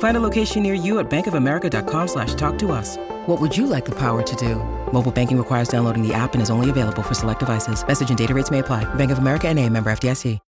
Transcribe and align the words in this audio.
Find 0.00 0.16
a 0.16 0.20
location 0.20 0.62
near 0.62 0.74
you 0.74 0.98
at 0.98 1.10
bankofamerica.com 1.10 2.08
slash 2.08 2.34
talk 2.34 2.58
to 2.58 2.72
us. 2.72 2.96
What 3.26 3.40
would 3.40 3.56
you 3.56 3.66
like 3.66 3.84
the 3.84 3.98
power 3.98 4.22
to 4.22 4.36
do? 4.36 4.56
Mobile 4.92 5.12
banking 5.12 5.38
requires 5.38 5.68
downloading 5.68 6.06
the 6.06 6.12
app 6.12 6.34
and 6.34 6.42
is 6.42 6.50
only 6.50 6.68
available 6.68 7.02
for 7.02 7.14
select 7.14 7.40
devices. 7.40 7.86
Message 7.86 8.08
and 8.10 8.18
data 8.18 8.34
rates 8.34 8.50
may 8.50 8.58
apply. 8.58 8.92
Bank 8.94 9.10
of 9.10 9.18
America 9.18 9.48
and 9.48 9.58
a 9.58 9.68
member 9.68 9.90
FDIC. 9.90 10.38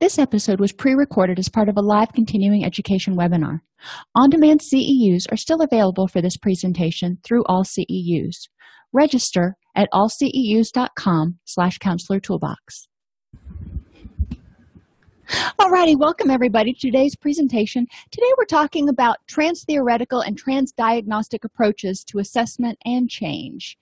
This 0.00 0.18
episode 0.18 0.58
was 0.58 0.72
pre-recorded 0.72 1.38
as 1.38 1.48
part 1.48 1.68
of 1.68 1.76
a 1.76 1.80
live 1.80 2.12
continuing 2.12 2.64
education 2.64 3.16
webinar. 3.16 3.60
On-demand 4.16 4.58
CEUs 4.60 5.30
are 5.30 5.36
still 5.36 5.62
available 5.62 6.08
for 6.08 6.20
this 6.20 6.36
presentation 6.36 7.18
through 7.22 7.44
AllCEUs. 7.44 8.48
Register 8.92 9.56
at 9.74 9.88
allceus.com 9.92 11.38
slash 11.44 11.78
counselor 11.78 12.20
toolbox. 12.20 12.88
Alrighty, 15.58 15.98
welcome 15.98 16.30
everybody 16.30 16.74
to 16.74 16.80
today's 16.80 17.16
presentation. 17.16 17.86
Today 18.10 18.30
we're 18.36 18.44
talking 18.44 18.90
about 18.90 19.16
trans-theoretical 19.28 20.20
and 20.20 20.36
trans-diagnostic 20.36 21.44
approaches 21.44 22.04
to 22.08 22.18
assessment 22.18 22.78
and 22.84 23.08
change. 23.08 23.78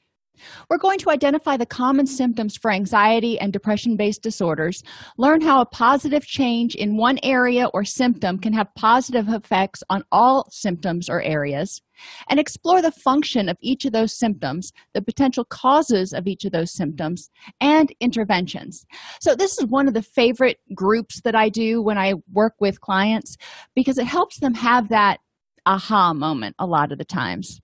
We're 0.68 0.78
going 0.78 0.98
to 1.00 1.10
identify 1.10 1.56
the 1.56 1.66
common 1.66 2.06
symptoms 2.06 2.56
for 2.56 2.70
anxiety 2.70 3.38
and 3.38 3.52
depression 3.52 3.96
based 3.96 4.22
disorders, 4.22 4.82
learn 5.18 5.40
how 5.40 5.60
a 5.60 5.66
positive 5.66 6.24
change 6.26 6.74
in 6.74 6.96
one 6.96 7.18
area 7.22 7.66
or 7.74 7.84
symptom 7.84 8.38
can 8.38 8.52
have 8.52 8.74
positive 8.74 9.28
effects 9.28 9.82
on 9.90 10.04
all 10.12 10.46
symptoms 10.50 11.08
or 11.08 11.22
areas, 11.22 11.80
and 12.28 12.40
explore 12.40 12.82
the 12.82 12.92
function 12.92 13.48
of 13.48 13.56
each 13.60 13.84
of 13.84 13.92
those 13.92 14.18
symptoms, 14.18 14.72
the 14.94 15.02
potential 15.02 15.44
causes 15.44 16.12
of 16.12 16.26
each 16.26 16.44
of 16.44 16.52
those 16.52 16.72
symptoms, 16.72 17.30
and 17.60 17.92
interventions. 18.00 18.84
So, 19.20 19.34
this 19.34 19.58
is 19.58 19.66
one 19.66 19.88
of 19.88 19.94
the 19.94 20.02
favorite 20.02 20.58
groups 20.74 21.20
that 21.22 21.34
I 21.34 21.48
do 21.48 21.82
when 21.82 21.98
I 21.98 22.14
work 22.32 22.54
with 22.60 22.80
clients 22.80 23.36
because 23.74 23.98
it 23.98 24.06
helps 24.06 24.38
them 24.38 24.54
have 24.54 24.88
that 24.88 25.18
aha 25.66 26.14
moment 26.14 26.56
a 26.58 26.66
lot 26.66 26.92
of 26.92 26.98
the 26.98 27.04
times. 27.04 27.60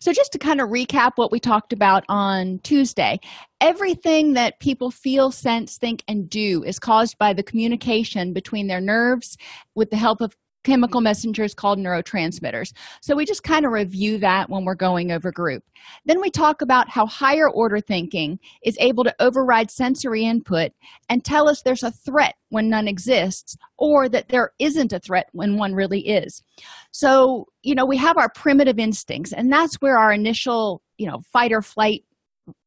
So, 0.00 0.12
just 0.12 0.32
to 0.32 0.38
kind 0.38 0.60
of 0.60 0.68
recap 0.68 1.12
what 1.16 1.32
we 1.32 1.40
talked 1.40 1.72
about 1.72 2.04
on 2.08 2.60
Tuesday, 2.62 3.20
everything 3.60 4.34
that 4.34 4.60
people 4.60 4.90
feel, 4.90 5.30
sense, 5.30 5.78
think, 5.78 6.02
and 6.08 6.28
do 6.28 6.62
is 6.64 6.78
caused 6.78 7.18
by 7.18 7.32
the 7.32 7.42
communication 7.42 8.32
between 8.32 8.66
their 8.66 8.80
nerves 8.80 9.36
with 9.74 9.90
the 9.90 9.96
help 9.96 10.20
of 10.20 10.36
chemical 10.64 11.00
messengers 11.00 11.54
called 11.54 11.78
neurotransmitters. 11.78 12.72
So 13.00 13.16
we 13.16 13.24
just 13.24 13.42
kind 13.42 13.64
of 13.64 13.72
review 13.72 14.18
that 14.18 14.50
when 14.50 14.64
we're 14.64 14.74
going 14.74 15.10
over 15.10 15.32
group. 15.32 15.64
Then 16.04 16.20
we 16.20 16.30
talk 16.30 16.62
about 16.62 16.88
how 16.88 17.06
higher 17.06 17.48
order 17.48 17.80
thinking 17.80 18.38
is 18.62 18.76
able 18.80 19.04
to 19.04 19.14
override 19.20 19.70
sensory 19.70 20.24
input 20.24 20.72
and 21.08 21.24
tell 21.24 21.48
us 21.48 21.62
there's 21.62 21.82
a 21.82 21.90
threat 21.90 22.34
when 22.50 22.68
none 22.68 22.88
exists 22.88 23.56
or 23.78 24.08
that 24.08 24.28
there 24.28 24.52
isn't 24.58 24.92
a 24.92 25.00
threat 25.00 25.28
when 25.32 25.56
one 25.56 25.74
really 25.74 26.06
is. 26.06 26.42
So, 26.90 27.46
you 27.62 27.74
know, 27.74 27.86
we 27.86 27.96
have 27.96 28.18
our 28.18 28.30
primitive 28.34 28.78
instincts 28.78 29.32
and 29.32 29.50
that's 29.50 29.76
where 29.76 29.96
our 29.96 30.12
initial, 30.12 30.82
you 30.98 31.06
know, 31.06 31.20
fight 31.32 31.52
or 31.52 31.62
flight 31.62 32.04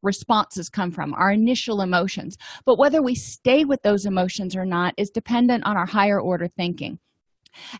responses 0.02 0.68
come 0.68 0.90
from 0.90 1.12
our 1.12 1.30
initial 1.30 1.82
emotions 1.82 2.38
but 2.64 2.78
whether 2.78 3.02
we 3.02 3.14
stay 3.14 3.66
with 3.66 3.82
those 3.82 4.06
emotions 4.06 4.56
or 4.56 4.64
not 4.64 4.94
is 4.96 5.10
dependent 5.10 5.62
on 5.66 5.76
our 5.76 5.84
higher 5.84 6.18
order 6.18 6.48
thinking 6.48 6.98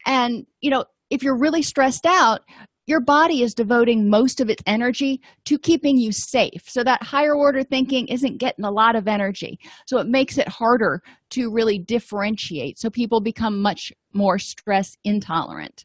and, 0.07 0.47
you 0.61 0.71
know, 0.71 0.85
if 1.11 1.23
you're 1.23 1.39
really 1.39 1.63
stressed 1.63 2.07
out, 2.07 2.41
your 2.87 3.01
body 3.01 3.43
is 3.43 3.55
devoting 3.55 4.11
most 4.11 4.41
of 4.41 4.51
its 4.51 4.63
energy 4.67 5.21
to 5.47 5.59
keeping 5.59 5.97
you 5.97 6.13
safe. 6.13 6.63
So 6.67 6.85
that 6.85 7.03
higher 7.03 7.35
order 7.35 7.63
thinking 7.63 8.09
isn't 8.09 8.39
getting 8.39 8.65
a 8.65 8.71
lot 8.71 8.95
of 8.95 9.09
energy. 9.09 9.59
So 9.87 9.99
it 9.99 10.07
makes 10.07 10.37
it 10.37 10.49
harder 10.49 11.01
to 11.31 11.51
really 11.51 11.79
differentiate. 11.79 12.79
So 12.79 12.91
people 12.91 13.21
become 13.21 13.63
much 13.63 13.93
more 14.13 14.39
stress 14.39 14.97
intolerant. 15.03 15.85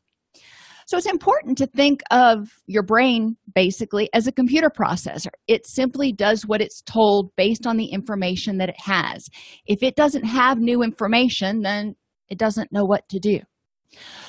So 0.88 0.98
it's 0.98 1.06
important 1.06 1.58
to 1.60 1.68
think 1.68 2.02
of 2.10 2.50
your 2.66 2.82
brain 2.82 3.38
basically 3.54 4.10
as 4.12 4.26
a 4.26 4.32
computer 4.32 4.72
processor. 4.72 5.30
It 5.48 5.68
simply 5.68 6.12
does 6.12 6.48
what 6.48 6.62
it's 6.62 6.82
told 6.82 7.30
based 7.36 7.68
on 7.68 7.78
the 7.78 7.86
information 7.86 8.58
that 8.58 8.70
it 8.70 8.80
has. 8.80 9.30
If 9.68 9.84
it 9.84 9.96
doesn't 9.96 10.24
have 10.24 10.58
new 10.58 10.82
information, 10.82 11.62
then 11.62 11.96
it 12.28 12.40
doesn't 12.40 12.72
know 12.72 12.86
what 12.86 13.08
to 13.10 13.20
do. 13.20 13.40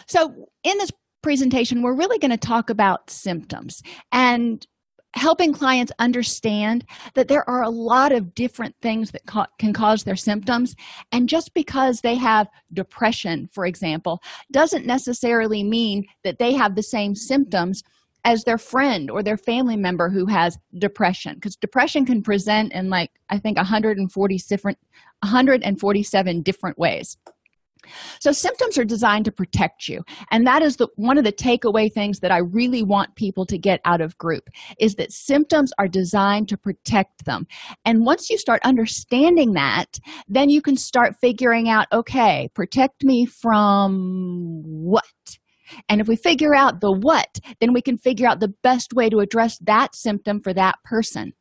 So, 0.07 0.49
in 0.65 0.79
this 0.79 0.91
presentation, 1.23 1.83
we're 1.83 1.95
really 1.95 2.19
going 2.19 2.31
to 2.31 2.37
talk 2.37 2.71
about 2.71 3.11
symptoms 3.11 3.83
and 4.13 4.67
helping 5.15 5.53
clients 5.53 5.93
understand 5.99 6.85
that 7.15 7.29
there 7.29 7.49
are 7.49 7.63
a 7.63 7.69
lot 7.69 8.13
of 8.13 8.35
different 8.35 8.75
things 8.81 9.11
that 9.11 9.27
ca- 9.27 9.47
can 9.59 9.73
cause 9.73 10.05
their 10.05 10.17
symptoms. 10.17 10.77
And 11.11 11.29
just 11.29 11.53
because 11.53 12.01
they 12.01 12.15
have 12.15 12.49
depression, 12.73 13.49
for 13.53 13.67
example, 13.67 14.23
doesn't 14.53 14.87
necessarily 14.87 15.65
mean 15.65 16.07
that 16.23 16.39
they 16.39 16.53
have 16.53 16.77
the 16.77 16.83
same 16.83 17.15
symptoms 17.15 17.83
as 18.25 18.45
their 18.45 18.59
friend 18.59 19.11
or 19.11 19.23
their 19.23 19.37
family 19.37 19.77
member 19.77 20.11
who 20.11 20.27
has 20.27 20.59
depression 20.79 21.35
because 21.35 21.57
depression 21.57 22.05
can 22.05 22.23
present 22.23 22.71
in 22.75 22.91
like 22.91 23.11
i 23.31 23.39
think 23.39 23.57
140 23.57 24.39
different 24.47 24.79
147 25.23 26.43
different 26.43 26.79
ways 26.79 27.17
so 28.21 28.33
symptoms 28.33 28.79
are 28.79 28.85
designed 28.85 29.25
to 29.27 29.33
protect 29.33 29.89
you. 29.89 30.03
And 30.31 30.47
that 30.47 30.63
is 30.63 30.77
the 30.77 30.89
one 30.97 31.19
of 31.19 31.25
the 31.25 31.33
takeaway 31.33 31.93
things 31.93 32.21
that 32.21 32.31
I 32.31 32.39
really 32.39 32.83
want 32.83 33.17
people 33.17 33.47
to 33.47 33.59
get 33.59 33.81
out 33.85 34.01
of 34.01 34.17
group 34.19 34.49
is 34.79 34.95
that 34.97 35.13
symptoms 35.13 35.73
are 35.79 35.89
designed 35.89 36.49
to 36.49 36.57
protect 36.57 37.25
them. 37.25 37.47
And 37.85 38.05
once 38.05 38.31
you 38.31 38.39
start 38.39 38.61
understanding 38.65 39.53
that, 39.55 39.99
then 40.29 40.49
you 40.49 40.63
can 40.63 40.77
start 40.77 41.17
figuring 41.21 41.69
out, 41.69 41.87
okay, 41.93 42.49
protect 42.55 43.05
me 43.05 43.27
from 43.27 44.63
what? 44.65 45.05
And 45.89 46.01
if 46.01 46.09
we 46.09 46.17
figure 46.17 46.55
out 46.55 46.81
the 46.81 46.93
what, 46.93 47.39
then 47.61 47.73
we 47.73 47.83
can 47.83 47.97
figure 47.97 48.27
out 48.27 48.41
the 48.41 48.53
best 48.63 48.93
way 48.93 49.09
to 49.09 49.21
address 49.21 49.59
that 49.61 49.95
symptom 49.95 50.41
for 50.41 50.53
that 50.55 50.77
person. 50.85 51.33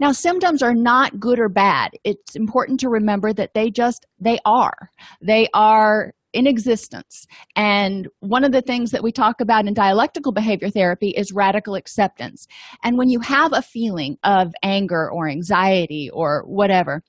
Now, 0.00 0.12
symptoms 0.12 0.62
are 0.62 0.74
not 0.74 1.18
good 1.18 1.38
or 1.38 1.48
bad. 1.48 1.92
It's 2.04 2.36
important 2.36 2.80
to 2.80 2.88
remember 2.88 3.32
that 3.32 3.54
they 3.54 3.70
just, 3.70 4.06
they 4.20 4.38
are. 4.44 4.90
They 5.20 5.48
are 5.54 6.14
in 6.32 6.46
existence. 6.46 7.26
And 7.56 8.08
one 8.20 8.44
of 8.44 8.52
the 8.52 8.60
things 8.60 8.90
that 8.90 9.02
we 9.02 9.10
talk 9.10 9.40
about 9.40 9.66
in 9.66 9.72
dialectical 9.72 10.32
behavior 10.32 10.68
therapy 10.68 11.14
is 11.16 11.32
radical 11.32 11.76
acceptance. 11.76 12.46
And 12.84 12.98
when 12.98 13.08
you 13.08 13.20
have 13.20 13.52
a 13.54 13.62
feeling 13.62 14.18
of 14.22 14.52
anger 14.62 15.10
or 15.10 15.28
anxiety 15.28 16.10
or 16.12 16.42
whatever, 16.46 17.02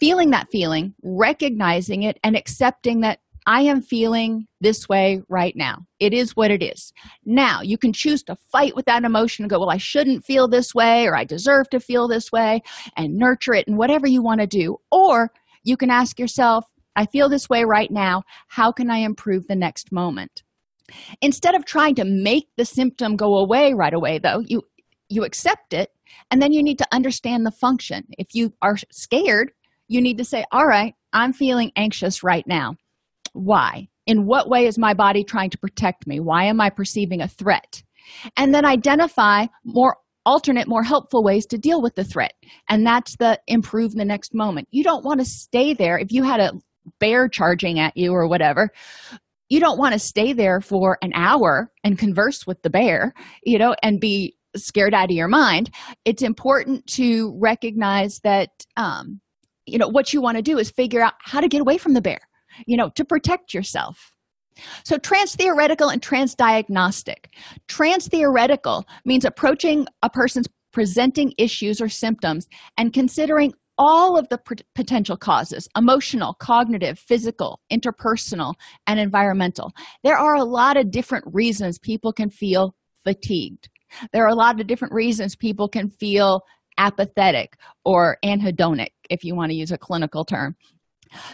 feeling 0.00 0.30
that 0.30 0.48
feeling, 0.50 0.94
recognizing 1.02 2.04
it, 2.04 2.18
and 2.24 2.36
accepting 2.36 3.00
that 3.00 3.18
I 3.48 3.62
am 3.62 3.80
feeling 3.80 4.46
this 4.60 4.90
way 4.90 5.22
right 5.30 5.56
now. 5.56 5.86
It 5.98 6.12
is 6.12 6.36
what 6.36 6.50
it 6.50 6.62
is. 6.62 6.92
Now, 7.24 7.62
you 7.62 7.78
can 7.78 7.94
choose 7.94 8.22
to 8.24 8.36
fight 8.36 8.76
with 8.76 8.84
that 8.84 9.04
emotion 9.04 9.42
and 9.42 9.50
go, 9.50 9.58
Well, 9.58 9.70
I 9.70 9.78
shouldn't 9.78 10.26
feel 10.26 10.48
this 10.48 10.74
way, 10.74 11.06
or 11.06 11.16
I 11.16 11.24
deserve 11.24 11.70
to 11.70 11.80
feel 11.80 12.08
this 12.08 12.30
way, 12.30 12.60
and 12.94 13.16
nurture 13.16 13.54
it 13.54 13.66
and 13.66 13.78
whatever 13.78 14.06
you 14.06 14.22
want 14.22 14.42
to 14.42 14.46
do. 14.46 14.76
Or 14.92 15.32
you 15.64 15.78
can 15.78 15.88
ask 15.90 16.18
yourself, 16.18 16.66
I 16.94 17.06
feel 17.06 17.30
this 17.30 17.48
way 17.48 17.64
right 17.64 17.90
now. 17.90 18.22
How 18.48 18.70
can 18.70 18.90
I 18.90 18.98
improve 18.98 19.46
the 19.46 19.56
next 19.56 19.92
moment? 19.92 20.42
Instead 21.22 21.54
of 21.54 21.64
trying 21.64 21.94
to 21.94 22.04
make 22.04 22.48
the 22.58 22.66
symptom 22.66 23.16
go 23.16 23.38
away 23.38 23.72
right 23.72 23.94
away, 23.94 24.18
though, 24.18 24.40
you 24.40 24.62
you 25.08 25.24
accept 25.24 25.72
it 25.72 25.90
and 26.30 26.42
then 26.42 26.52
you 26.52 26.62
need 26.62 26.76
to 26.78 26.88
understand 26.92 27.46
the 27.46 27.50
function. 27.50 28.08
If 28.18 28.34
you 28.34 28.52
are 28.60 28.76
scared, 28.92 29.52
you 29.86 30.02
need 30.02 30.18
to 30.18 30.24
say, 30.24 30.44
All 30.52 30.66
right, 30.66 30.94
I'm 31.14 31.32
feeling 31.32 31.72
anxious 31.76 32.22
right 32.22 32.46
now 32.46 32.76
why? 33.38 33.88
In 34.06 34.26
what 34.26 34.48
way 34.48 34.66
is 34.66 34.78
my 34.78 34.94
body 34.94 35.22
trying 35.22 35.50
to 35.50 35.58
protect 35.58 36.06
me? 36.06 36.20
Why 36.20 36.44
am 36.44 36.60
i 36.60 36.70
perceiving 36.70 37.20
a 37.20 37.28
threat? 37.28 37.82
And 38.36 38.54
then 38.54 38.64
identify 38.64 39.46
more 39.64 39.96
alternate 40.26 40.68
more 40.68 40.82
helpful 40.82 41.24
ways 41.24 41.46
to 41.46 41.56
deal 41.56 41.80
with 41.80 41.94
the 41.94 42.04
threat. 42.04 42.34
And 42.68 42.86
that's 42.86 43.16
the 43.16 43.40
improve 43.46 43.92
the 43.92 44.04
next 44.04 44.34
moment. 44.34 44.68
You 44.70 44.84
don't 44.84 45.04
want 45.04 45.20
to 45.20 45.26
stay 45.26 45.72
there 45.72 45.98
if 45.98 46.12
you 46.12 46.22
had 46.22 46.40
a 46.40 46.52
bear 47.00 47.28
charging 47.28 47.78
at 47.78 47.96
you 47.96 48.12
or 48.12 48.28
whatever. 48.28 48.70
You 49.48 49.60
don't 49.60 49.78
want 49.78 49.94
to 49.94 49.98
stay 49.98 50.34
there 50.34 50.60
for 50.60 50.98
an 51.00 51.12
hour 51.14 51.72
and 51.82 51.98
converse 51.98 52.46
with 52.46 52.60
the 52.62 52.68
bear 52.68 53.14
you 53.42 53.58
know 53.58 53.74
and 53.82 54.00
be 54.00 54.36
scared 54.56 54.94
out 54.94 55.10
of 55.10 55.16
your 55.16 55.28
mind. 55.28 55.70
It's 56.04 56.22
important 56.22 56.86
to 56.88 57.34
recognize 57.40 58.20
that 58.24 58.50
um, 58.76 59.20
you 59.64 59.78
know 59.78 59.88
what 59.88 60.12
you 60.12 60.20
want 60.20 60.36
to 60.36 60.42
do 60.42 60.58
is 60.58 60.70
figure 60.70 61.00
out 61.00 61.14
how 61.20 61.40
to 61.40 61.48
get 61.48 61.60
away 61.60 61.78
from 61.78 61.94
the 61.94 62.02
bear 62.02 62.20
you 62.66 62.76
know 62.76 62.90
to 62.90 63.04
protect 63.04 63.54
yourself. 63.54 64.12
So 64.84 64.98
trans 64.98 65.36
theoretical 65.36 65.88
and 65.88 66.02
trans 66.02 66.34
diagnostic 66.34 67.34
trans 67.68 68.08
theoretical 68.08 68.86
means 69.04 69.24
approaching 69.24 69.86
a 70.02 70.10
person's 70.10 70.48
presenting 70.72 71.32
issues 71.38 71.80
or 71.80 71.88
symptoms 71.88 72.46
and 72.76 72.92
considering 72.92 73.52
all 73.78 74.18
of 74.18 74.28
the 74.28 74.40
potential 74.74 75.16
causes 75.16 75.68
emotional 75.76 76.34
cognitive 76.34 76.98
physical 76.98 77.60
interpersonal 77.72 78.54
and 78.86 78.98
environmental. 78.98 79.72
There 80.02 80.18
are 80.18 80.34
a 80.34 80.44
lot 80.44 80.76
of 80.76 80.90
different 80.90 81.24
reasons 81.32 81.78
people 81.78 82.12
can 82.12 82.28
feel 82.28 82.74
fatigued. 83.04 83.68
There 84.12 84.24
are 84.24 84.28
a 84.28 84.34
lot 84.34 84.60
of 84.60 84.66
different 84.66 84.92
reasons 84.92 85.36
people 85.36 85.68
can 85.68 85.88
feel 85.88 86.42
apathetic 86.76 87.56
or 87.84 88.18
anhedonic 88.24 88.90
if 89.10 89.24
you 89.24 89.34
want 89.34 89.50
to 89.50 89.56
use 89.56 89.72
a 89.72 89.78
clinical 89.78 90.24
term 90.24 90.56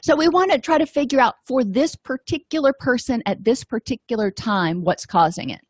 so 0.03 0.17
we 0.17 0.29
want 0.29 0.51
to 0.51 0.59
try 0.59 0.79
to 0.79 0.87
figure 0.87 1.21
out 1.21 1.35
for 1.47 1.65
this 1.65 1.97
particular 1.97 2.73
person 2.79 3.23
at 3.27 3.45
this 3.45 3.65
particular 3.65 4.31
time 4.31 4.83
what's 4.83 5.07
causing 5.07 5.51
it 5.51 5.61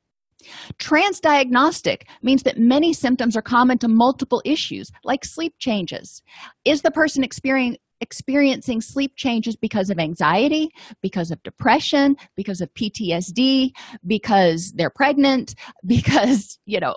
Transdiagnostic 0.79 2.03
means 2.23 2.43
that 2.43 2.59
many 2.59 2.93
symptoms 2.93 3.37
are 3.37 3.43
common 3.43 3.79
to 3.79 3.89
multiple 3.89 4.43
issues, 4.45 4.91
like 5.03 5.25
sleep 5.25 5.55
changes. 5.59 6.23
Is 6.65 6.83
the 6.83 6.91
person 6.91 7.25
experiencing 7.25 7.79
experiencing 8.01 8.83
sleep 8.83 9.13
changes 9.17 9.57
because 9.57 9.89
of 9.89 9.99
anxiety, 9.99 10.69
because 11.01 11.31
of 11.31 11.43
depression, 11.43 12.17
because 12.37 12.61
of 12.61 12.73
PTSD, 12.75 13.71
because 14.07 14.73
they're 14.73 14.91
pregnant, 14.91 15.55
because, 15.87 16.59
you 16.67 16.81
know, 16.81 16.97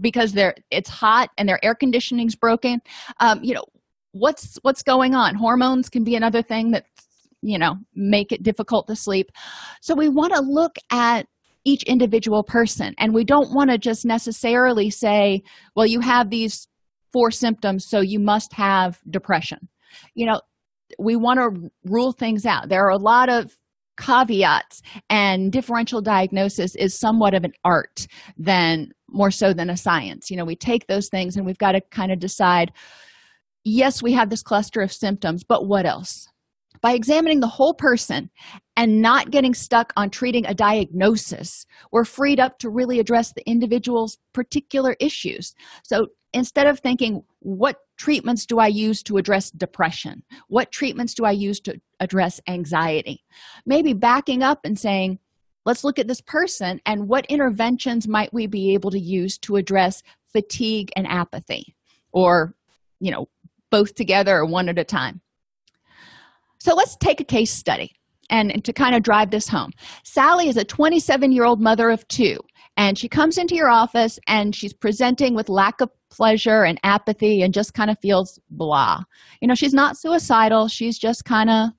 because 0.00 0.32
they're 0.32 0.54
it's 0.70 0.88
hot 0.88 1.30
and 1.36 1.48
their 1.48 1.62
air 1.64 1.74
conditioning's 1.74 2.36
broken. 2.36 2.80
Um, 3.20 3.42
you 3.42 3.54
know, 3.54 3.64
what's 4.12 4.58
what's 4.62 4.82
going 4.82 5.14
on? 5.14 5.34
Hormones 5.34 5.88
can 5.88 6.04
be 6.04 6.14
another 6.14 6.42
thing 6.42 6.70
that 6.70 6.84
you 7.42 7.58
know 7.58 7.76
make 7.94 8.32
it 8.32 8.42
difficult 8.42 8.86
to 8.86 8.96
sleep. 8.96 9.30
So 9.80 9.94
we 9.94 10.08
want 10.08 10.32
to 10.34 10.40
look 10.40 10.76
at 10.90 11.26
each 11.64 11.82
individual 11.84 12.42
person 12.42 12.94
and 12.98 13.14
we 13.14 13.24
don't 13.24 13.52
want 13.52 13.70
to 13.70 13.78
just 13.78 14.04
necessarily 14.04 14.90
say 14.90 15.42
well 15.76 15.86
you 15.86 16.00
have 16.00 16.30
these 16.30 16.66
four 17.12 17.30
symptoms 17.30 17.86
so 17.86 18.00
you 18.00 18.18
must 18.18 18.52
have 18.52 18.98
depression 19.10 19.68
you 20.14 20.26
know 20.26 20.40
we 20.98 21.14
want 21.14 21.38
to 21.38 21.70
rule 21.84 22.12
things 22.12 22.46
out 22.46 22.68
there 22.68 22.84
are 22.84 22.90
a 22.90 22.96
lot 22.96 23.28
of 23.28 23.56
caveats 23.96 24.82
and 25.08 25.52
differential 25.52 26.00
diagnosis 26.00 26.74
is 26.74 26.98
somewhat 26.98 27.34
of 27.34 27.44
an 27.44 27.52
art 27.64 28.08
than 28.36 28.90
more 29.08 29.30
so 29.30 29.52
than 29.52 29.70
a 29.70 29.76
science 29.76 30.30
you 30.30 30.36
know 30.36 30.44
we 30.44 30.56
take 30.56 30.86
those 30.88 31.08
things 31.08 31.36
and 31.36 31.46
we've 31.46 31.58
got 31.58 31.72
to 31.72 31.80
kind 31.92 32.10
of 32.10 32.18
decide 32.18 32.72
yes 33.64 34.02
we 34.02 34.12
have 34.12 34.30
this 34.30 34.42
cluster 34.42 34.80
of 34.80 34.92
symptoms 34.92 35.44
but 35.44 35.66
what 35.66 35.86
else 35.86 36.28
by 36.82 36.92
examining 36.92 37.40
the 37.40 37.46
whole 37.46 37.74
person 37.74 38.28
and 38.76 39.00
not 39.00 39.30
getting 39.30 39.54
stuck 39.54 39.92
on 39.96 40.10
treating 40.10 40.44
a 40.46 40.54
diagnosis, 40.54 41.64
we're 41.92 42.04
freed 42.04 42.40
up 42.40 42.58
to 42.58 42.70
really 42.70 42.98
address 42.98 43.32
the 43.32 43.48
individual's 43.48 44.18
particular 44.32 44.96
issues. 44.98 45.54
So 45.84 46.08
instead 46.32 46.66
of 46.66 46.80
thinking, 46.80 47.22
what 47.38 47.76
treatments 47.96 48.46
do 48.46 48.58
I 48.58 48.66
use 48.66 49.02
to 49.04 49.16
address 49.16 49.50
depression? 49.50 50.24
What 50.48 50.72
treatments 50.72 51.14
do 51.14 51.24
I 51.24 51.30
use 51.30 51.60
to 51.60 51.80
address 52.00 52.40
anxiety? 52.48 53.24
Maybe 53.64 53.92
backing 53.92 54.42
up 54.42 54.60
and 54.64 54.76
saying, 54.76 55.20
let's 55.64 55.84
look 55.84 56.00
at 56.00 56.08
this 56.08 56.20
person 56.20 56.80
and 56.84 57.08
what 57.08 57.26
interventions 57.26 58.08
might 58.08 58.34
we 58.34 58.48
be 58.48 58.74
able 58.74 58.90
to 58.90 58.98
use 58.98 59.38
to 59.38 59.54
address 59.54 60.02
fatigue 60.32 60.90
and 60.96 61.06
apathy 61.06 61.76
or 62.10 62.54
you 62.98 63.10
know 63.10 63.28
both 63.72 63.96
together 63.96 64.36
or 64.36 64.46
one 64.46 64.68
at 64.68 64.78
a 64.78 64.84
time 64.84 65.20
so 66.62 66.76
let's 66.76 66.96
take 66.96 67.20
a 67.20 67.24
case 67.24 67.50
study 67.50 67.90
and, 68.30 68.64
to 68.64 68.72
kind 68.72 68.94
of 68.94 69.02
drive 69.02 69.30
this 69.30 69.48
home. 69.48 69.72
Sally 70.04 70.48
is 70.48 70.56
a 70.56 70.64
27 70.64 71.32
year 71.32 71.44
old 71.44 71.60
mother 71.60 71.90
of 71.90 72.06
two, 72.06 72.38
and 72.76 72.96
she 72.96 73.08
comes 73.08 73.36
into 73.36 73.56
your 73.56 73.68
office 73.68 74.18
and 74.28 74.54
she's 74.54 74.72
presenting 74.72 75.34
with 75.34 75.48
lack 75.48 75.80
of 75.80 75.90
pleasure 76.08 76.62
and 76.62 76.78
apathy 76.84 77.42
and 77.42 77.52
just 77.52 77.74
kind 77.74 77.90
of 77.90 77.98
feels 78.00 78.38
blah. 78.48 79.02
You 79.40 79.48
know, 79.48 79.54
she's 79.54 79.74
not 79.74 79.98
suicidal, 79.98 80.68
she's 80.68 80.98
just 80.98 81.24
kind 81.24 81.50
of 81.50 81.70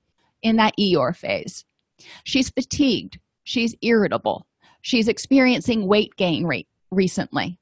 in 0.42 0.56
that 0.56 0.74
Eeyore 0.78 1.16
phase. 1.16 1.64
She's 2.24 2.50
fatigued, 2.50 3.18
she's 3.44 3.74
irritable, 3.80 4.46
she's 4.82 5.08
experiencing 5.08 5.88
weight 5.88 6.14
gain 6.16 6.44
rate 6.44 6.68
recently. 6.90 7.58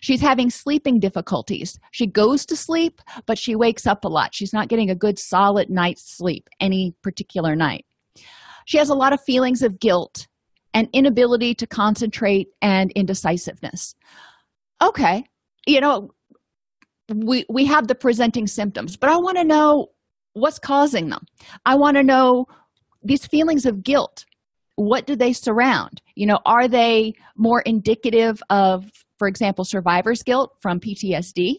She's 0.00 0.20
having 0.20 0.50
sleeping 0.50 1.00
difficulties. 1.00 1.78
She 1.90 2.06
goes 2.06 2.46
to 2.46 2.56
sleep, 2.56 3.00
but 3.26 3.38
she 3.38 3.56
wakes 3.56 3.86
up 3.86 4.04
a 4.04 4.08
lot. 4.08 4.34
She's 4.34 4.52
not 4.52 4.68
getting 4.68 4.90
a 4.90 4.94
good 4.94 5.18
solid 5.18 5.70
night's 5.70 6.16
sleep 6.16 6.48
any 6.60 6.94
particular 7.02 7.56
night. 7.56 7.84
She 8.66 8.78
has 8.78 8.90
a 8.90 8.94
lot 8.94 9.12
of 9.12 9.22
feelings 9.22 9.62
of 9.62 9.80
guilt 9.80 10.26
and 10.74 10.88
inability 10.92 11.54
to 11.54 11.66
concentrate 11.66 12.48
and 12.60 12.90
indecisiveness. 12.92 13.94
Okay, 14.82 15.24
you 15.66 15.80
know, 15.80 16.10
we 17.14 17.44
we 17.48 17.64
have 17.66 17.88
the 17.88 17.94
presenting 17.94 18.46
symptoms, 18.46 18.96
but 18.96 19.10
I 19.10 19.16
want 19.16 19.38
to 19.38 19.44
know 19.44 19.88
what's 20.34 20.58
causing 20.58 21.08
them. 21.08 21.24
I 21.64 21.74
want 21.76 21.96
to 21.96 22.02
know 22.02 22.46
these 23.02 23.26
feelings 23.26 23.66
of 23.66 23.82
guilt. 23.82 24.24
What 24.76 25.06
do 25.06 25.16
they 25.16 25.32
surround? 25.32 26.00
You 26.14 26.26
know, 26.26 26.38
are 26.46 26.68
they 26.68 27.14
more 27.36 27.62
indicative 27.62 28.42
of 28.50 28.90
for 29.18 29.28
example, 29.28 29.64
survivor's 29.64 30.22
guilt 30.22 30.56
from 30.60 30.80
PTSD? 30.80 31.56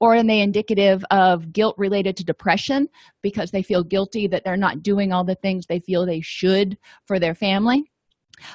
Or 0.00 0.14
are 0.14 0.22
they 0.22 0.40
indicative 0.40 1.04
of 1.10 1.52
guilt 1.52 1.74
related 1.76 2.16
to 2.16 2.24
depression 2.24 2.88
because 3.22 3.50
they 3.50 3.62
feel 3.62 3.82
guilty 3.82 4.26
that 4.28 4.42
they're 4.44 4.56
not 4.56 4.82
doing 4.82 5.12
all 5.12 5.24
the 5.24 5.34
things 5.34 5.66
they 5.66 5.80
feel 5.80 6.06
they 6.06 6.20
should 6.20 6.78
for 7.04 7.18
their 7.18 7.34
family? 7.34 7.84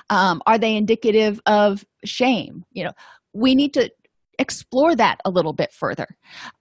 Um, 0.10 0.42
are 0.46 0.58
they 0.58 0.76
indicative 0.76 1.40
of 1.46 1.86
shame? 2.06 2.64
You 2.72 2.86
know, 2.86 2.92
we 3.34 3.56
need 3.56 3.74
to 3.74 3.92
explore 4.40 4.96
that 4.96 5.18
a 5.26 5.30
little 5.30 5.54
bit 5.54 5.74
further. 5.74 6.08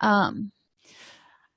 Um, 0.00 0.52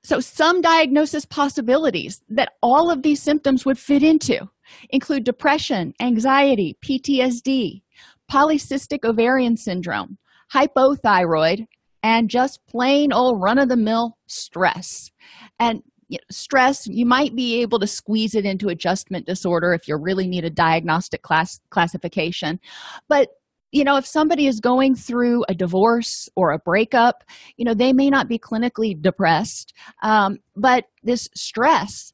so, 0.02 0.20
some 0.20 0.60
diagnosis 0.60 1.24
possibilities 1.24 2.22
that 2.28 2.52
all 2.62 2.90
of 2.90 3.02
these 3.02 3.22
symptoms 3.22 3.64
would 3.64 3.78
fit 3.78 4.02
into 4.02 4.50
include 4.90 5.24
depression, 5.24 5.94
anxiety, 6.00 6.76
PTSD, 6.84 7.82
polycystic 8.30 9.04
ovarian 9.04 9.56
syndrome, 9.56 10.18
hypothyroid, 10.52 11.66
and 12.02 12.28
just 12.28 12.60
plain 12.66 13.12
old 13.12 13.40
run 13.40 13.58
of 13.58 13.68
the 13.68 13.76
mill 13.76 14.18
stress. 14.26 15.10
And 15.58 15.82
stress, 16.30 16.86
you 16.86 17.06
might 17.06 17.34
be 17.34 17.62
able 17.62 17.78
to 17.80 17.86
squeeze 17.86 18.34
it 18.34 18.44
into 18.44 18.68
adjustment 18.68 19.26
disorder 19.26 19.72
if 19.72 19.88
you 19.88 19.96
really 19.96 20.26
need 20.26 20.44
a 20.44 20.50
diagnostic 20.50 21.22
class 21.22 21.60
classification. 21.70 22.60
But 23.08 23.28
you 23.72 23.82
know, 23.82 23.96
if 23.96 24.06
somebody 24.06 24.46
is 24.46 24.60
going 24.60 24.94
through 24.94 25.44
a 25.48 25.54
divorce 25.54 26.28
or 26.36 26.52
a 26.52 26.60
breakup, 26.60 27.24
you 27.56 27.64
know, 27.64 27.74
they 27.74 27.92
may 27.92 28.08
not 28.08 28.28
be 28.28 28.38
clinically 28.38 29.00
depressed, 29.00 29.74
um, 30.04 30.38
but 30.54 30.84
this 31.02 31.28
stress 31.34 32.12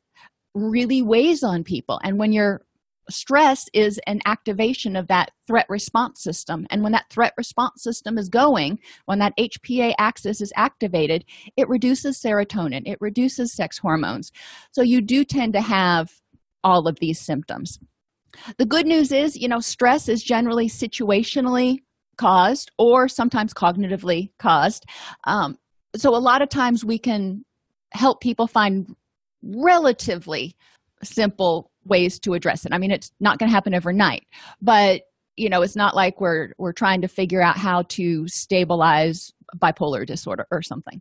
really 0.54 1.02
weighs 1.02 1.42
on 1.42 1.62
people. 1.62 2.00
And 2.02 2.18
when 2.18 2.32
you're 2.32 2.62
stress 3.10 3.64
is 3.72 4.00
an 4.06 4.20
activation 4.24 4.96
of 4.96 5.08
that 5.08 5.30
threat 5.46 5.66
response 5.68 6.22
system. 6.22 6.66
And 6.70 6.82
when 6.82 6.92
that 6.92 7.10
threat 7.10 7.34
response 7.36 7.82
system 7.82 8.18
is 8.18 8.28
going 8.28 8.78
when 9.06 9.18
that 9.18 9.36
hpa 9.38 9.94
axis 9.98 10.40
is 10.40 10.52
activated 10.56 11.24
it 11.56 11.68
reduces 11.68 12.20
serotonin 12.20 12.82
it 12.86 12.98
reduces 13.00 13.52
sex 13.52 13.78
hormones. 13.78 14.32
So 14.72 14.82
you 14.82 15.00
do 15.00 15.24
tend 15.24 15.52
to 15.54 15.60
have 15.60 16.10
all 16.62 16.86
of 16.86 16.98
these 17.00 17.20
symptoms. 17.20 17.78
The 18.58 18.66
good 18.66 18.86
news 18.86 19.12
is 19.12 19.36
you 19.36 19.48
know 19.48 19.60
stress 19.60 20.08
is 20.08 20.22
generally 20.22 20.68
situationally 20.68 21.78
caused 22.16 22.70
or 22.78 23.08
sometimes 23.08 23.54
cognitively 23.54 24.30
caused. 24.38 24.84
Um, 25.24 25.58
so 25.96 26.14
a 26.14 26.18
lot 26.18 26.42
of 26.42 26.48
times 26.48 26.84
we 26.84 26.98
can 26.98 27.44
help 27.92 28.20
people 28.20 28.46
find 28.46 28.94
relatively 29.42 30.54
simple 31.02 31.69
ways 31.84 32.18
to 32.20 32.34
address 32.34 32.64
it. 32.64 32.72
I 32.72 32.78
mean 32.78 32.90
it's 32.90 33.10
not 33.20 33.38
going 33.38 33.48
to 33.48 33.54
happen 33.54 33.74
overnight 33.74 34.26
but 34.60 35.02
you 35.36 35.48
know 35.48 35.62
it's 35.62 35.76
not 35.76 35.94
like 35.94 36.20
we're 36.20 36.52
we're 36.58 36.72
trying 36.72 37.00
to 37.02 37.08
figure 37.08 37.42
out 37.42 37.56
how 37.56 37.82
to 37.82 38.26
stabilize 38.28 39.32
bipolar 39.56 40.06
disorder 40.06 40.46
or 40.50 40.62
something. 40.62 41.00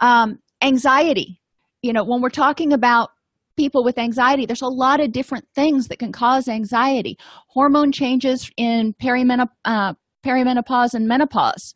Um, 0.00 0.38
anxiety 0.62 1.40
you 1.82 1.92
know 1.92 2.04
when 2.04 2.22
we're 2.22 2.30
talking 2.30 2.72
about 2.72 3.10
people 3.56 3.84
with 3.84 3.98
anxiety 3.98 4.46
there's 4.46 4.62
a 4.62 4.68
lot 4.68 5.00
of 5.00 5.12
different 5.12 5.46
things 5.54 5.88
that 5.88 5.98
can 5.98 6.12
cause 6.12 6.48
anxiety. 6.48 7.18
Hormone 7.48 7.92
changes 7.92 8.50
in 8.56 8.94
perimenop- 8.94 9.48
uh, 9.64 9.94
perimenopause 10.24 10.94
and 10.94 11.06
menopause. 11.06 11.74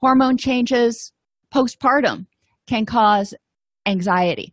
Hormone 0.00 0.36
changes 0.38 1.12
postpartum 1.54 2.26
can 2.66 2.86
cause 2.86 3.34
anxiety. 3.86 4.52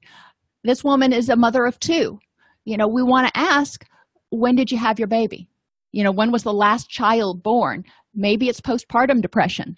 This 0.63 0.83
woman 0.83 1.13
is 1.13 1.29
a 1.29 1.35
mother 1.35 1.65
of 1.65 1.79
two 1.79 2.19
you 2.67 2.75
know 2.75 2.87
we 2.87 3.01
want 3.01 3.27
to 3.27 3.39
ask 3.39 3.85
when 4.29 4.55
did 4.55 4.69
you 4.71 4.77
have 4.77 4.99
your 4.99 5.07
baby? 5.07 5.47
You 5.93 6.03
know 6.03 6.11
when 6.11 6.31
was 6.31 6.43
the 6.43 6.53
last 6.53 6.89
child 6.89 7.41
born? 7.41 7.85
Maybe 8.13 8.49
it's 8.49 8.59
postpartum 8.59 9.21
depression. 9.21 9.77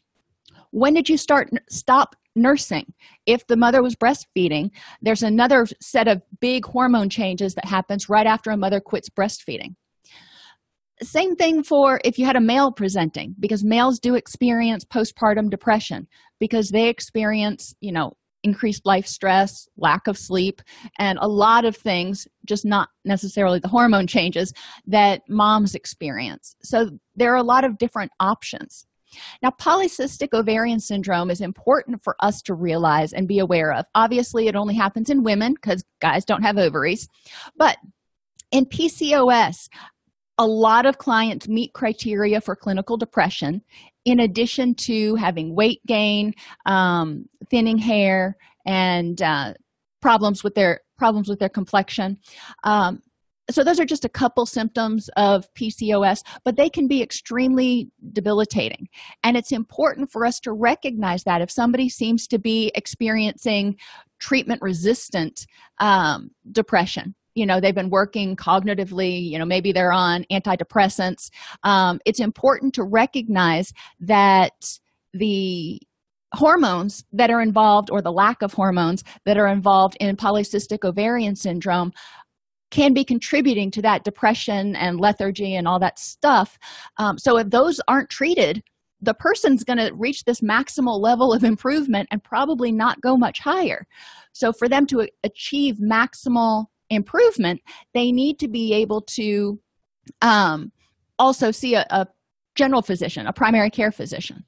When 0.71 0.95
did 0.95 1.07
you 1.07 1.15
start 1.15 1.49
stop 1.69 2.15
nursing? 2.35 2.93
If 3.27 3.45
the 3.45 3.57
mother 3.57 3.83
was 3.83 3.95
breastfeeding 3.95 4.71
there's 5.03 5.21
another 5.21 5.67
set 5.79 6.07
of 6.07 6.23
big 6.41 6.65
hormone 6.65 7.09
changes 7.09 7.53
that 7.53 7.65
happens 7.65 8.09
right 8.09 8.25
after 8.25 8.49
a 8.49 8.57
mother 8.57 8.81
quits 8.81 9.09
breastfeeding. 9.09 9.75
Same 11.01 11.35
thing 11.35 11.63
for 11.63 12.01
if 12.03 12.17
you 12.17 12.25
had 12.25 12.35
a 12.35 12.41
male 12.41 12.71
presenting 12.71 13.35
because 13.39 13.63
males 13.63 13.99
do 13.99 14.15
experience 14.15 14.83
postpartum 14.83 15.51
depression 15.51 16.07
because 16.39 16.69
they 16.71 16.89
experience 16.89 17.75
you 17.81 17.91
know 17.91 18.13
increased 18.43 18.85
life 18.85 19.05
stress 19.05 19.67
lack 19.77 20.07
of 20.07 20.17
sleep 20.17 20.61
and 20.97 21.19
a 21.21 21.27
lot 21.27 21.65
of 21.65 21.75
things 21.75 22.27
just 22.45 22.65
not 22.65 22.89
necessarily 23.03 23.59
the 23.59 23.67
hormone 23.67 24.07
changes 24.07 24.53
that 24.87 25.21
moms 25.27 25.75
experience 25.75 26.55
so 26.61 26.89
there 27.15 27.33
are 27.33 27.37
a 27.37 27.43
lot 27.43 27.65
of 27.65 27.77
different 27.77 28.11
options 28.19 28.85
now, 29.41 29.49
polycystic 29.49 30.33
ovarian 30.33 30.79
syndrome 30.79 31.31
is 31.31 31.41
important 31.41 32.03
for 32.03 32.15
us 32.19 32.41
to 32.43 32.53
realize 32.53 33.13
and 33.13 33.27
be 33.27 33.39
aware 33.39 33.73
of. 33.73 33.85
Obviously, 33.95 34.47
it 34.47 34.55
only 34.55 34.75
happens 34.75 35.09
in 35.09 35.23
women 35.23 35.53
because 35.53 35.83
guys 35.99 36.25
don't 36.25 36.43
have 36.43 36.57
ovaries. 36.57 37.07
But 37.55 37.77
in 38.51 38.65
PCOS, 38.65 39.69
a 40.37 40.47
lot 40.47 40.85
of 40.85 40.97
clients 40.97 41.47
meet 41.47 41.73
criteria 41.73 42.39
for 42.39 42.55
clinical 42.55 42.97
depression 42.97 43.61
in 44.05 44.19
addition 44.19 44.75
to 44.75 45.15
having 45.15 45.55
weight 45.55 45.85
gain, 45.85 46.33
um, 46.65 47.25
thinning 47.49 47.77
hair, 47.77 48.37
and 48.65 49.21
uh, 49.21 49.53
problems 50.01 50.43
with 50.43 50.55
their 50.55 50.81
problems 50.97 51.29
with 51.29 51.39
their 51.39 51.49
complexion. 51.49 52.17
Um, 52.63 53.01
so 53.49 53.63
those 53.63 53.79
are 53.79 53.85
just 53.85 54.05
a 54.05 54.09
couple 54.09 54.45
symptoms 54.45 55.09
of 55.17 55.51
pcos 55.55 56.23
but 56.43 56.55
they 56.55 56.69
can 56.69 56.87
be 56.87 57.01
extremely 57.01 57.89
debilitating 58.13 58.87
and 59.23 59.35
it's 59.35 59.51
important 59.51 60.11
for 60.11 60.25
us 60.25 60.39
to 60.39 60.53
recognize 60.53 61.23
that 61.23 61.41
if 61.41 61.49
somebody 61.49 61.89
seems 61.89 62.27
to 62.27 62.37
be 62.37 62.71
experiencing 62.75 63.75
treatment 64.19 64.61
resistant 64.61 65.45
um, 65.79 66.29
depression 66.51 67.15
you 67.39 67.45
know 67.45 67.59
they've 67.59 67.75
been 67.75 67.89
working 67.89 68.35
cognitively 68.35 69.29
you 69.29 69.39
know 69.39 69.45
maybe 69.45 69.71
they're 69.71 69.93
on 69.93 70.25
antidepressants. 70.31 71.29
Um, 71.63 71.99
it's 72.05 72.19
important 72.19 72.73
to 72.75 72.83
recognize 72.83 73.73
that 74.01 74.79
the 75.13 75.79
hormones 76.33 77.05
that 77.11 77.31
are 77.31 77.41
involved 77.41 77.89
or 77.89 78.01
the 78.01 78.11
lack 78.11 78.41
of 78.41 78.53
hormones 78.53 79.03
that 79.25 79.37
are 79.37 79.47
involved 79.47 79.97
in 79.99 80.15
polycystic 80.15 80.87
ovarian 80.87 81.35
syndrome 81.35 81.91
can 82.69 82.93
be 82.93 83.03
contributing 83.03 83.71
to 83.71 83.81
that 83.81 84.03
depression 84.03 84.75
and 84.75 84.99
lethargy 84.99 85.55
and 85.55 85.67
all 85.67 85.79
that 85.79 85.97
stuff. 85.97 86.59
Um, 86.97 87.17
so 87.17 87.37
if 87.37 87.49
those 87.49 87.81
aren't 87.87 88.11
treated 88.11 88.61
the 89.01 89.13
person's 89.13 89.63
going 89.63 89.77
to 89.77 89.91
reach 89.95 90.23
this 90.25 90.41
maximal 90.41 90.99
level 90.99 91.33
of 91.33 91.43
improvement 91.43 92.07
and 92.11 92.23
probably 92.23 92.71
not 92.71 93.01
go 93.01 93.15
much 93.15 93.39
higher. 93.39 93.87
So 94.33 94.51
for 94.51 94.67
them 94.67 94.85
to 94.87 95.07
achieve 95.23 95.77
maximal 95.77 96.65
improvement 96.89 97.61
they 97.93 98.11
need 98.11 98.39
to 98.39 98.47
be 98.47 98.73
able 98.73 99.01
to 99.01 99.59
um, 100.21 100.71
also 101.17 101.51
see 101.51 101.75
a, 101.75 101.85
a 101.89 102.07
general 102.55 102.81
physician 102.81 103.27
a 103.27 103.33
primary 103.33 103.69
care 103.69 103.91
physician. 103.91 104.43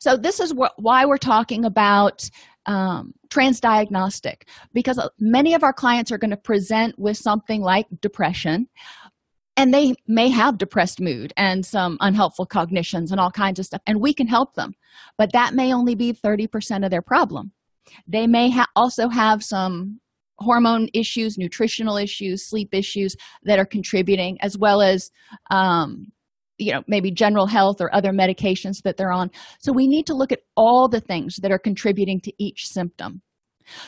So 0.00 0.16
this 0.16 0.40
is 0.40 0.52
wh- 0.52 0.78
why 0.78 1.04
we're 1.04 1.18
talking 1.18 1.64
about 1.64 2.28
um, 2.66 3.12
transdiagnostic 3.28 4.42
because 4.72 4.98
uh, 4.98 5.08
many 5.18 5.54
of 5.54 5.62
our 5.62 5.72
clients 5.72 6.12
are 6.12 6.18
going 6.18 6.30
to 6.30 6.36
present 6.36 6.98
with 6.98 7.16
something 7.16 7.60
like 7.60 7.86
depression 8.00 8.68
and 9.56 9.72
they 9.72 9.94
may 10.06 10.28
have 10.28 10.58
depressed 10.58 11.00
mood 11.00 11.32
and 11.36 11.64
some 11.64 11.96
unhelpful 12.00 12.46
cognitions 12.46 13.10
and 13.10 13.20
all 13.20 13.30
kinds 13.30 13.58
of 13.58 13.66
stuff 13.66 13.82
and 13.86 14.00
we 14.00 14.12
can 14.12 14.26
help 14.26 14.54
them. 14.54 14.74
But 15.16 15.32
that 15.32 15.54
may 15.54 15.72
only 15.72 15.94
be 15.94 16.12
30% 16.12 16.84
of 16.84 16.90
their 16.90 17.02
problem. 17.02 17.52
They 18.06 18.26
may 18.26 18.50
ha- 18.50 18.68
also 18.76 19.08
have 19.08 19.42
some 19.42 20.00
hormone 20.38 20.88
issues 20.92 21.38
nutritional 21.38 21.96
issues 21.96 22.46
sleep 22.46 22.68
issues 22.72 23.16
that 23.44 23.58
are 23.58 23.66
contributing 23.66 24.36
as 24.42 24.56
well 24.58 24.82
as 24.82 25.10
um, 25.50 26.06
you 26.58 26.72
know 26.72 26.82
maybe 26.86 27.10
general 27.10 27.46
health 27.46 27.80
or 27.80 27.94
other 27.94 28.12
medications 28.12 28.82
that 28.82 28.96
they're 28.96 29.12
on. 29.12 29.30
So 29.60 29.72
we 29.72 29.86
need 29.86 30.06
to 30.06 30.14
look 30.14 30.32
at 30.32 30.40
all 30.56 30.88
the 30.88 31.00
things 31.00 31.36
that 31.36 31.52
are 31.52 31.58
contributing 31.58 32.20
to 32.20 32.32
each 32.38 32.66
symptom. 32.66 33.22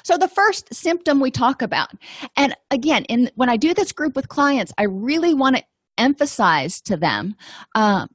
So 0.05 0.17
the 0.17 0.28
first 0.28 0.73
symptom 0.75 1.21
we 1.21 1.31
talk 1.31 1.62
about 1.62 1.90
and 2.37 2.55
again 2.71 3.05
in 3.05 3.31
when 3.37 3.49
i 3.49 3.57
do 3.57 3.75
this 3.75 3.93
group 3.93 4.17
with 4.17 4.28
clients 4.28 4.73
i 4.76 4.85
really 4.85 5.35
want 5.35 5.57
to 5.57 5.62
emphasize 5.99 6.81
to 6.81 6.97
them 6.97 7.35
uh, 7.76 8.07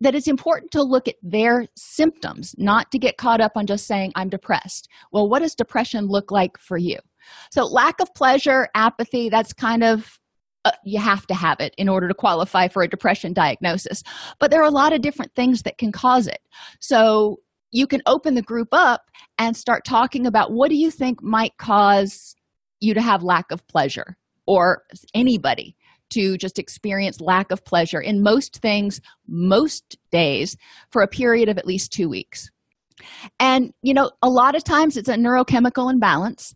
that 0.00 0.16
it's 0.16 0.26
important 0.26 0.72
to 0.72 0.82
look 0.82 1.06
at 1.06 1.14
their 1.22 1.66
symptoms 1.76 2.56
not 2.58 2.90
to 2.90 2.98
get 2.98 3.18
caught 3.18 3.40
up 3.40 3.52
on 3.54 3.66
just 3.66 3.86
saying 3.86 4.10
i'm 4.16 4.28
depressed. 4.28 4.88
Well 5.12 5.28
what 5.28 5.42
does 5.42 5.54
depression 5.54 6.06
look 6.08 6.32
like 6.32 6.58
for 6.58 6.76
you 6.76 6.98
so 7.50 7.64
lack 7.64 8.00
of 8.00 8.12
pleasure 8.14 8.68
apathy 8.74 9.28
that's 9.28 9.52
kind 9.52 9.82
of 9.82 10.18
uh, 10.64 10.70
you 10.84 11.00
have 11.00 11.26
to 11.26 11.34
have 11.34 11.58
it 11.60 11.74
in 11.76 11.88
order 11.88 12.06
to 12.06 12.14
qualify 12.14 12.68
for 12.68 12.82
a 12.82 12.88
depression 12.88 13.32
diagnosis. 13.32 14.02
But 14.38 14.50
there 14.50 14.60
are 14.60 14.68
a 14.68 14.70
lot 14.70 14.92
of 14.92 15.00
different 15.00 15.34
things 15.34 15.62
that 15.62 15.76
can 15.76 15.90
cause 15.90 16.28
it. 16.28 16.38
So 16.80 17.38
you 17.72 17.86
can 17.86 18.02
open 18.06 18.34
the 18.34 18.42
group 18.42 18.68
up 18.70 19.02
and 19.38 19.56
start 19.56 19.84
talking 19.84 20.26
about 20.26 20.52
what 20.52 20.70
do 20.70 20.76
you 20.76 20.90
think 20.90 21.22
might 21.22 21.56
cause 21.56 22.36
you 22.80 22.94
to 22.94 23.00
have 23.00 23.22
lack 23.22 23.50
of 23.50 23.66
pleasure 23.66 24.16
or 24.46 24.82
anybody 25.14 25.74
to 26.10 26.36
just 26.36 26.58
experience 26.58 27.20
lack 27.20 27.50
of 27.50 27.64
pleasure 27.64 28.00
in 28.00 28.22
most 28.22 28.58
things 28.58 29.00
most 29.26 29.96
days 30.10 30.56
for 30.90 31.02
a 31.02 31.08
period 31.08 31.48
of 31.48 31.56
at 31.56 31.66
least 31.66 31.92
two 31.92 32.08
weeks. 32.08 32.50
And 33.40 33.72
you 33.82 33.94
know 33.94 34.10
a 34.22 34.28
lot 34.28 34.54
of 34.54 34.62
times 34.62 34.96
it's 34.96 35.08
a 35.08 35.14
neurochemical 35.14 35.90
imbalance 35.90 36.52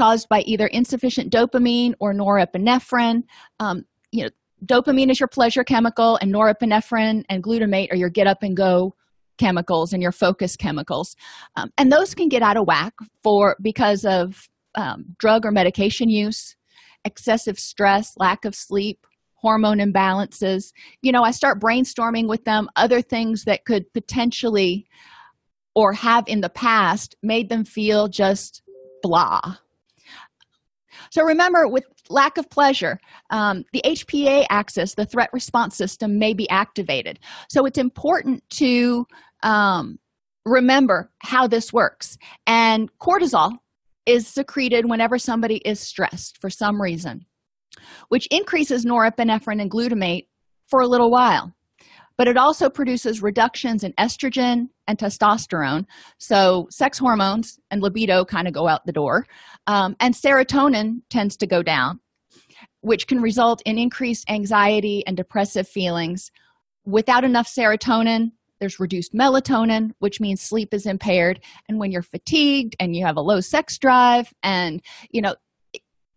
caused 0.00 0.30
by 0.30 0.40
either 0.46 0.66
insufficient 0.66 1.30
dopamine 1.30 1.92
or 2.00 2.14
norepinephrine. 2.14 3.22
Um, 3.58 3.84
you 4.12 4.24
know 4.24 4.30
dopamine 4.64 5.10
is 5.10 5.20
your 5.20 5.28
pleasure 5.28 5.62
chemical 5.62 6.18
and 6.22 6.32
norepinephrine 6.32 7.22
and 7.28 7.42
glutamate 7.42 7.92
are 7.92 7.96
your 7.96 8.08
get 8.08 8.26
up 8.26 8.42
and 8.42 8.56
go 8.56 8.94
chemicals 9.36 9.92
and 9.92 10.02
your 10.02 10.12
focus 10.12 10.56
chemicals. 10.56 11.16
Um, 11.56 11.70
and 11.76 11.92
those 11.92 12.14
can 12.14 12.30
get 12.30 12.42
out 12.42 12.56
of 12.56 12.66
whack 12.66 12.94
for 13.22 13.56
because 13.60 14.06
of 14.06 14.48
um, 14.74 15.04
drug 15.18 15.44
or 15.44 15.50
medication 15.50 16.08
use 16.08 16.56
excessive 17.04 17.58
stress 17.58 18.14
lack 18.16 18.46
of 18.46 18.54
sleep 18.54 19.06
hormone 19.34 19.78
imbalances. 19.78 20.72
You 21.02 21.12
know 21.12 21.24
i 21.24 21.30
start 21.30 21.60
brainstorming 21.60 22.26
with 22.26 22.44
them. 22.46 22.70
Other 22.74 23.02
things 23.02 23.44
that 23.44 23.66
could 23.66 23.92
potentially 23.92 24.86
or 25.74 25.92
have 25.92 26.24
in 26.26 26.40
the 26.40 26.48
past 26.48 27.16
made 27.22 27.50
them 27.50 27.66
feel 27.66 28.08
just 28.08 28.62
blah 29.02 29.58
so 31.10 31.24
remember, 31.24 31.66
with 31.66 31.84
lack 32.08 32.38
of 32.38 32.48
pleasure, 32.50 33.00
um, 33.30 33.64
the 33.72 33.82
HPA 33.84 34.46
axis, 34.48 34.94
the 34.94 35.04
threat 35.04 35.30
response 35.32 35.76
system, 35.76 36.18
may 36.18 36.34
be 36.34 36.48
activated. 36.48 37.18
So 37.48 37.66
it's 37.66 37.78
important 37.78 38.48
to 38.50 39.06
um, 39.42 39.98
remember 40.44 41.10
how 41.18 41.48
this 41.48 41.72
works. 41.72 42.16
And 42.46 42.88
cortisol 42.98 43.52
is 44.06 44.28
secreted 44.28 44.88
whenever 44.88 45.18
somebody 45.18 45.56
is 45.56 45.80
stressed 45.80 46.38
for 46.40 46.48
some 46.48 46.80
reason, 46.80 47.26
which 48.08 48.28
increases 48.30 48.84
norepinephrine 48.84 49.60
and 49.60 49.70
glutamate 49.70 50.26
for 50.68 50.80
a 50.80 50.86
little 50.86 51.10
while 51.10 51.52
but 52.20 52.28
it 52.28 52.36
also 52.36 52.68
produces 52.68 53.22
reductions 53.22 53.82
in 53.82 53.94
estrogen 53.94 54.68
and 54.86 54.98
testosterone. 54.98 55.86
So, 56.18 56.66
sex 56.70 56.98
hormones 56.98 57.58
and 57.70 57.80
libido 57.80 58.26
kind 58.26 58.46
of 58.46 58.52
go 58.52 58.68
out 58.68 58.84
the 58.84 58.92
door. 58.92 59.24
Um, 59.66 59.96
and 60.00 60.12
serotonin 60.12 61.00
tends 61.08 61.38
to 61.38 61.46
go 61.46 61.62
down, 61.62 61.98
which 62.82 63.06
can 63.06 63.22
result 63.22 63.62
in 63.64 63.78
increased 63.78 64.28
anxiety 64.28 65.02
and 65.06 65.16
depressive 65.16 65.66
feelings. 65.66 66.30
Without 66.84 67.24
enough 67.24 67.48
serotonin, 67.48 68.32
there's 68.58 68.78
reduced 68.78 69.14
melatonin, 69.14 69.92
which 70.00 70.20
means 70.20 70.42
sleep 70.42 70.74
is 70.74 70.84
impaired. 70.84 71.40
And 71.70 71.78
when 71.78 71.90
you're 71.90 72.02
fatigued 72.02 72.76
and 72.78 72.94
you 72.94 73.06
have 73.06 73.16
a 73.16 73.22
low 73.22 73.40
sex 73.40 73.78
drive, 73.78 74.30
and 74.42 74.82
you 75.10 75.22
know, 75.22 75.36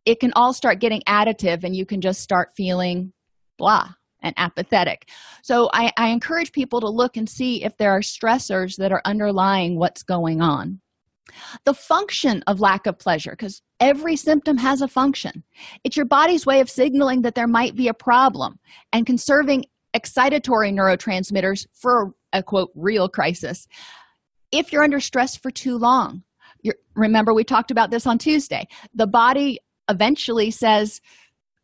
it 0.04 0.20
can 0.20 0.34
all 0.36 0.52
start 0.52 0.82
getting 0.82 1.02
additive, 1.08 1.64
and 1.64 1.74
you 1.74 1.86
can 1.86 2.02
just 2.02 2.20
start 2.20 2.50
feeling 2.58 3.14
blah 3.58 3.94
and 4.24 4.34
apathetic. 4.38 5.10
So 5.44 5.70
I, 5.74 5.92
I 5.98 6.10
encourage 6.10 6.52
people 6.52 6.82
to 6.82 6.90
look 6.90 7.18
and 7.18 7.30
see 7.30 7.64
if 7.64 7.78
there 7.78 7.92
are 7.92 8.00
stressors 8.00 8.78
that 8.78 8.92
are 8.92 9.02
underlying 9.06 9.78
what's 9.78 10.02
going 10.02 10.42
on. 10.42 10.80
The 11.66 11.74
function 11.74 12.44
of 12.48 12.60
lack 12.60 12.86
of 12.86 13.00
pleasure, 13.00 13.32
because 13.32 13.62
every 13.80 14.16
symptom 14.16 14.58
has 14.58 14.82
a 14.82 14.88
function. 14.88 15.44
It's 15.84 15.98
your 15.98 16.06
body's 16.06 16.46
way 16.46 16.60
of 16.60 16.70
signaling 16.70 17.22
that 17.24 17.36
there 17.36 17.48
might 17.48 17.76
be 17.76 17.88
a 17.88 17.94
problem 17.94 18.60
and 18.92 19.06
conserving 19.06 19.66
excitatory 19.96 20.74
neurotransmitters 20.74 21.68
for 21.72 22.14
a 22.34 22.42
quote 22.42 22.72
real 22.76 23.08
crisis. 23.10 23.68
If 24.52 24.72
you're 24.72 24.84
under 24.84 25.00
stress 25.00 25.36
for 25.36 25.52
too 25.52 25.78
long, 25.78 26.24
remember 26.96 27.34
we 27.34 27.44
talked 27.44 27.72
about 27.72 27.92
this 27.92 28.08
on 28.08 28.18
Tuesday, 28.18 28.68
the 28.94 29.08
body 29.08 29.60
eventually 29.90 30.52
says, 30.52 31.02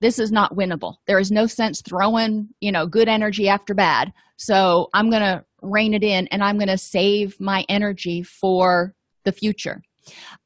This 0.02 0.20
is 0.20 0.32
not 0.32 0.56
winnable. 0.56 0.96
There 1.08 1.20
is 1.20 1.32
no 1.32 1.46
sense 1.46 1.82
throwing, 1.82 2.50
you 2.62 2.72
know, 2.72 2.86
good 2.86 3.10
energy 3.10 3.50
after 3.50 3.74
bad. 3.74 4.14
So 4.38 4.88
I'm 4.94 5.10
going 5.10 5.24
to 5.24 5.44
rein 5.62 5.94
it 5.94 6.04
in 6.04 6.28
and 6.28 6.44
I'm 6.44 6.58
going 6.58 6.70
to 6.70 6.78
save 6.78 7.40
my 7.40 7.66
energy 7.68 8.24
for 8.24 8.96
the 9.26 9.32
future. 9.32 9.82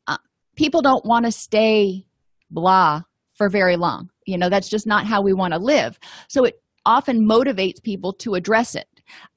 Uh, 0.07 0.17
people 0.55 0.81
don't 0.81 1.05
want 1.05 1.25
to 1.25 1.31
stay 1.31 2.05
blah 2.49 3.01
for 3.35 3.49
very 3.49 3.75
long. 3.75 4.09
You 4.25 4.37
know, 4.37 4.49
that's 4.49 4.69
just 4.69 4.87
not 4.87 5.05
how 5.05 5.21
we 5.21 5.33
want 5.33 5.53
to 5.53 5.59
live. 5.59 5.99
So 6.29 6.45
it 6.45 6.61
often 6.85 7.27
motivates 7.27 7.81
people 7.81 8.13
to 8.13 8.35
address 8.35 8.75
it. 8.75 8.87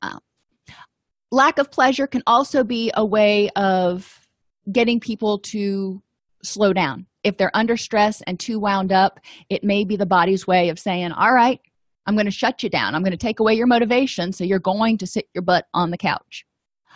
Uh, 0.02 0.18
lack 1.30 1.58
of 1.58 1.70
pleasure 1.70 2.06
can 2.06 2.22
also 2.26 2.64
be 2.64 2.90
a 2.94 3.04
way 3.04 3.50
of 3.56 4.26
getting 4.70 5.00
people 5.00 5.38
to 5.38 6.02
slow 6.42 6.72
down. 6.72 7.06
If 7.26 7.38
they're 7.38 7.50
under 7.54 7.76
stress 7.76 8.22
and 8.22 8.38
too 8.38 8.60
wound 8.60 8.92
up, 8.92 9.18
it 9.50 9.64
may 9.64 9.82
be 9.82 9.96
the 9.96 10.06
body's 10.06 10.46
way 10.46 10.68
of 10.68 10.78
saying, 10.78 11.10
All 11.10 11.32
right, 11.32 11.60
I'm 12.06 12.14
going 12.14 12.26
to 12.26 12.30
shut 12.30 12.62
you 12.62 12.70
down. 12.70 12.94
I'm 12.94 13.02
going 13.02 13.10
to 13.10 13.16
take 13.16 13.40
away 13.40 13.54
your 13.54 13.66
motivation. 13.66 14.32
So 14.32 14.44
you're 14.44 14.60
going 14.60 14.96
to 14.98 15.08
sit 15.08 15.26
your 15.34 15.42
butt 15.42 15.66
on 15.74 15.90
the 15.90 15.98
couch. 15.98 16.46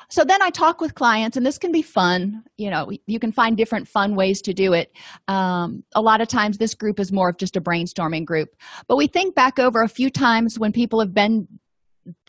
So 0.08 0.22
then 0.24 0.40
I 0.40 0.50
talk 0.50 0.80
with 0.80 0.94
clients, 0.94 1.36
and 1.36 1.44
this 1.44 1.58
can 1.58 1.72
be 1.72 1.82
fun. 1.82 2.44
You 2.56 2.70
know, 2.70 2.92
you 3.08 3.18
can 3.18 3.32
find 3.32 3.56
different 3.56 3.88
fun 3.88 4.14
ways 4.14 4.40
to 4.42 4.54
do 4.54 4.72
it. 4.72 4.92
Um, 5.26 5.82
a 5.96 6.00
lot 6.00 6.20
of 6.20 6.28
times, 6.28 6.58
this 6.58 6.74
group 6.74 7.00
is 7.00 7.10
more 7.10 7.30
of 7.30 7.36
just 7.36 7.56
a 7.56 7.60
brainstorming 7.60 8.24
group. 8.24 8.50
But 8.86 8.96
we 8.96 9.08
think 9.08 9.34
back 9.34 9.58
over 9.58 9.82
a 9.82 9.88
few 9.88 10.10
times 10.10 10.60
when 10.60 10.70
people 10.70 11.00
have 11.00 11.12
been 11.12 11.48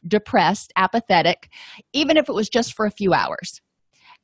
depressed, 0.07 0.73
apathetic, 0.75 1.49
even 1.93 2.17
if 2.17 2.29
it 2.29 2.33
was 2.33 2.49
just 2.49 2.73
for 2.73 2.87
a 2.87 2.91
few 2.91 3.13
hours. 3.13 3.61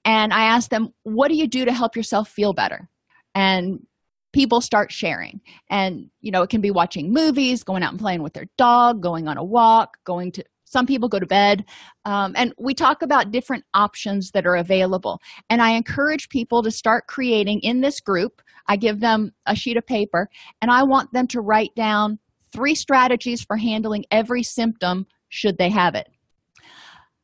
And 0.03 0.33
I 0.33 0.45
ask 0.45 0.71
them, 0.71 0.95
What 1.03 1.27
do 1.27 1.35
you 1.35 1.47
do 1.47 1.63
to 1.63 1.73
help 1.73 1.95
yourself 1.95 2.27
feel 2.27 2.53
better? 2.53 2.89
And 3.37 3.85
people 4.33 4.61
start 4.61 4.91
sharing. 4.91 5.41
And 5.69 6.09
you 6.21 6.31
know 6.31 6.41
it 6.41 6.49
can 6.49 6.61
be 6.61 6.71
watching 6.71 7.13
movies 7.13 7.63
going 7.63 7.83
out 7.83 7.91
and 7.91 7.99
playing 7.99 8.23
with 8.23 8.33
their 8.33 8.47
dog 8.57 9.01
going 9.01 9.27
on 9.27 9.37
a 9.37 9.43
walk 9.43 9.97
going 10.03 10.31
to 10.33 10.43
some 10.65 10.85
people 10.85 11.07
go 11.07 11.17
to 11.17 11.25
bed. 11.25 11.63
Um, 12.03 12.33
and 12.35 12.53
we 12.59 12.73
talk 12.73 13.01
about 13.01 13.31
different 13.31 13.63
options 13.73 14.31
that 14.31 14.45
are 14.45 14.57
available. 14.57 15.21
And 15.49 15.61
i 15.61 15.71
encourage 15.71 16.29
people 16.29 16.61
to 16.63 16.71
start 16.71 17.07
creating 17.07 17.61
in 17.61 17.81
this 17.81 17.99
group. 17.99 18.41
I 18.67 18.75
give 18.75 18.99
them 18.99 19.31
a 19.45 19.55
sheet 19.55 19.77
of 19.77 19.85
paper 19.85 20.29
and 20.61 20.69
i 20.71 20.83
want 20.83 21.13
them 21.13 21.27
to 21.27 21.41
write 21.41 21.73
down 21.75 22.19
three 22.51 22.75
strategies 22.75 23.43
for 23.43 23.57
handling 23.57 24.05
every 24.11 24.43
symptom 24.43 25.05
should 25.29 25.57
they 25.57 25.69
have 25.69 25.95
it. 25.95 26.07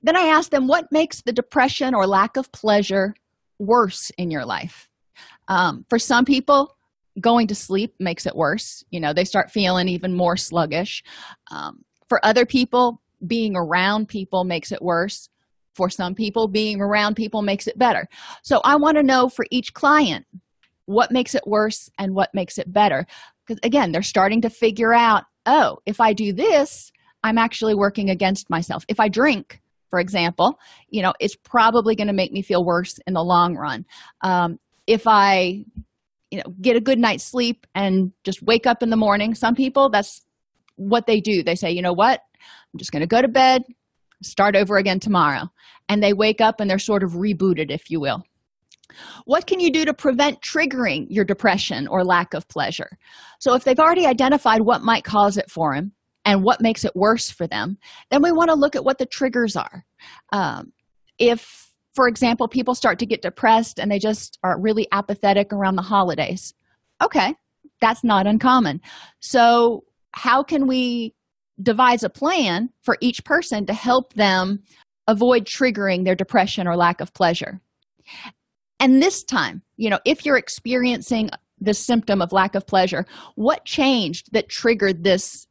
Then 0.02 0.16
i 0.16 0.28
ask 0.38 0.52
them 0.52 0.68
what 0.68 0.92
makes 0.92 1.22
the 1.22 1.34
depression 1.34 1.94
or 1.94 2.08
lack 2.08 2.38
of 2.38 2.52
pleasure 2.52 3.16
worse 3.60 4.12
in 4.18 4.32
your 4.32 4.46
life 4.46 4.90
um, 5.48 5.86
for 5.90 6.00
some 6.00 6.26
people 6.26 6.76
going 7.20 7.48
to 7.48 7.56
sleep 7.56 7.94
makes 8.00 8.26
it 8.26 8.36
worse. 8.36 8.84
You 8.90 9.00
know 9.00 9.14
they 9.14 9.26
start 9.26 9.52
feeling 9.52 9.88
even 9.88 10.16
more 10.16 10.38
sluggish. 10.38 11.04
Um, 11.52 11.84
for 12.08 12.24
other 12.26 12.46
people 12.46 13.02
being 13.26 13.56
around 13.56 14.08
people 14.08 14.44
makes 14.44 14.72
it 14.72 14.82
worse. 14.82 15.30
For 15.74 15.90
some 15.90 16.14
people 16.14 16.48
being 16.48 16.82
around 16.82 17.16
people 17.16 17.42
makes 17.42 17.68
it 17.68 17.78
better. 17.78 18.08
So 18.44 18.62
i 18.64 18.76
want 18.76 18.98
to 18.98 19.04
know 19.04 19.30
for 19.30 19.46
each 19.52 19.74
client 19.74 20.26
what 20.86 21.12
makes 21.12 21.34
it 21.34 21.48
worse 21.48 21.90
and 21.98 22.14
what 22.14 22.30
makes 22.34 22.58
it 22.58 22.72
better? 22.72 23.06
Because 23.46 23.60
again 23.64 23.92
they're 23.92 24.02
starting 24.02 24.42
to 24.42 24.50
figure 24.50 24.94
out 24.94 25.24
oh 25.46 25.78
if 25.86 26.00
i 26.00 26.14
do 26.14 26.32
this 26.32 26.92
i'm 27.24 27.38
actually 27.38 27.76
working 27.76 28.10
against 28.10 28.50
myself. 28.50 28.86
If 28.88 29.00
i 29.00 29.08
drink 29.08 29.62
for 29.90 30.00
example 30.00 30.60
you 30.90 31.02
know 31.02 31.14
it's 31.20 31.36
probably 31.36 31.96
going 31.96 32.08
to 32.08 32.14
make 32.14 32.32
me 32.32 32.42
feel 32.42 32.66
worse 32.66 33.00
in 33.08 33.14
the 33.14 33.24
long 33.24 33.56
run. 33.56 33.86
Um, 34.22 34.60
if 34.88 35.04
i 35.06 35.64
you 36.32 36.38
know 36.38 36.54
get 36.62 36.76
a 36.76 36.82
good 36.82 37.00
night's 37.00 37.24
sleep 37.24 37.66
and 37.76 38.12
just 38.24 38.42
wake 38.42 38.66
up 38.66 38.82
in 38.84 38.90
the 38.90 38.98
morning 38.98 39.34
some 39.36 39.56
people 39.56 39.90
that's 39.90 40.22
what 40.76 41.08
they 41.08 41.20
do. 41.20 41.44
They 41.44 41.56
say 41.56 41.72
you 41.72 41.82
know 41.82 41.94
what? 41.94 42.22
I'm 42.74 42.78
just 42.78 42.92
going 42.92 43.02
to 43.02 43.08
go 43.08 43.22
to 43.22 43.28
bed 43.28 43.64
start 44.22 44.56
over 44.56 44.78
again 44.78 45.00
tomorrow. 45.00 45.50
And 45.90 46.02
they 46.02 46.14
wake 46.14 46.40
up 46.40 46.60
and 46.60 46.70
they're 46.70 46.80
sort 46.80 47.04
of 47.04 47.12
rebooted 47.12 47.70
if 47.70 47.92
you 47.92 48.00
will. 48.00 48.24
What 49.26 49.48
can 49.48 49.60
you 49.60 49.72
do 49.72 49.86
to 49.86 49.94
prevent 49.94 50.42
triggering 50.42 51.08
your 51.10 51.26
depression 51.26 51.88
or 51.88 52.06
lack 52.06 52.34
of 52.34 52.48
pleasure? 52.48 52.98
So 53.40 53.54
if 53.54 53.64
they've 53.64 53.80
already 53.80 54.06
identified 54.06 54.62
what 54.62 54.82
might 54.82 55.04
cause 55.04 55.36
it 55.36 55.50
for 55.52 55.76
them 55.76 55.92
and 56.26 56.44
what 56.44 56.62
makes 56.62 56.86
it 56.86 56.96
worse 56.96 57.30
for 57.30 57.48
them 57.48 57.78
then 58.12 58.22
we 58.22 58.32
want 58.32 58.50
to 58.50 58.56
look 58.56 58.76
at 58.76 58.86
what 58.86 58.98
the 58.98 59.06
triggers 59.06 59.56
are. 59.56 59.84
Um, 60.32 60.72
if 61.20 61.73
for 61.94 62.08
example, 62.08 62.48
people 62.48 62.76
start 62.76 63.00
to 63.00 63.06
get 63.06 63.22
depressed 63.22 63.80
and 63.80 63.92
they 63.92 64.00
just 64.00 64.40
are 64.44 64.60
really 64.60 64.88
apathetic 64.92 65.54
around 65.54 65.76
the 65.76 65.84
holidays. 65.84 66.54
Okay, 67.02 67.36
that's 67.82 68.04
not 68.04 68.28
uncommon. 68.28 68.82
So, 69.20 69.84
how 70.12 70.44
can 70.44 70.68
we 70.68 71.14
devise 71.62 72.04
a 72.04 72.10
plan 72.10 72.70
for 72.82 72.98
each 73.02 73.24
person 73.24 73.66
to 73.66 73.74
help 73.74 74.14
them 74.14 74.64
avoid 75.08 75.46
triggering 75.46 76.06
their 76.06 76.16
depression 76.16 76.68
or 76.68 76.76
lack 76.76 77.02
of 77.02 77.14
pleasure? 77.14 77.62
And 78.80 79.02
this 79.02 79.24
time, 79.24 79.62
you 79.78 79.90
know, 79.90 80.00
if 80.06 80.26
you're 80.26 80.38
experiencing 80.38 81.30
this 81.60 81.80
symptom 81.80 82.22
of 82.22 82.32
lack 82.32 82.56
of 82.56 82.68
pleasure, 82.68 83.06
what 83.36 83.66
changed 83.66 84.34
that 84.34 84.50
triggered 84.50 85.04
this 85.04 85.48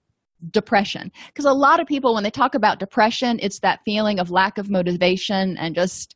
depression? 0.50 1.10
Because 1.28 1.44
a 1.44 1.52
lot 1.52 1.80
of 1.80 1.86
people, 1.86 2.14
when 2.14 2.24
they 2.24 2.30
talk 2.30 2.54
about 2.54 2.78
depression, 2.78 3.38
it's 3.42 3.60
that 3.60 3.80
feeling 3.84 4.18
of 4.18 4.30
lack 4.30 4.58
of 4.58 4.70
motivation 4.70 5.56
and 5.56 5.74
just 5.74 6.14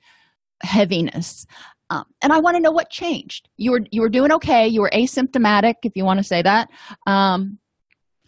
heaviness. 0.63 1.47
Um, 1.89 2.05
and 2.21 2.33
i 2.33 2.41
want 2.41 2.57
to 2.57 2.61
know 2.61 2.73
what 2.73 2.91
changed. 2.91 3.49
You 3.57 3.73
were 3.73 3.81
you 3.91 4.01
were 4.01 4.09
doing 4.09 4.33
okay. 4.33 4.67
You 4.67 4.81
were 4.81 4.91
asymptomatic 4.93 5.75
if 5.85 5.93
you 5.95 6.05
want 6.05 6.19
to 6.19 6.25
say 6.25 6.43
that. 6.43 6.69
Um, 7.07 7.59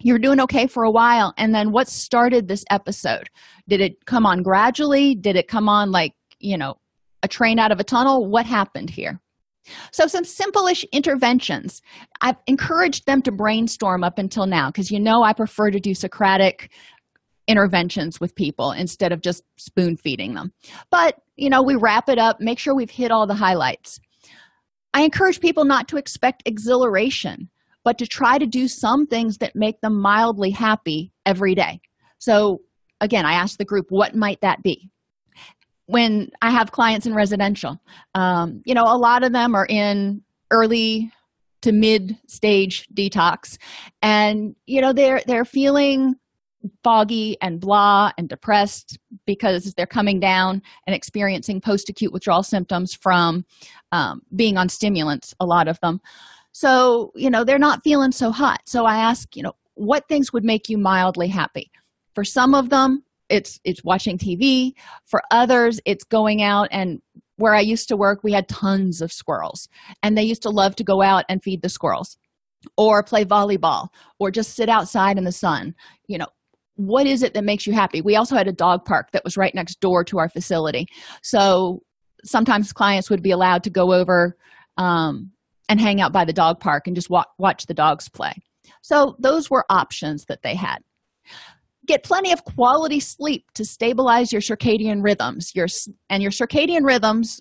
you 0.00 0.12
were 0.12 0.20
doing 0.20 0.40
okay 0.40 0.68
for 0.68 0.84
a 0.84 0.90
while 0.90 1.34
and 1.38 1.52
then 1.52 1.72
what 1.72 1.88
started 1.88 2.46
this 2.46 2.64
episode? 2.70 3.28
Did 3.66 3.80
it 3.80 4.04
come 4.06 4.26
on 4.26 4.42
gradually? 4.42 5.16
Did 5.16 5.34
it 5.34 5.48
come 5.48 5.68
on 5.68 5.90
like 5.90 6.12
you 6.38 6.56
know 6.56 6.76
a 7.24 7.28
train 7.28 7.58
out 7.58 7.72
of 7.72 7.80
a 7.80 7.84
tunnel? 7.84 8.26
What 8.26 8.46
happened 8.46 8.90
here? 8.90 9.20
So 9.92 10.06
some 10.06 10.24
simple-ish 10.24 10.84
interventions. 10.92 11.82
I've 12.22 12.36
encouraged 12.46 13.06
them 13.06 13.20
to 13.22 13.32
brainstorm 13.32 14.02
up 14.02 14.18
until 14.18 14.46
now 14.46 14.68
because 14.70 14.90
you 14.90 15.00
know 15.00 15.22
i 15.22 15.32
prefer 15.32 15.70
to 15.70 15.80
do 15.80 15.94
socratic 15.94 16.70
interventions 17.48 18.20
with 18.20 18.34
people 18.34 18.70
instead 18.72 19.10
of 19.10 19.22
just 19.22 19.42
spoon 19.56 19.96
feeding 19.96 20.34
them. 20.34 20.52
But 20.90 21.16
you 21.36 21.50
know 21.50 21.62
we 21.62 21.74
wrap 21.74 22.08
it 22.08 22.18
up 22.18 22.40
make 22.40 22.58
sure 22.58 22.74
we've 22.74 22.90
hit 22.90 23.10
all 23.10 23.26
the 23.26 23.34
highlights. 23.34 23.98
I 24.94 25.02
encourage 25.02 25.40
people 25.40 25.64
not 25.64 25.88
to 25.88 25.96
expect 25.96 26.42
exhilaration 26.46 27.48
but 27.84 27.96
to 27.98 28.06
try 28.06 28.36
to 28.36 28.46
do 28.46 28.68
some 28.68 29.06
things 29.06 29.38
that 29.38 29.56
make 29.56 29.80
them 29.80 29.98
mildly 29.98 30.50
happy 30.50 31.12
every 31.24 31.54
day. 31.54 31.80
So 32.18 32.60
again 33.00 33.24
i 33.24 33.32
ask 33.32 33.58
the 33.58 33.64
group 33.64 33.86
what 33.88 34.14
might 34.14 34.40
that 34.42 34.62
be? 34.62 34.90
When 35.86 36.30
i 36.42 36.50
have 36.50 36.70
clients 36.70 37.06
in 37.06 37.14
residential 37.14 37.80
um, 38.14 38.62
you 38.64 38.74
know 38.74 38.84
a 38.84 38.98
lot 38.98 39.24
of 39.24 39.32
them 39.32 39.54
are 39.54 39.66
in 39.66 40.22
early 40.50 41.10
to 41.62 41.72
mid 41.72 42.16
stage 42.26 42.86
detox 42.94 43.56
and 44.02 44.54
you 44.66 44.80
know 44.80 44.92
they're 44.92 45.22
they're 45.26 45.44
feeling 45.44 46.14
foggy 46.82 47.36
and 47.40 47.60
blah 47.60 48.10
and 48.18 48.28
depressed 48.28 48.98
because 49.26 49.74
they're 49.74 49.86
coming 49.86 50.20
down 50.20 50.62
and 50.86 50.94
experiencing 50.94 51.60
post 51.60 51.88
acute 51.88 52.12
withdrawal 52.12 52.42
symptoms 52.42 52.94
from 52.94 53.44
um, 53.92 54.22
being 54.34 54.56
on 54.56 54.68
stimulants, 54.68 55.34
a 55.40 55.46
lot 55.46 55.68
of 55.68 55.78
them. 55.80 56.00
So, 56.52 57.12
you 57.14 57.30
know, 57.30 57.44
they're 57.44 57.58
not 57.58 57.84
feeling 57.84 58.12
so 58.12 58.30
hot. 58.30 58.62
So 58.66 58.84
I 58.84 58.96
ask, 58.96 59.36
you 59.36 59.42
know, 59.42 59.52
what 59.74 60.08
things 60.08 60.32
would 60.32 60.44
make 60.44 60.68
you 60.68 60.76
mildly 60.76 61.28
happy? 61.28 61.70
For 62.14 62.24
some 62.24 62.54
of 62.54 62.70
them, 62.70 63.04
it's 63.28 63.60
it's 63.64 63.84
watching 63.84 64.18
TV. 64.18 64.72
For 65.04 65.22
others, 65.30 65.80
it's 65.84 66.04
going 66.04 66.42
out 66.42 66.68
and 66.70 67.00
where 67.36 67.54
I 67.54 67.60
used 67.60 67.88
to 67.88 67.96
work, 67.96 68.24
we 68.24 68.32
had 68.32 68.48
tons 68.48 69.00
of 69.00 69.12
squirrels, 69.12 69.68
and 70.02 70.18
they 70.18 70.24
used 70.24 70.42
to 70.42 70.50
love 70.50 70.74
to 70.76 70.84
go 70.84 71.02
out 71.02 71.24
and 71.28 71.42
feed 71.42 71.62
the 71.62 71.68
squirrels 71.68 72.16
or 72.76 73.04
play 73.04 73.24
volleyball 73.24 73.88
or 74.18 74.32
just 74.32 74.56
sit 74.56 74.68
outside 74.68 75.16
in 75.16 75.24
the 75.24 75.30
sun. 75.30 75.74
You 76.08 76.18
know, 76.18 76.26
what 76.78 77.08
is 77.08 77.24
it 77.24 77.34
that 77.34 77.42
makes 77.42 77.66
you 77.66 77.72
happy? 77.72 78.00
We 78.00 78.14
also 78.14 78.36
had 78.36 78.46
a 78.46 78.52
dog 78.52 78.84
park 78.84 79.10
that 79.10 79.24
was 79.24 79.36
right 79.36 79.52
next 79.52 79.80
door 79.80 80.04
to 80.04 80.18
our 80.18 80.28
facility. 80.28 80.86
So 81.22 81.82
sometimes 82.24 82.72
clients 82.72 83.10
would 83.10 83.22
be 83.22 83.32
allowed 83.32 83.64
to 83.64 83.70
go 83.70 83.92
over 83.92 84.36
um, 84.76 85.32
and 85.68 85.80
hang 85.80 86.00
out 86.00 86.12
by 86.12 86.24
the 86.24 86.32
dog 86.32 86.60
park 86.60 86.86
and 86.86 86.94
just 86.94 87.10
watch 87.10 87.66
the 87.66 87.74
dogs 87.74 88.08
play. 88.08 88.32
So 88.80 89.16
those 89.18 89.50
were 89.50 89.64
options 89.68 90.26
that 90.26 90.42
they 90.42 90.54
had. 90.54 90.78
Get 91.84 92.04
plenty 92.04 92.30
of 92.30 92.44
quality 92.44 93.00
sleep 93.00 93.50
to 93.54 93.64
stabilize 93.64 94.32
your 94.32 94.42
circadian 94.42 95.02
rhythms. 95.02 95.52
Your 95.56 95.66
and 96.10 96.22
your 96.22 96.30
circadian 96.30 96.84
rhythms 96.84 97.40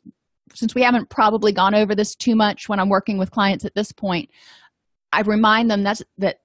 since 0.56 0.74
we 0.74 0.82
haven't 0.82 1.10
probably 1.10 1.52
gone 1.52 1.76
over 1.76 1.94
this 1.94 2.16
too 2.16 2.36
much 2.36 2.70
when 2.70 2.80
i'm 2.80 2.90
working 2.90 3.18
with 3.18 3.32
clients 3.32 3.66
at 3.66 3.76
this 3.76 3.92
point 3.92 4.30
i 5.12 5.22
remind 5.22 5.70
them 5.70 5.84
that's 5.84 6.02
that 6.18 6.40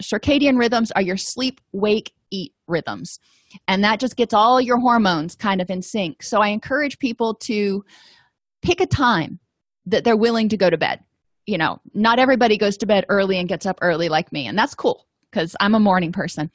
circadian 0.00 0.58
rhythms 0.58 0.90
are 0.92 1.02
your 1.02 1.16
sleep 1.16 1.60
wake 1.72 2.12
rhythms. 2.70 3.18
And 3.68 3.84
that 3.84 4.00
just 4.00 4.16
gets 4.16 4.32
all 4.32 4.60
your 4.60 4.78
hormones 4.78 5.34
kind 5.34 5.60
of 5.60 5.70
in 5.70 5.82
sync. 5.82 6.22
So 6.22 6.40
i 6.40 6.48
encourage 6.48 6.98
people 6.98 7.34
to 7.34 7.84
pick 8.62 8.80
a 8.80 8.86
time 8.86 9.40
that 9.86 10.04
they're 10.04 10.16
willing 10.16 10.48
to 10.50 10.56
go 10.56 10.70
to 10.70 10.78
bed. 10.78 11.00
You 11.46 11.58
know 11.58 11.80
not 11.94 12.18
everybody 12.18 12.56
goes 12.56 12.76
to 12.78 12.86
bed 12.86 13.04
early 13.08 13.38
and 13.38 13.48
gets 13.48 13.66
up 13.66 13.78
early 13.82 14.08
like 14.08 14.32
me 14.32 14.46
and 14.46 14.56
that's 14.56 14.74
cool 14.74 15.06
because 15.30 15.56
i'm 15.60 15.74
a 15.74 15.80
morning 15.80 16.12
person. 16.12 16.50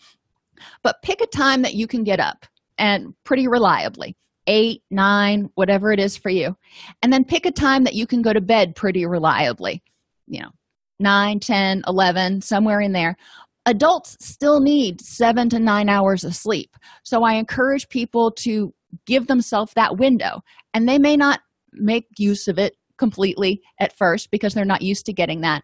But 0.84 1.01
pick 1.01 1.21
a 1.21 1.28
time 1.28 1.63
that 1.63 1.73
you 1.73 1.86
can 1.86 2.04
get 2.04 2.19
up 2.19 2.45
and 2.78 3.13
pretty 3.23 3.47
reliably 3.47 4.15
eight 4.47 4.84
nine 4.91 5.49
whatever 5.56 5.91
it 5.91 5.99
is 5.99 6.15
for 6.15 6.30
you. 6.30 6.56
And 7.01 7.12
then 7.12 7.25
pick 7.25 7.45
a 7.45 7.51
time 7.51 7.84
that 7.86 7.95
you 7.95 8.08
can 8.08 8.21
go 8.21 8.32
to 8.32 8.41
bed 8.41 8.75
pretty 8.75 9.06
reliably. 9.06 9.84
You 10.28 10.41
know 10.41 10.51
9 10.99 11.39
10 11.39 11.84
11 11.88 12.41
somewhere 12.41 12.80
in 12.80 12.93
there 12.93 13.17
adults 13.65 14.17
still 14.19 14.60
need 14.60 15.01
seven 15.01 15.49
to 15.49 15.60
nine 15.60 15.89
hours 15.89 16.23
of 16.23 16.36
sleep 16.36 16.75
so 17.04 17.23
i 17.23 17.34
encourage 17.34 17.89
people 17.89 18.32
to 18.32 18.73
give 19.06 19.28
themselves 19.28 19.73
that 19.73 19.97
window 19.97 20.41
and 20.73 20.88
they 20.88 20.97
may 20.97 21.17
not 21.17 21.39
make 21.73 22.06
use 22.17 22.47
of 22.47 22.58
it 22.58 22.75
completely 22.97 23.62
at 23.80 23.97
first 23.97 24.32
because 24.32 24.54
they're 24.54 24.63
not 24.65 24.82
used 24.82 25.06
to 25.06 25.13
getting 25.13 25.41
that 25.41 25.63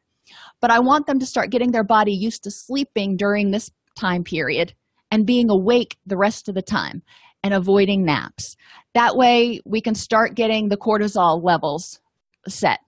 but 0.59 0.71
i 0.71 0.79
want 0.79 1.05
them 1.05 1.19
to 1.19 1.25
start 1.25 1.49
getting 1.49 1.71
their 1.71 1.83
body 1.83 2.13
used 2.13 2.43
to 2.43 2.51
sleeping 2.51 3.15
during 3.15 3.51
this 3.51 3.71
time 3.97 4.23
period 4.23 4.73
and 5.11 5.27
being 5.27 5.49
awake 5.49 5.97
the 6.05 6.17
rest 6.17 6.49
of 6.49 6.55
the 6.55 6.61
time 6.61 7.03
and 7.43 7.53
avoiding 7.53 8.05
naps. 8.05 8.55
That 8.93 9.15
way, 9.15 9.59
we 9.65 9.81
can 9.81 9.95
start 9.95 10.35
getting 10.35 10.69
the 10.69 10.77
cortisol 10.77 11.43
levels 11.43 11.99
set. 12.47 12.79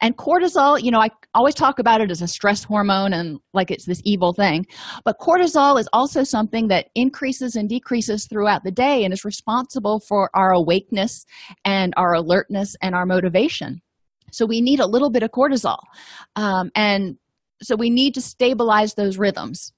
And 0.00 0.16
cortisol, 0.16 0.80
you 0.80 0.90
know, 0.90 1.00
I 1.00 1.10
always 1.34 1.54
talk 1.54 1.78
about 1.78 2.00
it 2.00 2.10
as 2.10 2.22
a 2.22 2.28
stress 2.28 2.62
hormone 2.62 3.12
and 3.12 3.38
like 3.52 3.70
it's 3.70 3.84
this 3.84 4.00
evil 4.04 4.32
thing. 4.32 4.66
But 5.04 5.18
cortisol 5.18 5.80
is 5.80 5.88
also 5.92 6.22
something 6.22 6.68
that 6.68 6.86
increases 6.94 7.56
and 7.56 7.68
decreases 7.68 8.26
throughout 8.26 8.64
the 8.64 8.70
day 8.70 9.04
and 9.04 9.12
is 9.12 9.24
responsible 9.24 10.00
for 10.00 10.30
our 10.34 10.52
awakeness 10.52 11.26
and 11.64 11.92
our 11.96 12.14
alertness 12.14 12.76
and 12.80 12.94
our 12.94 13.06
motivation. 13.06 13.80
So 14.30 14.46
we 14.46 14.60
need 14.60 14.80
a 14.80 14.86
little 14.86 15.10
bit 15.10 15.22
of 15.22 15.30
cortisol. 15.30 15.78
Um, 16.36 16.70
and 16.74 17.16
so 17.62 17.74
we 17.74 17.90
need 17.90 18.14
to 18.14 18.20
stabilize 18.20 18.94
those 18.94 19.18
rhythms. 19.18 19.72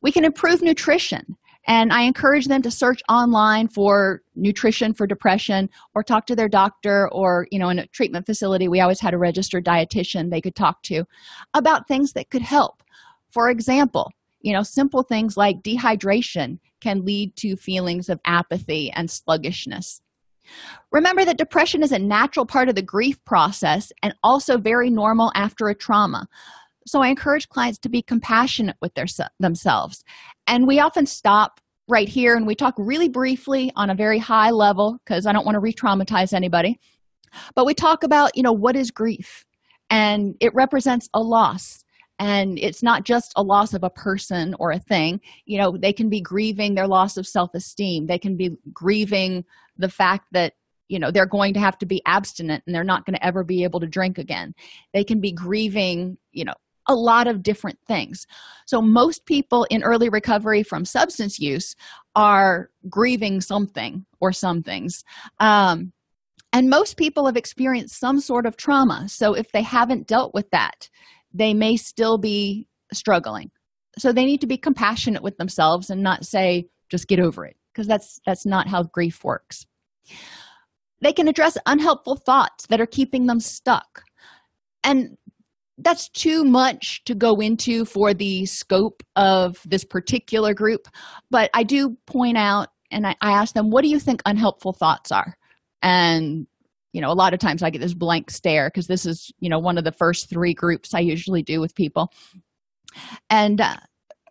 We 0.00 0.10
can 0.10 0.24
improve 0.24 0.62
nutrition. 0.62 1.36
And 1.68 1.92
I 1.92 2.02
encourage 2.02 2.46
them 2.46 2.62
to 2.62 2.70
search 2.70 3.02
online 3.10 3.68
for 3.68 4.22
nutrition 4.34 4.94
for 4.94 5.06
depression 5.06 5.68
or 5.94 6.02
talk 6.02 6.26
to 6.26 6.34
their 6.34 6.48
doctor 6.48 7.10
or, 7.12 7.46
you 7.50 7.58
know, 7.58 7.68
in 7.68 7.78
a 7.78 7.86
treatment 7.88 8.24
facility, 8.24 8.68
we 8.68 8.80
always 8.80 9.00
had 9.00 9.12
a 9.12 9.18
registered 9.18 9.66
dietitian 9.66 10.30
they 10.30 10.40
could 10.40 10.56
talk 10.56 10.82
to 10.84 11.04
about 11.52 11.86
things 11.86 12.14
that 12.14 12.30
could 12.30 12.42
help. 12.42 12.82
For 13.30 13.50
example, 13.50 14.10
you 14.40 14.54
know, 14.54 14.62
simple 14.62 15.02
things 15.02 15.36
like 15.36 15.62
dehydration 15.62 16.58
can 16.80 17.04
lead 17.04 17.36
to 17.36 17.54
feelings 17.54 18.08
of 18.08 18.18
apathy 18.24 18.90
and 18.92 19.10
sluggishness. 19.10 20.00
Remember 20.90 21.26
that 21.26 21.36
depression 21.36 21.82
is 21.82 21.92
a 21.92 21.98
natural 21.98 22.46
part 22.46 22.70
of 22.70 22.76
the 22.76 22.82
grief 22.82 23.22
process 23.26 23.92
and 24.02 24.14
also 24.22 24.56
very 24.56 24.88
normal 24.88 25.30
after 25.34 25.68
a 25.68 25.74
trauma. 25.74 26.26
So 26.88 27.02
I 27.02 27.08
encourage 27.08 27.48
clients 27.48 27.78
to 27.80 27.88
be 27.88 28.02
compassionate 28.02 28.76
with 28.80 28.94
their, 28.94 29.06
themselves. 29.38 30.04
And 30.46 30.66
we 30.66 30.80
often 30.80 31.06
stop 31.06 31.60
right 31.88 32.08
here 32.08 32.36
and 32.36 32.46
we 32.46 32.54
talk 32.54 32.74
really 32.76 33.08
briefly 33.08 33.72
on 33.76 33.90
a 33.90 33.94
very 33.94 34.18
high 34.18 34.50
level 34.50 34.98
because 35.04 35.26
I 35.26 35.32
don't 35.32 35.44
want 35.44 35.56
to 35.56 35.60
re 35.60 35.72
traumatize 35.72 36.32
anybody. 36.32 36.78
But 37.54 37.66
we 37.66 37.74
talk 37.74 38.04
about, 38.04 38.36
you 38.36 38.42
know, 38.42 38.52
what 38.52 38.76
is 38.76 38.90
grief? 38.90 39.44
And 39.90 40.34
it 40.40 40.54
represents 40.54 41.08
a 41.14 41.20
loss. 41.20 41.84
And 42.18 42.58
it's 42.58 42.82
not 42.82 43.04
just 43.04 43.32
a 43.36 43.42
loss 43.42 43.74
of 43.74 43.84
a 43.84 43.90
person 43.90 44.54
or 44.58 44.72
a 44.72 44.78
thing. 44.78 45.20
You 45.44 45.58
know, 45.58 45.76
they 45.76 45.92
can 45.92 46.08
be 46.08 46.20
grieving 46.20 46.74
their 46.74 46.88
loss 46.88 47.16
of 47.16 47.26
self 47.26 47.54
esteem. 47.54 48.06
They 48.06 48.18
can 48.18 48.36
be 48.36 48.56
grieving 48.72 49.44
the 49.76 49.88
fact 49.88 50.26
that 50.32 50.54
you 50.88 50.98
know 50.98 51.10
they're 51.10 51.26
going 51.26 51.54
to 51.54 51.60
have 51.60 51.78
to 51.78 51.86
be 51.86 52.02
abstinent 52.06 52.64
and 52.66 52.74
they're 52.74 52.82
not 52.82 53.04
going 53.04 53.14
to 53.14 53.24
ever 53.24 53.44
be 53.44 53.62
able 53.62 53.78
to 53.78 53.86
drink 53.86 54.16
again 54.16 54.54
they 54.94 55.04
can 55.04 55.20
be 55.20 55.30
grieving 55.30 56.16
you 56.32 56.46
know 56.46 56.54
a 56.88 56.94
lot 56.94 57.26
of 57.26 57.42
different 57.42 57.78
things. 57.86 58.26
So, 58.66 58.82
most 58.82 59.26
people 59.26 59.64
in 59.70 59.82
early 59.82 60.08
recovery 60.08 60.62
from 60.62 60.84
substance 60.84 61.38
use 61.38 61.76
are 62.16 62.70
grieving 62.88 63.40
something 63.40 64.04
or 64.20 64.32
some 64.32 64.62
things. 64.62 65.04
Um, 65.38 65.92
and 66.52 66.70
most 66.70 66.96
people 66.96 67.26
have 67.26 67.36
experienced 67.36 68.00
some 68.00 68.20
sort 68.20 68.46
of 68.46 68.56
trauma. 68.56 69.08
So, 69.08 69.34
if 69.34 69.52
they 69.52 69.62
haven't 69.62 70.06
dealt 70.06 70.34
with 70.34 70.50
that, 70.50 70.88
they 71.32 71.54
may 71.54 71.76
still 71.76 72.18
be 72.18 72.66
struggling. 72.92 73.50
So, 73.98 74.12
they 74.12 74.24
need 74.24 74.40
to 74.40 74.46
be 74.46 74.56
compassionate 74.56 75.22
with 75.22 75.36
themselves 75.36 75.90
and 75.90 76.02
not 76.02 76.24
say, 76.24 76.68
just 76.88 77.06
get 77.06 77.20
over 77.20 77.44
it, 77.44 77.56
because 77.72 77.86
that's, 77.86 78.20
that's 78.24 78.46
not 78.46 78.66
how 78.66 78.84
grief 78.84 79.22
works. 79.22 79.66
They 81.00 81.12
can 81.12 81.28
address 81.28 81.58
unhelpful 81.66 82.16
thoughts 82.16 82.66
that 82.66 82.80
are 82.80 82.86
keeping 82.86 83.26
them 83.26 83.40
stuck. 83.40 84.02
And 84.82 85.16
that's 85.78 86.08
too 86.08 86.44
much 86.44 87.02
to 87.04 87.14
go 87.14 87.36
into 87.36 87.84
for 87.84 88.12
the 88.12 88.46
scope 88.46 89.02
of 89.16 89.62
this 89.64 89.84
particular 89.84 90.54
group. 90.54 90.88
But 91.30 91.50
i 91.54 91.62
do 91.62 91.96
point 92.06 92.36
out 92.36 92.68
and 92.90 93.06
I, 93.06 93.14
I, 93.20 93.32
ask 93.32 93.54
them 93.54 93.70
what 93.70 93.82
do 93.82 93.88
you 93.88 94.00
think 94.00 94.22
unhelpful 94.26 94.72
thoughts 94.72 95.12
are? 95.12 95.36
And 95.82 96.46
you 96.92 97.00
know 97.00 97.10
a 97.10 97.14
lot 97.14 97.34
of 97.34 97.38
times 97.38 97.62
i 97.62 97.70
get 97.70 97.80
this 97.80 97.94
blank 97.94 98.30
stare 98.30 98.68
because 98.68 98.86
this 98.86 99.06
is 99.06 99.30
you 99.40 99.50
know 99.50 99.58
one 99.58 99.78
of 99.78 99.84
the 99.84 99.92
first 99.92 100.30
three 100.30 100.54
groups 100.54 100.94
i 100.94 101.00
usually 101.00 101.42
do 101.42 101.60
with 101.60 101.74
people. 101.74 102.12
And 103.30 103.60
uh, 103.60 103.76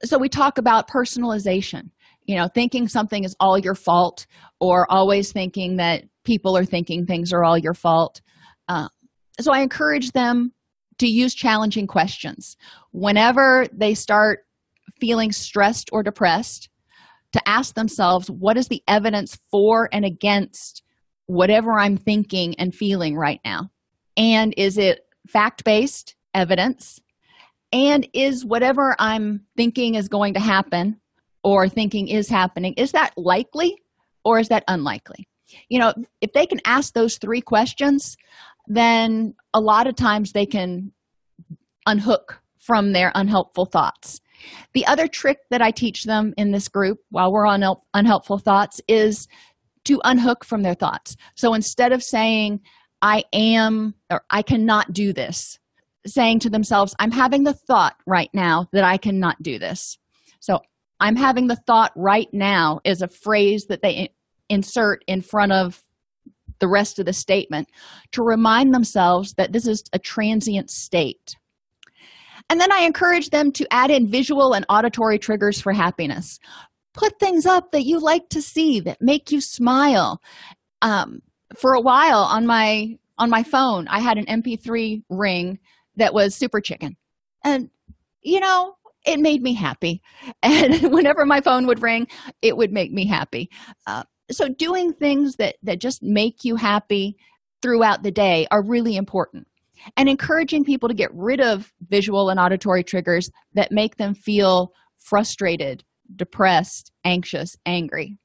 so 0.03 0.17
we 0.17 0.29
talk 0.29 0.57
about 0.57 0.89
personalization 0.89 1.91
you 2.25 2.35
know 2.35 2.47
thinking 2.53 2.87
something 2.87 3.23
is 3.23 3.35
all 3.39 3.57
your 3.57 3.75
fault 3.75 4.25
or 4.59 4.85
always 4.91 5.31
thinking 5.31 5.77
that 5.77 6.03
people 6.25 6.57
are 6.57 6.65
thinking 6.65 7.05
things 7.05 7.31
are 7.31 7.43
all 7.43 7.57
your 7.57 7.73
fault. 7.73 8.21
Uh, 8.67 8.89
so 9.39 9.53
i 9.53 9.61
encourage 9.61 10.11
them 10.11 10.51
to 10.99 11.07
use 11.07 11.33
challenging 11.33 11.87
questions. 11.87 12.57
Whenever 12.91 13.67
they 13.71 13.93
start 13.93 14.45
feeling 14.99 15.31
stressed 15.31 15.89
or 15.91 16.03
depressed, 16.03 16.69
to 17.33 17.49
ask 17.49 17.75
themselves, 17.75 18.29
what 18.29 18.57
is 18.57 18.67
the 18.67 18.81
evidence 18.87 19.37
for 19.51 19.89
and 19.91 20.05
against 20.05 20.83
whatever 21.25 21.73
I'm 21.77 21.97
thinking 21.97 22.55
and 22.55 22.73
feeling 22.73 23.15
right 23.15 23.41
now? 23.43 23.69
And 24.15 24.53
is 24.57 24.77
it 24.77 25.01
fact 25.27 25.63
based 25.63 26.15
evidence? 26.33 26.99
And 27.71 28.07
is 28.13 28.45
whatever 28.45 28.95
I'm 28.97 29.45
thinking 29.57 29.95
is 29.95 30.07
going 30.07 30.33
to 30.35 30.39
happen 30.39 30.99
or 31.43 31.67
thinking 31.67 32.07
is 32.07 32.29
happening, 32.29 32.73
is 32.73 32.93
that 32.93 33.11
likely 33.17 33.75
or 34.23 34.39
is 34.39 34.47
that 34.49 34.63
unlikely? 34.67 35.27
You 35.69 35.79
know, 35.79 35.93
if 36.21 36.33
they 36.33 36.45
can 36.45 36.61
ask 36.65 36.93
those 36.93 37.17
three 37.17 37.41
questions, 37.41 38.17
then 38.67 39.33
a 39.53 39.59
lot 39.59 39.87
of 39.87 39.95
times 39.95 40.31
they 40.31 40.45
can 40.45 40.91
unhook 41.85 42.41
from 42.59 42.91
their 42.91 43.11
unhelpful 43.15 43.65
thoughts. 43.65 44.19
The 44.73 44.85
other 44.85 45.07
trick 45.07 45.39
that 45.49 45.61
I 45.61 45.71
teach 45.71 46.03
them 46.03 46.33
in 46.37 46.51
this 46.51 46.67
group 46.67 46.99
while 47.09 47.31
we're 47.31 47.47
on 47.47 47.63
unhelpful 47.93 48.39
thoughts 48.39 48.81
is 48.87 49.27
to 49.85 50.01
unhook 50.03 50.43
from 50.43 50.63
their 50.63 50.75
thoughts. 50.75 51.15
So 51.35 51.53
instead 51.53 51.93
of 51.93 52.03
saying, 52.03 52.59
I 53.01 53.23
am 53.31 53.95
or 54.09 54.23
I 54.29 54.41
cannot 54.41 54.91
do 54.91 55.13
this, 55.13 55.59
saying 56.05 56.39
to 56.39 56.49
themselves, 56.49 56.93
I'm 56.99 57.11
having 57.11 57.43
the 57.43 57.53
thought 57.53 57.95
right 58.05 58.29
now 58.33 58.67
that 58.73 58.83
I 58.83 58.97
cannot 58.97 59.41
do 59.41 59.57
this. 59.57 59.97
So 60.39 60.59
I'm 60.99 61.15
having 61.15 61.47
the 61.47 61.55
thought 61.55 61.93
right 61.95 62.27
now 62.33 62.81
is 62.83 63.01
a 63.01 63.07
phrase 63.07 63.67
that 63.69 63.81
they 63.81 64.09
insert 64.49 65.03
in 65.07 65.21
front 65.21 65.51
of 65.51 65.83
the 66.59 66.67
rest 66.67 66.99
of 66.99 67.05
the 67.05 67.13
statement 67.13 67.69
to 68.11 68.23
remind 68.23 68.73
themselves 68.73 69.33
that 69.33 69.51
this 69.51 69.67
is 69.67 69.83
a 69.93 69.99
transient 69.99 70.69
state. 70.69 71.35
And 72.49 72.61
then 72.61 72.71
I 72.71 72.83
encourage 72.83 73.29
them 73.29 73.51
to 73.53 73.67
add 73.71 73.91
in 73.91 74.07
visual 74.07 74.53
and 74.53 74.65
auditory 74.69 75.19
triggers 75.19 75.59
for 75.59 75.73
happiness. 75.73 76.39
Put 76.93 77.19
things 77.19 77.45
up 77.45 77.71
that 77.71 77.85
you 77.85 77.99
like 77.99 78.29
to 78.29 78.41
see 78.41 78.79
that 78.81 79.01
make 79.01 79.31
you 79.31 79.41
smile. 79.41 80.21
Um, 80.81 81.21
for 81.57 81.73
a 81.73 81.81
while 81.81 82.19
on 82.19 82.45
my 82.45 82.97
on 83.17 83.29
my 83.29 83.43
phone, 83.43 83.87
I 83.87 83.99
had 83.99 84.17
an 84.17 84.25
MP3 84.25 85.03
ring 85.09 85.59
that 85.95 86.13
was 86.13 86.35
Super 86.35 86.61
Chicken, 86.61 86.95
and 87.43 87.69
you 88.21 88.39
know 88.39 88.75
it 89.07 89.19
made 89.19 89.41
me 89.41 89.53
happy. 89.53 90.01
And 90.43 90.93
whenever 90.93 91.25
my 91.25 91.41
phone 91.41 91.65
would 91.67 91.81
ring, 91.81 92.07
it 92.41 92.55
would 92.55 92.71
make 92.71 92.91
me 92.91 93.07
happy. 93.07 93.49
Uh, 93.87 94.03
so 94.31 94.47
doing 94.49 94.93
things 94.93 95.35
that 95.37 95.55
that 95.63 95.79
just 95.79 96.03
make 96.03 96.43
you 96.43 96.55
happy 96.55 97.15
throughout 97.61 98.03
the 98.03 98.11
day 98.11 98.47
are 98.51 98.63
really 98.63 98.95
important 98.95 99.47
and 99.95 100.09
encouraging 100.09 100.63
people 100.63 100.89
to 100.89 100.95
get 100.95 101.09
rid 101.13 101.39
of 101.39 101.71
visual 101.89 102.29
and 102.29 102.39
auditory 102.39 102.83
triggers 102.83 103.29
that 103.53 103.71
make 103.71 103.97
them 103.97 104.13
feel 104.13 104.71
frustrated 104.97 105.83
depressed 106.15 106.91
anxious 107.05 107.55
angry 107.65 108.17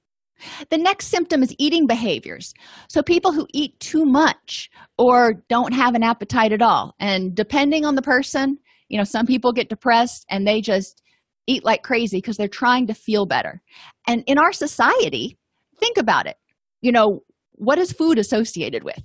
The 0.71 0.79
next 0.79 1.07
symptom 1.07 1.43
is 1.43 1.55
eating 1.59 1.87
behaviors. 1.87 2.53
So, 2.89 3.03
people 3.03 3.33
who 3.33 3.47
eat 3.53 3.79
too 3.79 4.05
much 4.05 4.71
or 4.99 5.35
don't 5.49 5.73
have 5.73 5.95
an 5.95 6.03
appetite 6.03 6.53
at 6.53 6.63
all. 6.63 6.95
And 6.99 7.35
depending 7.35 7.85
on 7.85 7.95
the 7.95 8.03
person, 8.03 8.59
you 8.89 8.99
know, 8.99 9.05
some 9.05 9.27
people 9.27 9.53
get 9.53 9.69
depressed 9.69 10.27
and 10.29 10.47
they 10.47 10.61
just 10.61 11.03
eat 11.47 11.65
like 11.65 11.83
crazy 11.83 12.19
because 12.19 12.37
they're 12.37 12.49
trying 12.49 12.87
to 12.87 12.95
feel 12.95 13.27
better. 13.27 13.63
And 14.07 14.23
in 14.27 14.39
our 14.39 14.53
society, 14.53 15.39
think 15.83 15.99
about 15.99 16.27
it. 16.27 16.37
You 16.81 16.93
know, 16.93 17.23
what 17.53 17.79
is 17.79 17.93
food 17.93 18.19
associated 18.19 18.85
with? 18.85 19.03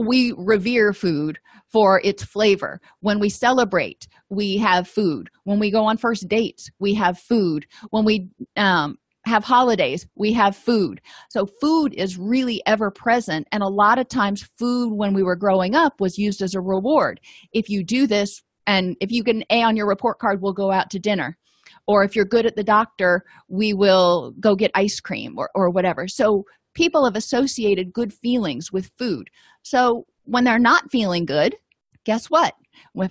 We 0.00 0.32
revere 0.36 0.92
food 0.92 1.38
for 1.70 2.00
its 2.02 2.24
flavor. 2.24 2.80
When 3.00 3.18
we 3.18 3.28
celebrate, 3.28 4.08
we 4.30 4.56
have 4.58 4.88
food. 4.88 5.28
When 5.44 5.58
we 5.58 5.70
go 5.70 5.84
on 5.84 5.98
first 5.98 6.28
dates, 6.28 6.70
we 6.78 6.94
have 6.94 7.18
food. 7.18 7.66
When 7.90 8.04
we 8.04 8.28
um, 8.56 8.98
have 9.26 9.44
holidays, 9.44 10.06
we 10.14 10.32
have 10.32 10.56
food. 10.56 11.00
So, 11.28 11.46
food 11.46 11.92
is 11.94 12.18
really 12.18 12.62
ever 12.66 12.90
present. 12.90 13.46
And 13.52 13.62
a 13.62 13.68
lot 13.68 13.98
of 13.98 14.08
times, 14.08 14.42
food 14.58 14.94
when 14.94 15.12
we 15.12 15.22
were 15.22 15.36
growing 15.36 15.74
up 15.74 16.00
was 16.00 16.18
used 16.18 16.40
as 16.40 16.54
a 16.54 16.60
reward. 16.60 17.20
If 17.52 17.68
you 17.68 17.84
do 17.84 18.06
this, 18.06 18.42
and 18.66 18.96
if 19.00 19.10
you 19.10 19.22
get 19.22 19.36
an 19.36 19.44
A 19.50 19.62
on 19.62 19.76
your 19.76 19.88
report 19.88 20.18
card, 20.18 20.40
we'll 20.40 20.52
go 20.52 20.70
out 20.70 20.90
to 20.90 20.98
dinner. 20.98 21.36
Or 21.86 22.04
if 22.04 22.14
you're 22.14 22.24
good 22.24 22.46
at 22.46 22.56
the 22.56 22.64
doctor, 22.64 23.24
we 23.48 23.74
will 23.74 24.32
go 24.40 24.54
get 24.54 24.70
ice 24.74 25.00
cream 25.00 25.34
or, 25.36 25.50
or 25.54 25.70
whatever. 25.70 26.08
So, 26.08 26.44
people 26.74 27.04
have 27.04 27.16
associated 27.16 27.92
good 27.92 28.12
feelings 28.12 28.72
with 28.72 28.90
food. 28.98 29.28
So, 29.62 30.06
when 30.24 30.44
they're 30.44 30.58
not 30.58 30.90
feeling 30.90 31.24
good, 31.24 31.56
guess 32.04 32.26
what? 32.26 32.54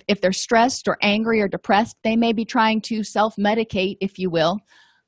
If 0.08 0.20
they're 0.20 0.32
stressed 0.32 0.88
or 0.88 0.98
angry 1.02 1.40
or 1.40 1.48
depressed, 1.48 1.96
they 2.02 2.16
may 2.16 2.32
be 2.32 2.44
trying 2.44 2.80
to 2.82 3.04
self 3.04 3.36
medicate, 3.36 3.96
if 4.00 4.18
you 4.18 4.30
will, 4.30 4.58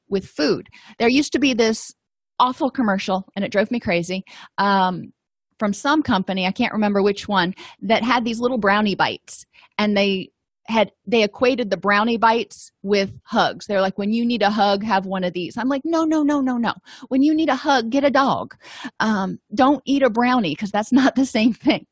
with 0.09 0.27
food. 0.27 0.69
There 0.99 1.09
used 1.09 1.33
to 1.33 1.39
be 1.39 1.55
this 1.55 1.93
awful 2.39 2.71
commercial, 2.71 3.27
and 3.37 3.45
it 3.45 3.53
drove 3.53 3.71
me 3.71 3.81
crazy, 3.81 4.25
um, 4.59 5.13
from 5.59 5.73
some 5.73 6.03
company, 6.03 6.47
I 6.47 6.53
can't 6.53 6.73
remember 6.73 7.03
which 7.03 7.29
one, 7.29 7.55
that 7.83 8.03
had 8.03 8.25
these 8.25 8.41
little 8.41 8.59
brownie 8.59 8.97
bites. 8.97 9.45
And 9.79 9.97
they 9.97 10.31
had 10.67 10.93
they 11.07 11.23
equated 11.23 11.71
the 11.71 11.77
brownie 11.77 12.17
bites 12.17 12.73
with 12.83 13.13
hugs. 13.25 13.67
They're 13.67 13.81
like 13.81 13.99
when 13.99 14.13
you 14.13 14.25
need 14.25 14.43
a 14.43 14.51
hug 14.51 14.83
have 14.83 15.07
one 15.07 15.25
of 15.25 15.33
these. 15.33 15.57
I'm 15.57 15.69
like 15.69 15.83
no 15.85 16.05
no 16.05 16.23
no 16.23 16.41
no 16.41 16.57
no. 16.57 16.73
When 17.09 17.23
you 17.23 17.35
need 17.35 17.49
a 17.49 17.57
hug 17.57 17.91
get 17.91 18.05
a 18.05 18.11
dog. 18.11 18.55
Um, 19.01 19.39
don't 19.55 19.83
eat 19.85 20.03
a 20.03 20.11
brownie 20.11 20.53
because 20.55 20.71
that's 20.71 20.93
not 21.01 21.15
the 21.15 21.27
same 21.27 21.53
thing. 21.53 21.87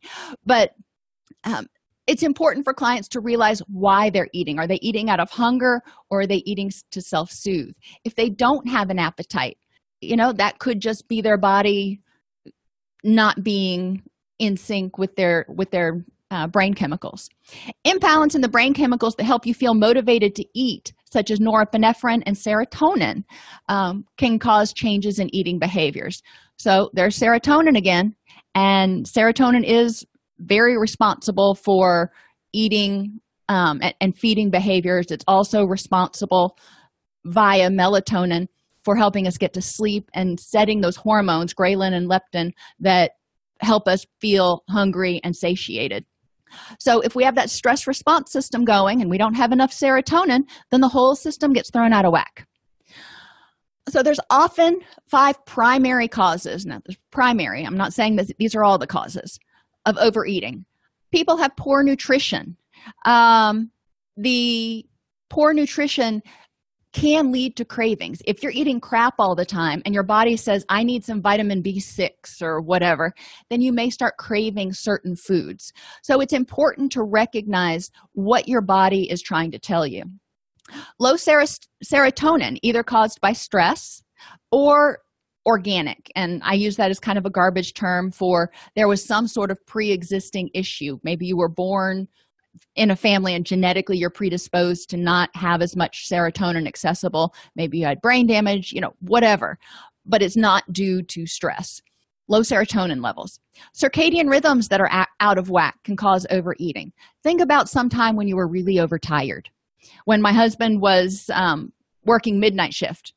But 0.45 0.73
um, 1.45 1.67
it's 2.07 2.23
important 2.23 2.65
for 2.65 2.75
clients 2.75 3.09
to 3.09 3.21
realize 3.21 3.61
why 3.69 4.11
they're 4.11 4.29
eating. 4.33 4.59
Are 4.59 4.67
they 4.67 4.79
eating 4.83 5.09
out 5.09 5.21
of 5.21 5.31
hunger 5.31 5.83
or 6.11 6.21
are 6.21 6.27
they 6.27 6.43
eating 6.45 6.71
to 6.91 7.01
self 7.01 7.31
soothe? 7.31 7.75
If 8.05 8.15
they 8.15 8.29
don't 8.29 8.69
have 8.69 8.91
an 8.91 8.99
appetite, 8.99 9.59
you 10.01 10.17
know, 10.17 10.33
that 10.33 10.59
could 10.59 10.81
just 10.81 11.09
be 11.09 11.21
their 11.21 11.39
body 11.39 12.01
not 13.05 13.43
being 13.43 14.03
in 14.39 14.57
sync 14.57 14.99
with 14.99 15.15
their 15.17 15.47
with 15.49 15.71
their 15.71 16.05
uh, 16.33 16.47
brain 16.47 16.73
chemicals. 16.73 17.29
Imbalance 17.85 18.35
in 18.35 18.41
the 18.41 18.49
brain 18.49 18.73
chemicals 18.73 19.15
that 19.17 19.25
help 19.25 19.47
you 19.47 19.55
feel 19.55 19.75
motivated 19.75 20.35
to 20.37 20.45
eat, 20.55 20.93
such 21.13 21.31
as 21.31 21.39
norepinephrine 21.39 22.23
and 22.27 22.37
serotonin, 22.37 23.23
um, 23.69 24.05
can 24.17 24.39
cause 24.39 24.73
changes 24.73 25.19
in 25.19 25.33
eating 25.35 25.59
behaviors. 25.59 26.23
So 26.57 26.91
there's 26.95 27.19
serotonin 27.19 27.77
again, 27.77 28.17
and 28.55 29.05
serotonin 29.05 29.65
is 29.65 30.07
very 30.39 30.79
responsible 30.79 31.55
for 31.55 32.11
eating 32.53 33.21
um, 33.49 33.81
and, 33.83 33.95
and 34.01 34.17
feeding 34.17 34.51
behaviors. 34.51 35.07
It's 35.11 35.25
also 35.29 35.65
responsible 35.65 36.57
via 37.25 37.69
melatonin 37.69 38.47
for 38.85 38.97
helping 38.97 39.27
us 39.27 39.37
get 39.37 39.53
to 39.53 39.63
sleep 39.63 40.11
and 40.15 40.41
setting 40.41 40.81
those 40.81 40.97
hormones, 40.97 41.55
ghrelin 41.55 41.93
and 41.93 42.11
leptin, 42.11 42.53
that 42.81 43.13
help 43.61 43.87
us 43.87 44.07
feel 44.21 44.63
hungry 44.69 45.21
and 45.23 45.37
satiated. 45.37 46.05
So, 46.79 47.01
if 47.01 47.15
we 47.15 47.25
have 47.25 47.35
that 47.37 47.51
stress 47.51 47.87
response 47.87 48.33
system 48.33 48.65
going 48.65 49.01
and 49.01 49.11
we 49.11 49.19
don't 49.19 49.35
have 49.35 49.53
enough 49.53 49.73
serotonin, 49.73 50.43
then 50.71 50.81
the 50.81 50.89
whole 50.89 51.15
system 51.15 51.53
gets 51.53 51.71
thrown 51.71 51.93
out 51.93 52.05
of 52.05 52.13
whack. 52.13 52.47
So, 53.89 54.03
there's 54.03 54.21
often 54.31 54.81
five 55.07 55.45
primary 55.47 56.09
causes. 56.09 56.67
Now, 56.67 56.81
there's 56.85 56.99
primary, 57.11 57.65
I'm 57.65 57.77
not 57.77 57.93
saying 57.93 58.17
that 58.17 58.31
these 58.39 58.55
are 58.55 58.65
all 58.65 58.79
the 58.79 58.87
causes 58.87 59.39
of 59.87 59.97
overeating. 59.99 60.65
People 61.13 61.37
have 61.37 61.57
poor 61.57 61.83
nutrition. 61.83 62.57
Um, 63.05 63.71
the 64.17 64.87
poor 65.29 65.55
nutrition 65.55 66.23
can 66.93 67.33
lead 67.33 67.57
to 67.57 67.65
cravings. 67.65 68.21
If 68.27 68.43
you're 68.43 68.53
eating 68.53 68.81
crap 68.81 69.15
all 69.19 69.35
the 69.35 69.47
time 69.47 69.83
and 69.85 69.95
your 69.95 70.05
body 70.05 70.37
says, 70.37 70.65
I 70.69 70.83
need 70.83 71.05
some 71.05 71.23
vitamin 71.23 71.63
B6 71.63 72.43
or 72.43 72.61
whatever, 72.61 73.13
then 73.51 73.61
you 73.61 73.73
may 73.73 73.91
start 73.91 74.19
craving 74.19 74.73
certain 74.73 75.17
foods. 75.17 75.73
So 76.03 76.21
it's 76.21 76.33
important 76.33 76.93
to 76.93 77.03
recognize 77.03 77.91
what 78.13 78.49
your 78.49 78.61
body 78.61 79.11
is 79.11 79.23
trying 79.23 79.51
to 79.53 79.59
tell 79.59 79.87
you. 79.87 80.05
Low 80.99 81.15
serotonin, 81.15 82.59
either 82.63 82.83
caused 82.83 83.21
by 83.21 83.33
stress 83.33 84.03
or 84.51 84.99
organic 85.45 86.11
and 86.15 86.41
i 86.45 86.55
use 86.55 86.77
that 86.77 86.91
as 86.91 87.01
kind 87.01 87.19
of 87.19 87.27
a 87.27 87.31
garbage 87.31 87.75
term 87.75 88.13
for 88.13 88.53
there 88.77 88.87
was 88.87 89.05
some 89.05 89.27
sort 89.27 89.51
of 89.51 89.59
pre-existing 89.67 90.49
issue 90.55 90.99
maybe 91.03 91.27
you 91.27 91.37
were 91.37 91.49
born 91.49 92.07
in 92.75 92.91
a 92.91 92.97
family 92.97 93.35
and 93.35 93.47
genetically 93.47 93.97
you're 93.97 94.11
predisposed 94.11 94.91
to 94.91 94.97
not 94.97 95.31
have 95.35 95.63
as 95.63 95.77
much 95.77 96.09
serotonin 96.09 96.67
accessible. 96.67 97.35
Maybe 97.57 97.79
you 97.79 97.87
had 97.87 98.01
brain 98.01 98.27
damage 98.27 98.73
you 98.73 98.81
know 98.81 98.95
whatever 99.01 99.59
but 100.05 100.23
it's 100.23 100.37
not 100.37 100.73
due 100.73 101.03
to 101.03 101.27
stress. 101.27 101.81
Low 102.29 102.41
serotonin 102.41 103.03
levels. 103.03 103.39
Circadian 103.77 104.29
rhythms 104.29 104.69
that 104.69 104.81
are 104.81 105.07
out 105.21 105.39
of 105.39 105.51
whack 105.51 105.77
can 105.85 105.97
cause 105.97 106.27
overeating. 106.31 106.93
Think 107.23 107.41
about 107.41 107.69
some 107.69 107.89
time 107.89 108.17
when 108.17 108.27
you 108.27 108.37
were 108.37 108.49
really 108.49 108.81
overtired. 108.81 109.49
When 110.05 110.23
my 110.23 110.33
husband 110.33 110.81
was 110.81 111.31
um, 111.33 111.73
working 112.05 112.41
midnight 112.41 112.75
shift 112.75 113.13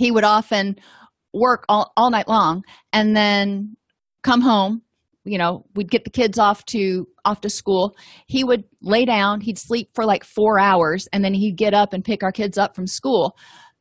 he 0.00 0.10
would 0.10 0.24
often 0.24 0.76
work 1.32 1.64
all, 1.68 1.92
all 1.96 2.10
night 2.10 2.28
long 2.28 2.64
and 2.92 3.16
then 3.16 3.76
come 4.22 4.40
home 4.40 4.82
you 5.24 5.38
know 5.38 5.64
we'd 5.74 5.90
get 5.90 6.04
the 6.04 6.10
kids 6.10 6.38
off 6.38 6.64
to 6.66 7.06
off 7.24 7.40
to 7.42 7.50
school. 7.50 7.96
He 8.26 8.44
would 8.44 8.64
lay 8.80 9.04
down 9.04 9.40
he'd 9.40 9.58
sleep 9.58 9.90
for 9.94 10.04
like 10.04 10.24
four 10.24 10.58
hours 10.58 11.08
and 11.12 11.24
then 11.24 11.34
he'd 11.34 11.56
get 11.56 11.74
up 11.74 11.92
and 11.92 12.04
pick 12.04 12.22
our 12.22 12.32
kids 12.32 12.58
up 12.58 12.74
from 12.74 12.86
school. 12.86 13.36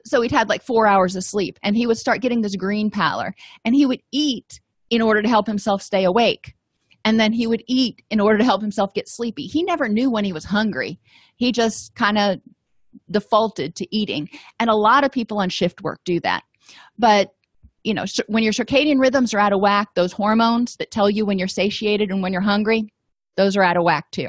So 0.06 0.21
he'd 0.21 0.32
had 0.32 0.49
like 0.49 0.63
four 0.63 0.88
hours 0.88 1.15
of 1.15 1.23
sleep 1.23 1.60
and 1.63 1.75
he 1.75 1.88
would 1.88 1.97
start 1.97 2.21
getting 2.21 2.41
this 2.41 2.56
green 2.56 2.89
pallor 2.89 3.34
and 3.65 3.75
he 3.75 3.86
would 3.86 4.02
eat 4.12 4.60
in 4.89 5.02
order 5.02 5.21
to 5.21 5.30
help 5.30 5.47
himself 5.47 5.82
stay 5.82 6.04
awake. 6.04 6.56
And 7.06 7.19
then 7.19 7.32
he 7.32 7.47
would 7.47 7.63
eat 7.67 8.02
in 8.10 8.19
order 8.19 8.38
to 8.38 8.43
help 8.43 8.62
himself 8.62 8.93
get 8.93 9.08
sleepy. 9.08 9.45
He 9.45 9.63
never 9.63 9.88
knew 9.88 10.12
when 10.12 10.25
he 10.25 10.34
was 10.34 10.45
hungry. 10.45 10.99
He 11.38 11.52
just 11.52 11.95
kind 11.95 12.17
of 12.17 12.39
defaulted 13.10 13.75
to 13.75 13.95
eating. 13.95 14.30
And 14.60 14.69
a 14.69 14.75
lot 14.75 15.04
of 15.04 15.12
people 15.12 15.39
on 15.39 15.49
shift 15.49 15.82
work 15.82 16.02
do 16.04 16.19
that. 16.21 16.43
But 16.97 17.34
you 17.84 17.94
know 17.94 18.06
when 18.28 18.44
your 18.44 18.54
circadian 18.54 19.00
rhythms 19.00 19.34
are 19.34 19.39
out 19.39 19.54
of 19.54 19.62
whack 19.62 19.88
those 19.96 20.12
hormones 20.12 20.76
that 20.78 20.92
tell 20.92 21.10
you 21.10 21.26
when 21.26 21.38
you're 21.39 21.48
satiated 21.48 22.12
and 22.12 22.22
when 22.22 22.34
you're 22.34 22.42
hungry 22.42 22.92
those 23.39 23.56
are 23.56 23.63
out 23.63 23.78
of 23.78 23.84
whack 23.84 24.12
too. 24.12 24.28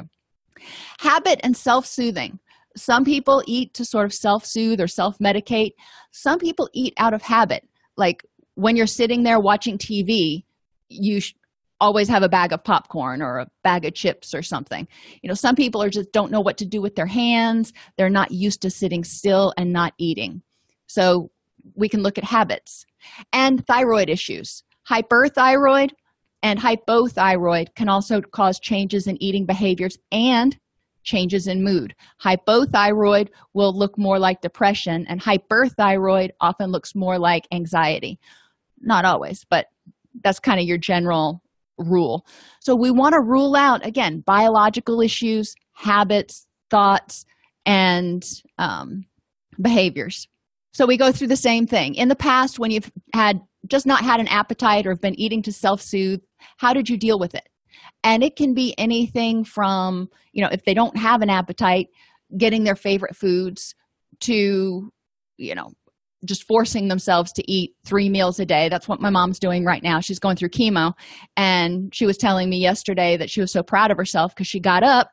Habit 0.99 1.41
and 1.43 1.55
self-soothing. 1.55 2.39
Some 2.77 3.03
people 3.03 3.43
eat 3.45 3.73
to 3.73 3.83
sort 3.83 4.05
of 4.05 4.13
self-soothe 4.13 4.79
or 4.79 4.87
self-medicate. 4.87 5.71
Some 6.11 6.39
people 6.39 6.69
eat 6.73 6.93
out 6.97 7.13
of 7.13 7.21
habit. 7.21 7.67
Like 7.97 8.23
when 8.55 8.77
you're 8.77 8.87
sitting 8.87 9.23
there 9.23 9.39
watching 9.39 9.77
tv 9.77 10.43
you 10.87 11.19
sh- 11.19 11.33
always 11.81 12.07
have 12.07 12.23
a 12.23 12.29
bag 12.29 12.53
of 12.53 12.63
popcorn 12.63 13.21
or 13.21 13.39
a 13.39 13.47
bag 13.63 13.83
of 13.83 13.93
chips 13.93 14.33
or 14.33 14.41
something. 14.41 14.87
You 15.21 15.27
know 15.27 15.33
some 15.33 15.55
people 15.55 15.83
are 15.83 15.89
just 15.89 16.13
don't 16.13 16.31
know 16.31 16.41
what 16.41 16.57
to 16.59 16.65
do 16.65 16.81
with 16.81 16.95
their 16.95 17.05
hands. 17.05 17.73
They're 17.97 18.09
not 18.09 18.31
used 18.31 18.61
to 18.61 18.69
sitting 18.69 19.03
still 19.03 19.53
and 19.57 19.73
not 19.73 19.93
eating. 19.97 20.41
So 20.87 21.31
we 21.75 21.89
can 21.89 22.01
look 22.03 22.17
at 22.17 22.23
habits 22.23 22.85
and 23.33 23.65
thyroid 23.67 24.09
issues. 24.09 24.63
Hyperthyroid 24.89 25.91
and 26.43 26.59
hypothyroid 26.59 27.75
can 27.75 27.89
also 27.89 28.21
cause 28.21 28.59
changes 28.59 29.07
in 29.07 29.21
eating 29.21 29.45
behaviors 29.45 29.97
and 30.11 30.57
changes 31.03 31.47
in 31.47 31.63
mood. 31.63 31.95
Hypothyroid 32.23 33.29
will 33.53 33.77
look 33.77 33.97
more 33.97 34.19
like 34.19 34.41
depression, 34.41 35.05
and 35.07 35.21
hyperthyroid 35.21 36.31
often 36.39 36.71
looks 36.71 36.95
more 36.95 37.17
like 37.17 37.47
anxiety. 37.51 38.19
Not 38.79 39.05
always, 39.05 39.45
but 39.49 39.67
that's 40.23 40.39
kind 40.39 40.59
of 40.59 40.65
your 40.65 40.77
general 40.77 41.41
rule. 41.77 42.25
So 42.59 42.75
we 42.75 42.91
want 42.91 43.13
to 43.13 43.21
rule 43.21 43.55
out, 43.55 43.85
again, 43.85 44.21
biological 44.21 45.01
issues, 45.01 45.55
habits, 45.73 46.45
thoughts, 46.69 47.25
and 47.65 48.23
um, 48.57 49.05
behaviors. 49.59 50.27
So 50.73 50.85
we 50.85 50.97
go 50.97 51.11
through 51.11 51.27
the 51.27 51.35
same 51.35 51.67
thing. 51.67 51.95
In 51.95 52.07
the 52.07 52.15
past, 52.15 52.59
when 52.59 52.71
you've 52.71 52.91
had 53.13 53.41
just 53.67 53.85
not 53.85 54.03
had 54.03 54.19
an 54.19 54.27
appetite 54.27 54.85
or 54.85 54.91
have 54.91 55.01
been 55.01 55.19
eating 55.19 55.41
to 55.43 55.51
self 55.51 55.81
soothe, 55.81 56.21
how 56.57 56.73
did 56.73 56.89
you 56.89 56.97
deal 56.97 57.19
with 57.19 57.35
it? 57.35 57.47
And 58.03 58.23
it 58.23 58.35
can 58.35 58.53
be 58.53 58.73
anything 58.77 59.43
from, 59.43 60.09
you 60.31 60.41
know, 60.41 60.49
if 60.51 60.63
they 60.65 60.73
don't 60.73 60.97
have 60.97 61.21
an 61.21 61.29
appetite, 61.29 61.87
getting 62.37 62.63
their 62.63 62.75
favorite 62.75 63.15
foods 63.15 63.75
to, 64.21 64.91
you 65.37 65.55
know, 65.55 65.71
just 66.25 66.47
forcing 66.47 66.87
themselves 66.87 67.31
to 67.33 67.51
eat 67.51 67.75
three 67.85 68.09
meals 68.09 68.39
a 68.39 68.45
day. 68.45 68.69
That's 68.69 68.87
what 68.87 69.01
my 69.01 69.09
mom's 69.09 69.39
doing 69.39 69.65
right 69.65 69.81
now. 69.81 69.99
She's 69.99 70.19
going 70.19 70.35
through 70.35 70.49
chemo. 70.49 70.93
And 71.35 71.93
she 71.93 72.05
was 72.05 72.17
telling 72.17 72.49
me 72.49 72.57
yesterday 72.57 73.17
that 73.17 73.29
she 73.29 73.41
was 73.41 73.51
so 73.51 73.63
proud 73.63 73.91
of 73.91 73.97
herself 73.97 74.33
because 74.33 74.47
she 74.47 74.59
got 74.59 74.83
up 74.83 75.11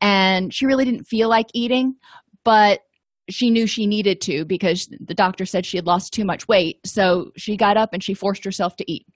and 0.00 0.54
she 0.54 0.66
really 0.66 0.84
didn't 0.84 1.04
feel 1.04 1.28
like 1.28 1.48
eating, 1.54 1.96
but 2.44 2.80
she 3.30 3.50
knew 3.50 3.66
she 3.66 3.86
needed 3.86 4.20
to 4.22 4.44
because 4.44 4.88
the 5.00 5.14
doctor 5.14 5.46
said 5.46 5.64
she 5.64 5.76
had 5.76 5.86
lost 5.86 6.12
too 6.12 6.24
much 6.24 6.46
weight. 6.48 6.80
So 6.84 7.30
she 7.36 7.56
got 7.56 7.76
up 7.76 7.90
and 7.92 8.02
she 8.02 8.14
forced 8.14 8.44
herself 8.44 8.76
to 8.76 8.90
eat. 8.90 9.06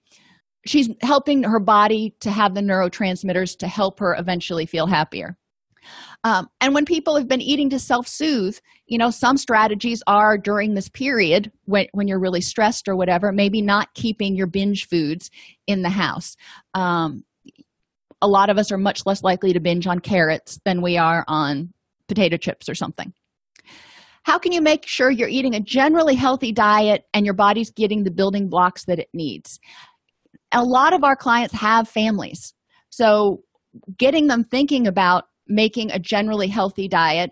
She's 0.66 0.88
helping 1.02 1.42
her 1.44 1.60
body 1.60 2.14
to 2.20 2.30
have 2.30 2.54
the 2.54 2.60
neurotransmitters 2.60 3.58
to 3.58 3.68
help 3.68 4.00
her 4.00 4.14
eventually 4.18 4.66
feel 4.66 4.86
happier. 4.86 5.36
Um, 6.24 6.48
and 6.60 6.74
when 6.74 6.84
people 6.84 7.16
have 7.16 7.28
been 7.28 7.40
eating 7.40 7.70
to 7.70 7.78
self 7.78 8.08
soothe, 8.08 8.58
you 8.86 8.98
know, 8.98 9.10
some 9.10 9.36
strategies 9.36 10.02
are 10.06 10.36
during 10.36 10.74
this 10.74 10.88
period 10.88 11.52
when, 11.64 11.86
when 11.92 12.08
you're 12.08 12.18
really 12.18 12.40
stressed 12.40 12.88
or 12.88 12.96
whatever, 12.96 13.32
maybe 13.32 13.62
not 13.62 13.94
keeping 13.94 14.34
your 14.34 14.48
binge 14.48 14.88
foods 14.88 15.30
in 15.66 15.82
the 15.82 15.90
house. 15.90 16.36
Um, 16.74 17.24
a 18.20 18.28
lot 18.28 18.50
of 18.50 18.58
us 18.58 18.72
are 18.72 18.78
much 18.78 19.06
less 19.06 19.22
likely 19.22 19.52
to 19.52 19.60
binge 19.60 19.86
on 19.86 20.00
carrots 20.00 20.58
than 20.64 20.82
we 20.82 20.96
are 20.96 21.24
on 21.28 21.72
potato 22.08 22.36
chips 22.36 22.68
or 22.68 22.74
something. 22.74 23.12
How 24.28 24.38
can 24.38 24.52
you 24.52 24.60
make 24.60 24.86
sure 24.86 25.10
you're 25.10 25.26
eating 25.26 25.54
a 25.54 25.60
generally 25.60 26.14
healthy 26.14 26.52
diet 26.52 27.06
and 27.14 27.24
your 27.24 27.32
body's 27.32 27.70
getting 27.70 28.04
the 28.04 28.10
building 28.10 28.50
blocks 28.50 28.84
that 28.84 28.98
it 28.98 29.08
needs? 29.14 29.58
A 30.52 30.62
lot 30.62 30.92
of 30.92 31.02
our 31.02 31.16
clients 31.16 31.54
have 31.54 31.88
families. 31.88 32.52
So, 32.90 33.42
getting 33.96 34.26
them 34.26 34.44
thinking 34.44 34.86
about 34.86 35.24
making 35.46 35.92
a 35.92 35.98
generally 35.98 36.48
healthy 36.48 36.88
diet 36.88 37.30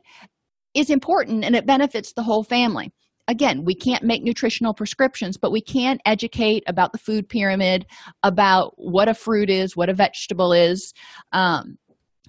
is 0.73 0.89
important 0.89 1.45
and 1.45 1.55
it 1.55 1.67
benefits 1.67 2.15
the 2.15 2.23
whole 2.23 2.43
family. 2.43 2.91
Again, 3.29 3.63
we 3.67 3.75
can't 3.75 4.03
make 4.03 4.23
nutritional 4.23 4.73
prescriptions, 4.73 5.37
but 5.37 5.53
we 5.53 5.61
can 5.61 5.99
educate 6.07 6.65
about 6.67 6.93
the 6.93 6.99
food 6.99 7.29
pyramid, 7.29 7.85
about 8.23 8.73
what 8.77 9.07
a 9.07 9.13
fruit 9.13 9.51
is, 9.51 9.77
what 9.77 9.91
a 9.91 9.95
vegetable 9.95 10.55
is, 10.55 10.95
um, 11.33 11.77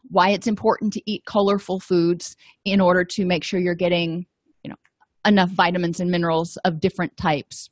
why 0.10 0.32
it's 0.32 0.46
important 0.48 0.92
to 0.92 1.02
eat 1.10 1.24
colorful 1.24 1.80
foods 1.80 2.36
in 2.66 2.82
order 2.82 3.06
to 3.06 3.26
make 3.26 3.46
sure 3.46 3.62
you're 3.62 3.74
getting 3.74 4.26
enough 5.26 5.50
vitamins 5.50 6.00
and 6.00 6.12
minerals 6.12 6.58
of 6.58 6.80
different 6.80 7.16
types 7.18 7.70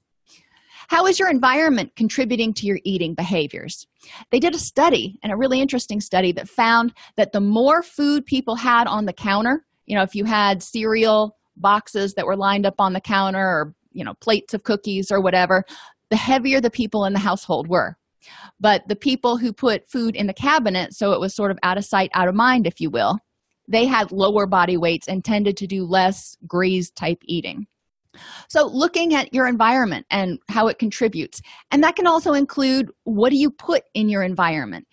how 0.88 1.06
is 1.08 1.20
your 1.20 1.30
environment 1.30 1.96
contributing 1.96 2.54
to 2.54 2.66
your 2.66 2.80
eating 2.84 3.14
behaviors? 3.14 3.88
They 4.32 4.40
did 4.40 4.54
a 4.54 4.60
study, 4.60 5.20
and 5.24 5.32
a 5.32 5.38
really 5.38 5.62
interesting 5.62 6.00
study, 6.00 6.32
that 6.34 6.50
found 6.50 6.94
that 7.18 7.32
the 7.32 7.42
more 7.42 7.82
food 7.82 8.26
people 8.26 8.56
had 8.56 8.88
on 8.88 9.06
the 9.06 9.14
counter, 9.14 9.66
you 9.86 9.96
know, 9.96 10.04
if 10.04 10.16
you 10.16 10.26
had 10.26 10.62
cereal 10.62 11.38
boxes 11.58 12.14
that 12.16 12.26
were 12.26 12.36
lined 12.36 12.66
up 12.66 12.76
on 12.80 12.94
the 12.94 13.02
counter 13.02 13.40
or, 13.40 13.76
you 13.94 14.04
know, 14.04 14.14
plates 14.16 14.54
of 14.54 14.64
cookies 14.64 15.12
or 15.12 15.22
whatever, 15.22 15.64
the 16.10 16.16
heavier 16.16 16.62
the 16.62 16.70
people 16.70 17.06
in 17.06 17.14
the 17.14 17.20
household 17.20 17.68
were. 17.68 17.98
But 18.60 18.88
the 18.88 18.96
people 18.96 19.38
who 19.38 19.54
put 19.54 19.88
food 19.88 20.16
in 20.16 20.28
the 20.28 20.34
cabinet, 20.34 20.94
so 20.94 21.14
it 21.14 21.20
was 21.20 21.36
sort 21.36 21.52
of 21.52 21.60
out 21.64 21.78
of 21.78 21.86
sight, 21.86 22.10
out 22.14 22.28
of 22.28 22.36
mind, 22.36 22.68
if 22.68 22.82
you 22.82 22.90
will, 22.90 23.20
they 23.68 23.86
had 23.86 24.12
lower 24.12 24.46
body 24.46 24.78
weights 24.78 25.08
and 25.08 25.24
tended 25.24 25.58
to 25.58 25.68
do 25.68 25.86
less 25.86 26.38
graze 26.48 26.92
type 26.92 27.22
eating. 27.26 27.68
So, 28.48 28.68
looking 28.68 29.14
at 29.14 29.34
your 29.34 29.48
environment 29.48 30.06
and 30.10 30.40
how 30.50 30.68
it 30.68 30.80
contributes, 30.80 31.42
and 31.72 31.84
that 31.84 31.96
can 31.96 32.08
also 32.08 32.34
include 32.34 32.90
what 33.04 33.30
do 33.30 33.38
you 33.38 33.52
put 33.52 33.84
in 33.94 34.10
your 34.10 34.24
environment. 34.24 34.88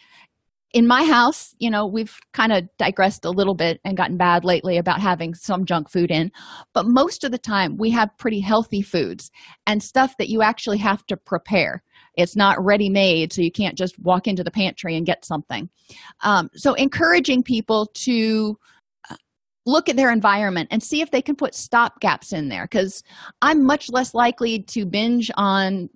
In 0.73 0.87
my 0.87 1.05
house, 1.05 1.55
you 1.59 1.71
know, 1.71 1.87
we've 1.87 2.17
kind 2.33 2.51
of 2.51 2.65
digressed 2.79 3.27
a 3.27 3.31
little 3.31 3.55
bit 3.55 3.79
and 3.85 3.97
gotten 3.97 4.17
bad 4.17 4.43
lately 4.43 4.79
about 4.79 5.01
having 5.01 5.35
some 5.35 5.67
junk 5.67 5.91
food 5.91 6.11
in, 6.11 6.33
but 6.73 6.87
most 6.87 7.25
of 7.25 7.31
the 7.31 7.39
time 7.39 7.77
we 7.77 7.91
have 7.91 8.17
pretty 8.19 8.41
healthy 8.41 8.81
foods 8.81 9.31
and 9.67 9.83
stuff 9.83 10.17
that 10.17 10.31
you 10.31 10.41
actually 10.41 10.79
have 10.79 11.05
to 11.07 11.17
prepare. 11.17 11.83
It's 12.17 12.37
not 12.37 12.63
ready 12.63 12.89
made, 12.89 13.33
so 13.33 13.43
you 13.43 13.51
can't 13.51 13.77
just 13.77 13.99
walk 13.99 14.27
into 14.27 14.45
the 14.45 14.51
pantry 14.51 14.97
and 14.97 15.07
get 15.07 15.25
something. 15.25 15.71
Um, 16.23 16.51
so, 16.55 16.75
encouraging 16.75 17.43
people 17.43 17.87
to 17.95 18.59
look 19.65 19.89
at 19.89 19.97
their 19.97 20.11
environment 20.11 20.69
and 20.71 20.83
see 20.83 21.01
if 21.01 21.11
they 21.11 21.23
can 21.23 21.37
put 21.37 21.55
stop 21.55 22.01
gaps 22.01 22.33
in 22.33 22.49
there 22.49 22.65
because 22.65 23.03
i'm 23.41 23.65
much 23.65 23.91
less 23.91 24.15
likely 24.15 24.61
to 24.61 24.85
binge 24.85 25.31
on 25.37 25.89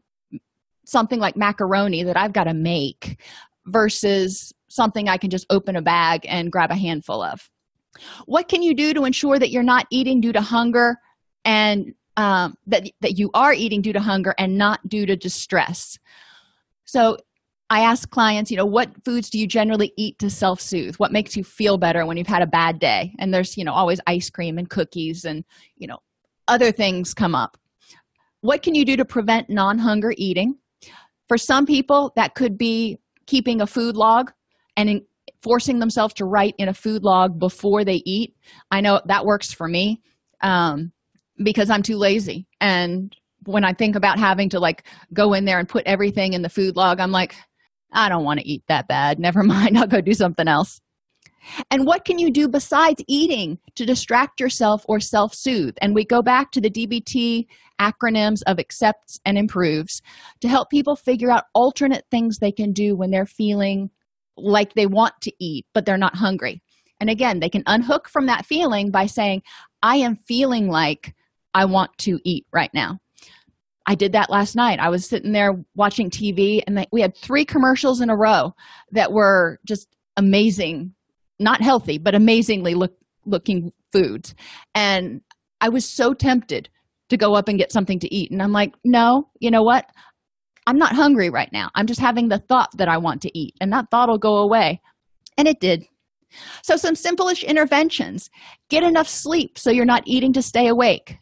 something 0.85 1.19
like 1.19 1.37
macaroni 1.37 2.03
that 2.03 2.17
i've 2.17 2.33
got 2.33 2.45
to 2.45 2.55
make 2.55 3.21
versus 3.67 4.53
something 4.69 5.09
i 5.09 5.17
can 5.17 5.31
just 5.31 5.47
open 5.51 5.77
a 5.77 5.83
bag 5.83 6.25
and 6.29 6.53
grab 6.53 6.71
a 6.71 6.77
handful 6.77 7.23
of 7.23 7.51
what 8.27 8.49
can 8.49 8.63
you 8.63 8.75
do 8.75 8.95
to 8.95 9.05
ensure 9.05 9.39
that 9.39 9.51
you're 9.51 9.63
not 9.63 9.87
eating 9.91 10.21
due 10.21 10.33
to 10.33 10.41
hunger 10.41 10.97
and 11.45 11.95
um, 12.17 12.55
that, 12.67 12.85
that 13.01 13.19
you 13.19 13.31
are 13.35 13.53
eating 13.53 13.83
due 13.83 13.93
to 13.93 14.01
hunger 14.01 14.35
and 14.39 14.57
not 14.57 14.87
due 14.89 15.07
to 15.07 15.17
distress 15.17 15.99
so 16.87 17.19
I 17.69 17.81
ask 17.81 18.09
clients, 18.11 18.51
you 18.51 18.57
know, 18.57 18.65
what 18.65 18.91
foods 19.05 19.29
do 19.29 19.39
you 19.39 19.47
generally 19.47 19.93
eat 19.97 20.19
to 20.21 20.31
self 20.31 20.61
soothe? 20.61 20.95
What 20.97 21.13
makes 21.13 21.37
you 21.37 21.43
feel 21.43 21.79
better 21.79 22.07
when 22.07 22.17
you've 22.17 22.27
had 22.27 22.43
a 22.43 22.47
bad 22.47 22.79
day? 22.79 23.15
And 23.19 23.35
there's, 23.35 23.57
you 23.57 23.65
know, 23.65 23.73
always 23.73 24.01
ice 24.07 24.31
cream 24.31 24.57
and 24.57 24.71
cookies 24.71 25.25
and, 25.25 25.45
you 25.77 25.89
know, 25.89 25.99
other 26.47 26.71
things 26.71 27.13
come 27.13 27.35
up. 27.35 27.59
What 28.41 28.63
can 28.63 28.77
you 28.77 28.85
do 28.85 28.97
to 28.97 29.05
prevent 29.05 29.51
non 29.51 29.79
hunger 29.79 30.15
eating? 30.17 30.57
For 31.27 31.37
some 31.37 31.67
people, 31.67 32.13
that 32.15 32.37
could 32.37 32.57
be 32.57 32.99
keeping 33.27 33.61
a 33.61 33.67
food 33.67 33.97
log 33.97 34.33
and 34.77 34.89
in, 34.89 35.05
forcing 35.43 35.81
themselves 35.81 36.15
to 36.15 36.25
write 36.25 36.55
in 36.59 36.69
a 36.69 36.75
food 36.75 37.03
log 37.03 37.37
before 37.41 37.85
they 37.85 38.01
eat. 38.05 38.37
I 38.71 38.81
know 38.81 39.01
that 39.07 39.27
works 39.27 39.53
for 39.53 39.67
me 39.67 40.03
um, 40.41 40.93
because 41.43 41.71
I'm 41.71 41.83
too 41.83 41.97
lazy. 41.97 42.47
And 42.61 43.15
when 43.45 43.65
I 43.65 43.73
think 43.73 43.97
about 43.97 44.19
having 44.19 44.49
to 44.51 44.61
like 44.61 44.85
go 45.13 45.33
in 45.33 45.45
there 45.45 45.59
and 45.59 45.69
put 45.69 45.87
everything 45.87 46.33
in 46.33 46.43
the 46.43 46.49
food 46.49 46.77
log, 46.77 47.01
I'm 47.01 47.13
like, 47.13 47.35
I 47.93 48.09
don't 48.09 48.25
want 48.25 48.41
to 48.41 48.49
eat 48.49 48.63
that 48.69 48.89
bad. 48.89 49.19
Never 49.21 49.43
mind, 49.43 49.79
I'll 49.79 49.87
go 49.87 50.01
do 50.01 50.15
something 50.15 50.49
else. 50.49 50.81
And 51.71 51.87
what 51.87 52.05
can 52.05 52.19
you 52.19 52.31
do 52.31 52.49
besides 52.49 53.05
eating 53.07 53.59
to 53.77 53.87
distract 53.87 54.41
yourself 54.41 54.85
or 54.89 54.99
self 54.99 55.35
soothe? 55.35 55.77
And 55.81 55.95
we 55.95 56.05
go 56.05 56.23
back 56.23 56.51
to 56.53 56.61
the 56.61 56.71
DBT 56.71 57.47
acronyms 57.81 58.43
of 58.47 58.59
accepts 58.59 59.21
and 59.25 59.39
improves 59.39 60.03
to 60.41 60.49
help 60.49 60.71
people 60.71 60.97
figure 60.97 61.31
out 61.31 61.45
alternate 61.55 62.05
things 62.11 62.39
they 62.39 62.53
can 62.53 62.73
do 62.73 62.97
when 62.97 63.11
they're 63.11 63.27
feeling 63.27 63.91
like 64.37 64.75
they 64.75 64.87
want 64.87 65.15
to 65.23 65.33
eat, 65.39 65.67
but 65.73 65.87
they're 65.87 65.97
not 65.97 66.17
hungry. 66.17 66.63
And 67.01 67.11
again, 67.11 67.41
they 67.41 67.49
can 67.49 67.63
unhook 67.67 68.09
from 68.09 68.27
that 68.27 68.47
feeling 68.47 68.91
by 68.91 69.07
saying, 69.07 69.43
I 69.83 69.97
am 69.97 70.17
feeling 70.17 70.69
like 70.69 71.15
I 71.57 71.65
want 71.65 71.97
to 72.01 72.21
eat 72.23 72.47
right 72.53 72.71
now. 72.75 72.99
I 73.87 73.95
did 73.95 74.13
that 74.13 74.29
last 74.29 74.57
night. 74.57 74.79
I 74.79 74.91
was 74.91 75.07
sitting 75.07 75.33
there 75.33 75.55
watching 75.75 76.11
TV, 76.11 76.63
and 76.67 76.87
we 76.93 77.01
had 77.01 77.17
three 77.17 77.47
commercials 77.47 78.03
in 78.03 78.11
a 78.11 78.17
row 78.17 78.53
that 78.93 79.11
were 79.11 79.59
just 79.65 79.89
amazing, 80.19 80.93
not 81.39 81.63
healthy, 81.63 81.97
but 81.97 82.15
amazingly 82.15 82.75
look, 82.75 82.93
looking 83.25 83.73
foods. 83.91 84.35
And 84.75 85.23
I 85.63 85.71
was 85.71 85.89
so 85.89 86.13
tempted 86.13 86.69
to 87.09 87.17
go 87.17 87.35
up 87.35 87.49
and 87.49 87.59
get 87.59 87.73
something 87.73 88.01
to 88.01 88.15
eat. 88.15 88.31
And 88.31 88.43
I'm 88.43 88.53
like, 88.53 88.75
no, 88.85 89.31
you 89.41 89.51
know 89.51 89.63
what? 89.63 89.87
I'm 90.67 90.77
not 90.77 90.95
hungry 90.95 91.31
right 91.31 91.51
now. 91.53 91.71
I'm 91.75 91.87
just 91.87 92.01
having 92.01 92.29
the 92.29 92.39
thought 92.39 92.77
that 92.77 92.89
I 92.89 92.99
want 92.99 93.23
to 93.23 93.39
eat, 93.39 93.55
and 93.63 93.73
that 93.73 93.91
thought 93.91 94.11
will 94.11 94.19
go 94.19 94.37
away. 94.39 94.83
And 95.39 95.49
it 95.49 95.61
did. 95.61 95.85
So, 96.63 96.77
some 96.77 96.97
simplish 96.97 97.47
interventions 97.47 98.29
get 98.69 98.83
enough 98.83 99.09
sleep 99.09 99.59
so 99.59 99.71
you're 99.71 99.87
not 99.87 100.03
eating 100.07 100.35
to 100.35 100.43
stay 100.43 100.67
awake. 100.67 101.17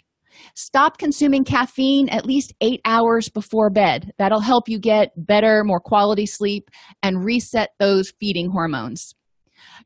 Stop 0.55 0.99
consuming 0.99 1.45
caffeine 1.45 2.09
at 2.09 2.27
least 2.27 2.55
eight 2.61 2.81
hours 2.85 3.29
before 3.29 3.71
bed. 3.71 4.13
That'll 4.19 4.41
help 4.41 4.69
you 4.69 4.79
get 4.79 5.11
better, 5.17 5.65
more 5.65 5.81
quality 5.81 6.27
sleep 6.27 6.71
and 7.03 7.25
reset 7.25 7.71
those 7.81 8.13
feeding 8.21 8.51
hormones. 8.51 9.15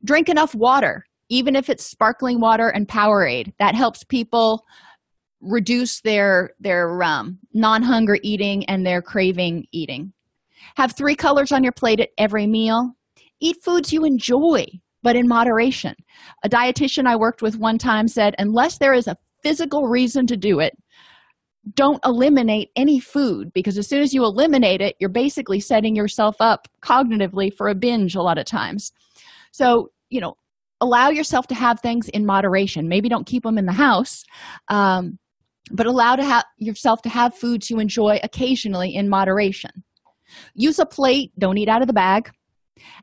Drink 0.05 0.29
enough 0.29 0.53
water, 0.53 1.05
even 1.29 1.55
if 1.55 1.69
it's 1.69 1.83
sparkling 1.83 2.39
water 2.39 2.69
and 2.69 2.87
Powerade. 2.87 3.53
That 3.57 3.73
helps 3.73 4.03
people 4.03 4.63
reduce 5.41 6.01
their 6.01 6.51
their 6.59 7.01
um, 7.01 7.39
non-hunger 7.53 8.17
eating 8.21 8.65
and 8.65 8.85
their 8.85 9.01
craving 9.01 9.65
eating. 9.71 10.13
Have 10.75 10.95
three 10.95 11.15
colors 11.15 11.51
on 11.51 11.63
your 11.63 11.71
plate 11.71 11.99
at 11.99 12.09
every 12.17 12.45
meal. 12.45 12.91
Eat 13.39 13.57
foods 13.63 13.91
you 13.91 14.05
enjoy, 14.05 14.65
but 15.01 15.15
in 15.15 15.27
moderation. 15.27 15.95
A 16.43 16.49
dietitian 16.49 17.07
I 17.07 17.15
worked 17.15 17.41
with 17.41 17.57
one 17.57 17.77
time 17.77 18.07
said, 18.07 18.35
unless 18.37 18.77
there 18.77 18.93
is 18.93 19.07
a 19.07 19.17
physical 19.43 19.87
reason 19.87 20.27
to 20.27 20.37
do 20.37 20.59
it. 20.59 20.77
Don't 21.75 22.03
eliminate 22.05 22.69
any 22.75 22.99
food 22.99 23.51
because 23.53 23.77
as 23.77 23.87
soon 23.87 24.01
as 24.01 24.13
you 24.13 24.23
eliminate 24.23 24.81
it 24.81 24.95
you're 24.99 25.09
basically 25.09 25.59
setting 25.59 25.95
yourself 25.95 26.35
up 26.39 26.67
cognitively 26.81 27.53
for 27.53 27.67
a 27.67 27.75
binge 27.75 28.15
a 28.15 28.21
lot 28.21 28.37
of 28.37 28.45
times. 28.45 28.91
So 29.51 29.89
you 30.09 30.21
know 30.21 30.35
allow 30.81 31.09
yourself 31.09 31.47
to 31.47 31.55
have 31.55 31.81
things 31.81 32.07
in 32.09 32.25
moderation. 32.25 32.87
Maybe 32.87 33.09
don't 33.09 33.27
keep 33.27 33.43
them 33.43 33.57
in 33.57 33.65
the 33.65 33.73
house 33.73 34.23
um, 34.69 35.19
but 35.71 35.85
allow 35.85 36.15
to 36.15 36.23
have 36.23 36.45
yourself 36.57 37.01
to 37.03 37.09
have 37.09 37.35
foods 37.35 37.69
you 37.69 37.79
enjoy 37.79 38.19
occasionally 38.23 38.95
in 38.95 39.09
moderation. 39.09 39.71
Use 40.53 40.79
a 40.79 40.85
plate 40.85 41.31
don't 41.37 41.57
eat 41.57 41.69
out 41.69 41.81
of 41.81 41.87
the 41.87 41.93
bag. 41.93 42.31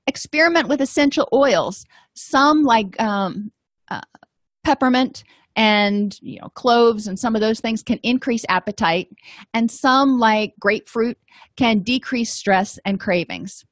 Experiment 0.06 0.68
with 0.68 0.80
essential 0.80 1.28
oils 1.32 1.84
some 2.14 2.62
like 2.62 2.98
um, 3.00 3.52
uh, 3.90 4.00
peppermint 4.64 5.22
and 5.56 6.18
you 6.20 6.38
know 6.40 6.48
cloves 6.50 7.06
and 7.06 7.18
some 7.18 7.34
of 7.34 7.40
those 7.40 7.60
things 7.60 7.82
can 7.82 7.98
increase 8.02 8.44
appetite 8.48 9.08
and 9.54 9.70
some 9.70 10.18
like 10.18 10.54
grapefruit 10.60 11.18
can 11.56 11.80
decrease 11.80 12.32
stress 12.32 12.78
and 12.84 13.00
cravings. 13.00 13.64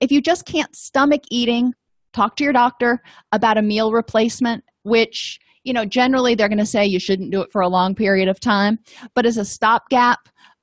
If 0.00 0.10
you 0.10 0.20
just 0.20 0.46
can't 0.46 0.74
stomach 0.74 1.22
eating 1.30 1.74
talk 2.12 2.36
to 2.36 2.44
your 2.44 2.52
doctor 2.52 3.02
about 3.32 3.58
a 3.58 3.62
meal 3.62 3.92
replacement 3.92 4.64
which 4.82 5.38
you 5.62 5.72
know 5.72 5.84
generally 5.84 6.34
they're 6.34 6.48
going 6.48 6.58
to 6.58 6.66
say 6.66 6.84
you 6.84 6.98
shouldn't 6.98 7.30
do 7.30 7.40
it 7.40 7.52
for 7.52 7.60
a 7.60 7.68
long 7.68 7.94
period 7.94 8.28
of 8.28 8.40
time 8.40 8.78
but 9.14 9.26
as 9.26 9.36
a 9.36 9.44
stopgap 9.44 10.18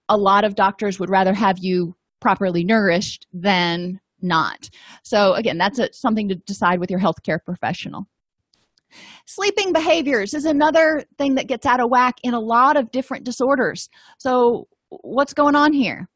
a 0.10 0.18
lot 0.18 0.44
of 0.44 0.56
doctors 0.56 1.00
would 1.00 1.10
rather 1.10 1.34
have 1.34 1.58
you 1.60 1.96
properly 2.20 2.64
nourished 2.64 3.28
than 3.32 4.00
not. 4.22 4.70
So 5.04 5.34
again 5.34 5.58
that's 5.58 5.80
a, 5.80 5.94
something 5.94 6.28
to 6.30 6.36
decide 6.36 6.80
with 6.80 6.90
your 6.90 7.00
healthcare 7.00 7.40
professional 7.44 8.08
sleeping 9.26 9.74
behaviors 9.74 10.34
is 10.34 10.46
another 10.46 11.04
thing 11.18 11.36
that 11.36 11.48
gets 11.48 11.66
out 11.66 11.80
of 11.80 11.90
whack 11.90 12.16
in 12.24 12.34
a 12.34 12.40
lot 12.40 12.78
of 12.78 12.92
different 12.92 13.24
disorders. 13.24 13.90
So 14.18 14.68
what's 14.90 15.34
going 15.34 15.56
on 15.56 15.74
here? 15.74 16.08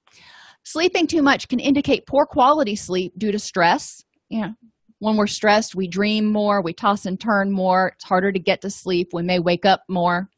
Sleeping 0.63 1.07
too 1.07 1.22
much 1.22 1.47
can 1.47 1.59
indicate 1.59 2.05
poor 2.05 2.26
quality 2.26 2.76
sleep 2.76 3.13
due 3.17 3.32
to 3.32 3.39
stress. 3.39 4.03
You 4.30 4.41
know 4.41 4.53
when 4.99 5.17
we're 5.17 5.26
stressed 5.26 5.74
we 5.74 5.88
dream 5.88 6.32
more 6.32 6.61
we 6.61 6.74
toss 6.74 7.05
and 7.05 7.19
turn 7.19 7.51
more. 7.51 7.93
It's 7.95 8.03
harder 8.03 8.32
to 8.32 8.39
get 8.39 8.61
to 8.61 8.69
sleep. 8.69 9.09
We 9.13 9.24
may 9.24 9.39
wake 9.39 9.65
up 9.65 9.84
more. 9.89 10.30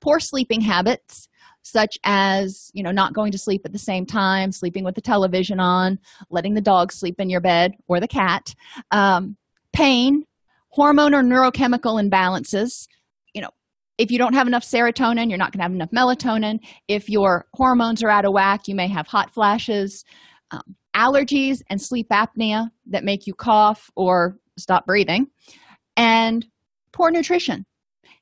Poor 0.00 0.18
sleeping 0.18 0.60
habits 0.60 1.28
such 1.62 1.98
as 2.04 2.70
you 2.72 2.82
know 2.82 2.90
not 2.90 3.12
going 3.12 3.32
to 3.32 3.38
sleep 3.38 3.62
at 3.64 3.72
the 3.72 3.78
same 3.78 4.06
time 4.06 4.50
sleeping 4.50 4.84
with 4.84 4.94
the 4.94 5.00
television 5.00 5.60
on 5.60 5.98
letting 6.30 6.54
the 6.54 6.60
dog 6.60 6.92
sleep 6.92 7.16
in 7.18 7.28
your 7.28 7.40
bed 7.40 7.72
or 7.88 8.00
the 8.00 8.08
cat 8.08 8.54
um, 8.90 9.36
pain 9.72 10.24
hormone 10.70 11.14
or 11.14 11.22
neurochemical 11.22 12.02
imbalances 12.02 12.86
you 13.34 13.40
know 13.40 13.50
if 13.96 14.10
you 14.10 14.18
don't 14.18 14.34
have 14.34 14.46
enough 14.46 14.64
serotonin 14.64 15.28
you're 15.28 15.38
not 15.38 15.52
going 15.52 15.58
to 15.58 15.64
have 15.64 15.72
enough 15.72 15.90
melatonin. 15.90 16.60
If 16.86 17.08
your 17.08 17.46
hormones 17.54 18.02
are 18.02 18.10
out 18.10 18.24
of 18.24 18.32
whack 18.32 18.68
you 18.68 18.74
may 18.74 18.88
have 18.88 19.06
hot 19.06 19.32
flashes 19.32 20.04
um, 20.50 20.76
allergies 20.94 21.62
and 21.68 21.80
sleep 21.80 22.08
apnea 22.10 22.70
that 22.86 23.04
make 23.04 23.26
you 23.26 23.34
cough 23.34 23.90
or 23.96 24.38
stop 24.58 24.86
breathing 24.86 25.28
and 25.96 26.46
poor 26.92 27.10
nutrition. 27.10 27.64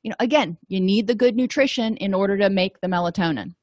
You 0.03 0.11
know 0.11 0.17
again 0.21 0.57
you 0.69 0.81
need 0.81 1.07
the 1.07 1.15
good 1.15 1.37
nutrition 1.37 1.97
in 1.97 2.15
order 2.15 2.37
to 2.39 2.51
make 2.51 2.81
the 2.81 2.89
melatonin 2.89 3.55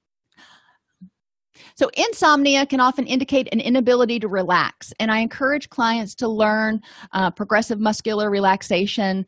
so 1.75 1.89
insomnia 1.95 2.65
can 2.65 2.79
often 2.79 3.05
indicate 3.05 3.47
an 3.51 3.59
inability 3.59 4.19
to 4.19 4.27
relax 4.27 4.91
and 4.99 5.11
i 5.11 5.19
encourage 5.19 5.69
clients 5.69 6.15
to 6.15 6.27
learn 6.27 6.81
uh, 7.11 7.29
progressive 7.31 7.79
muscular 7.79 8.29
relaxation 8.29 9.25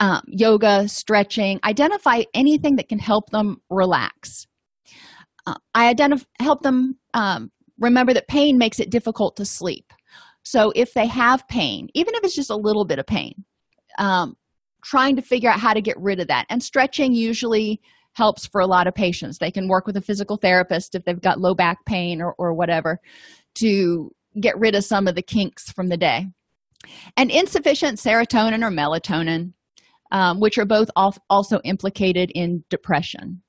um, 0.00 0.22
yoga 0.26 0.88
stretching. 0.88 1.58
Identify 1.64 2.22
anything 2.34 2.76
that 2.76 2.88
can 2.88 2.98
help 2.98 3.30
them 3.30 3.60
relax. 3.70 4.46
Uh, 5.46 5.54
i 5.74 5.88
identify 5.88 6.24
help 6.40 6.62
them 6.62 6.96
um, 7.14 7.50
remember 7.78 8.12
that 8.12 8.28
pain 8.28 8.58
makes 8.58 8.80
it 8.80 8.90
difficult 8.90 9.36
to 9.36 9.44
sleep. 9.44 9.92
So 10.42 10.72
if 10.74 10.94
they 10.94 11.06
have 11.06 11.46
pain 11.48 11.88
even 11.94 12.14
if 12.14 12.24
it's 12.24 12.34
just 12.34 12.50
a 12.50 12.56
little 12.56 12.84
bit 12.84 12.98
of 12.98 13.06
pain 13.06 13.44
um, 13.98 14.36
trying 14.84 15.16
to 15.16 15.22
figure 15.22 15.50
out 15.50 15.58
how 15.58 15.74
to 15.74 15.80
get 15.80 15.98
rid 15.98 16.20
of 16.20 16.28
that. 16.28 16.46
And 16.48 16.62
stretching 16.62 17.12
usually 17.12 17.80
helps 18.18 18.46
for 18.46 18.60
a 18.60 18.66
lot 18.66 18.86
of 18.86 18.94
patients 18.94 19.38
they 19.38 19.50
can 19.50 19.68
work 19.68 19.86
with 19.86 19.96
a 19.96 20.00
physical 20.00 20.36
therapist 20.36 20.94
if 20.94 21.04
they've 21.04 21.22
got 21.22 21.40
low 21.40 21.54
back 21.54 21.78
pain 21.86 22.20
or, 22.20 22.34
or 22.36 22.52
whatever 22.52 22.98
to 23.54 24.10
get 24.40 24.58
rid 24.58 24.74
of 24.74 24.84
some 24.84 25.06
of 25.06 25.14
the 25.14 25.22
kinks 25.22 25.70
from 25.70 25.88
the 25.88 25.96
day 25.96 26.26
and 27.16 27.30
insufficient 27.30 27.98
serotonin 27.98 28.62
or 28.62 28.70
melatonin 28.70 29.52
um, 30.10 30.40
which 30.40 30.58
are 30.58 30.66
both 30.66 30.90
also 31.30 31.60
implicated 31.64 32.32
in 32.34 32.64
depression 32.68 33.42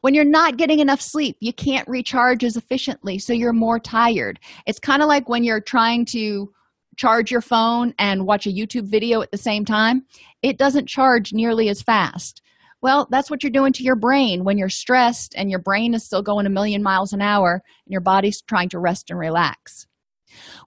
when 0.00 0.14
you're 0.14 0.24
not 0.24 0.56
getting 0.56 0.80
enough 0.80 1.00
sleep, 1.00 1.36
you 1.40 1.52
can't 1.52 1.86
recharge 1.88 2.42
as 2.44 2.56
efficiently, 2.56 3.18
so 3.18 3.32
you're 3.32 3.52
more 3.52 3.78
tired. 3.78 4.40
It's 4.66 4.80
kind 4.80 5.00
of 5.00 5.06
like 5.06 5.28
when 5.28 5.44
you're 5.44 5.60
trying 5.60 6.06
to 6.06 6.50
charge 6.96 7.30
your 7.30 7.40
phone 7.40 7.94
and 7.98 8.26
watch 8.26 8.46
a 8.46 8.52
YouTube 8.52 8.90
video 8.90 9.22
at 9.22 9.30
the 9.30 9.38
same 9.38 9.64
time, 9.64 10.02
it 10.42 10.58
doesn't 10.58 10.88
charge 10.88 11.32
nearly 11.32 11.68
as 11.68 11.82
fast. 11.82 12.42
Well, 12.82 13.06
that's 13.10 13.30
what 13.30 13.42
you're 13.42 13.50
doing 13.50 13.72
to 13.74 13.82
your 13.82 13.96
brain 13.96 14.44
when 14.44 14.56
you're 14.56 14.68
stressed 14.68 15.34
and 15.36 15.50
your 15.50 15.58
brain 15.58 15.94
is 15.94 16.04
still 16.04 16.22
going 16.22 16.46
a 16.46 16.50
million 16.50 16.82
miles 16.82 17.12
an 17.12 17.20
hour 17.20 17.62
and 17.86 17.92
your 17.92 18.00
body's 18.00 18.40
trying 18.42 18.70
to 18.70 18.78
rest 18.78 19.10
and 19.10 19.18
relax. 19.18 19.86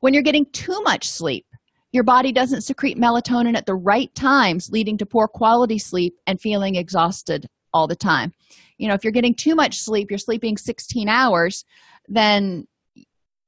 When 0.02 0.14
you're 0.14 0.24
getting 0.24 0.46
too 0.52 0.82
much 0.84 1.10
sleep, 1.10 1.46
your 1.92 2.04
body 2.04 2.32
doesn't 2.32 2.62
secrete 2.62 2.98
melatonin 2.98 3.56
at 3.56 3.66
the 3.66 3.76
right 3.76 4.14
times, 4.16 4.70
leading 4.72 4.98
to 4.98 5.06
poor 5.06 5.28
quality 5.28 5.78
sleep 5.78 6.16
and 6.28 6.42
feeling 6.42 6.76
exhausted 6.76 7.48
all 7.74 7.88
the 7.88 7.96
time. 7.96 8.34
You 8.78 8.88
know 8.88 8.94
if 8.94 9.04
you're 9.04 9.12
getting 9.12 9.36
too 9.36 9.56
much 9.56 9.80
sleep 9.80 10.12
you're 10.12 10.18
sleeping 10.18 10.58
16 10.58 11.08
hours 11.08 11.64
then 12.08 12.68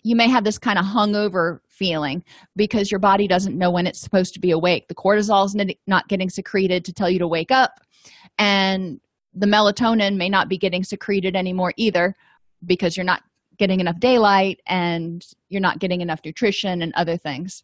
you 0.04 0.16
may 0.16 0.30
have 0.30 0.44
this 0.44 0.60
kind 0.60 0.78
of 0.78 0.86
hungover 0.86 1.60
feeling 1.68 2.24
because 2.56 2.92
your 2.92 3.00
body 3.00 3.28
doesn't 3.28 3.58
know 3.58 3.72
when 3.72 3.88
it's 3.88 4.00
supposed 4.00 4.36
to 4.36 4.40
be 4.40 4.52
awake. 4.52 4.88
The 4.88 4.94
cortisol 4.94 5.46
is 5.46 5.76
not 5.88 6.08
getting 6.08 6.30
secreted 6.30 6.86
to 6.86 6.94
tell 6.94 7.10
you 7.10 7.18
to 7.20 7.28
wake 7.28 7.50
up 7.50 7.80
and 8.38 9.00
the 9.34 9.48
melatonin 9.48 10.18
may 10.18 10.30
not 10.30 10.50
be 10.50 10.58
getting 10.58 10.84
secreted 10.84 11.36
anymore 11.36 11.74
either 11.78 12.16
because 12.66 12.96
you're 12.96 13.06
not 13.06 13.24
getting 13.58 13.80
enough 13.80 14.00
daylight 14.00 14.60
and 14.68 15.26
you're 15.50 15.62
not 15.62 15.80
getting 15.80 16.02
enough 16.02 16.20
nutrition 16.24 16.82
and 16.82 16.94
other 16.96 17.18
things 17.18 17.64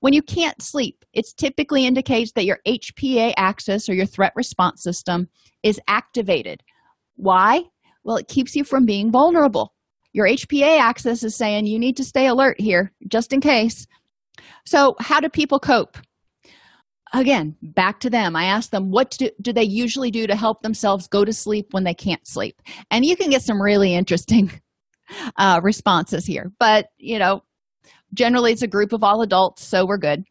when 0.00 0.12
you 0.12 0.22
can't 0.22 0.60
sleep, 0.62 1.04
it 1.12 1.26
typically 1.36 1.86
indicates 1.86 2.32
that 2.32 2.44
your 2.44 2.58
HPA 2.66 3.34
axis 3.36 3.88
or 3.88 3.94
your 3.94 4.06
threat 4.06 4.32
response 4.36 4.82
system 4.82 5.28
is 5.62 5.80
activated. 5.88 6.62
Why? 7.16 7.64
Well, 8.04 8.16
it 8.16 8.28
keeps 8.28 8.54
you 8.54 8.64
from 8.64 8.86
being 8.86 9.10
vulnerable. 9.10 9.74
Your 10.12 10.26
HPA 10.26 10.78
axis 10.78 11.22
is 11.22 11.34
saying 11.34 11.66
you 11.66 11.78
need 11.78 11.96
to 11.96 12.04
stay 12.04 12.26
alert 12.26 12.60
here 12.60 12.92
just 13.08 13.32
in 13.32 13.40
case. 13.40 13.86
So, 14.64 14.96
how 15.00 15.20
do 15.20 15.28
people 15.28 15.58
cope? 15.58 15.98
Again, 17.16 17.56
back 17.62 18.00
to 18.00 18.10
them. 18.10 18.36
I 18.36 18.44
ask 18.44 18.70
them, 18.70 18.90
what 18.90 19.10
do, 19.12 19.30
do 19.40 19.52
they 19.52 19.64
usually 19.64 20.10
do 20.10 20.26
to 20.26 20.36
help 20.36 20.62
themselves 20.62 21.08
go 21.08 21.24
to 21.24 21.32
sleep 21.32 21.68
when 21.70 21.84
they 21.84 21.94
can't 21.94 22.26
sleep? 22.26 22.60
And 22.90 23.04
you 23.04 23.16
can 23.16 23.30
get 23.30 23.42
some 23.42 23.60
really 23.60 23.94
interesting 23.94 24.50
uh, 25.36 25.60
responses 25.62 26.26
here. 26.26 26.52
But, 26.58 26.88
you 26.98 27.18
know, 27.18 27.42
generally 28.14 28.52
it's 28.52 28.62
a 28.62 28.68
group 28.68 28.92
of 28.92 29.02
all 29.02 29.22
adults 29.22 29.62
so 29.62 29.86
we're 29.86 29.98
good 29.98 30.24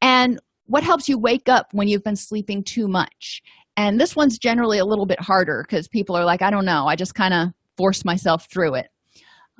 and 0.00 0.38
what 0.66 0.82
helps 0.82 1.08
you 1.08 1.18
wake 1.18 1.48
up 1.48 1.68
when 1.72 1.88
you've 1.88 2.04
been 2.04 2.16
sleeping 2.16 2.62
too 2.62 2.88
much 2.88 3.42
and 3.76 4.00
this 4.00 4.16
one's 4.16 4.38
generally 4.38 4.78
a 4.78 4.84
little 4.84 5.06
bit 5.06 5.20
harder 5.20 5.64
because 5.66 5.88
people 5.88 6.16
are 6.16 6.24
like 6.24 6.42
i 6.42 6.50
don't 6.50 6.64
know 6.64 6.86
i 6.86 6.96
just 6.96 7.14
kind 7.14 7.34
of 7.34 7.48
force 7.76 8.04
myself 8.04 8.46
through 8.50 8.74
it 8.74 8.88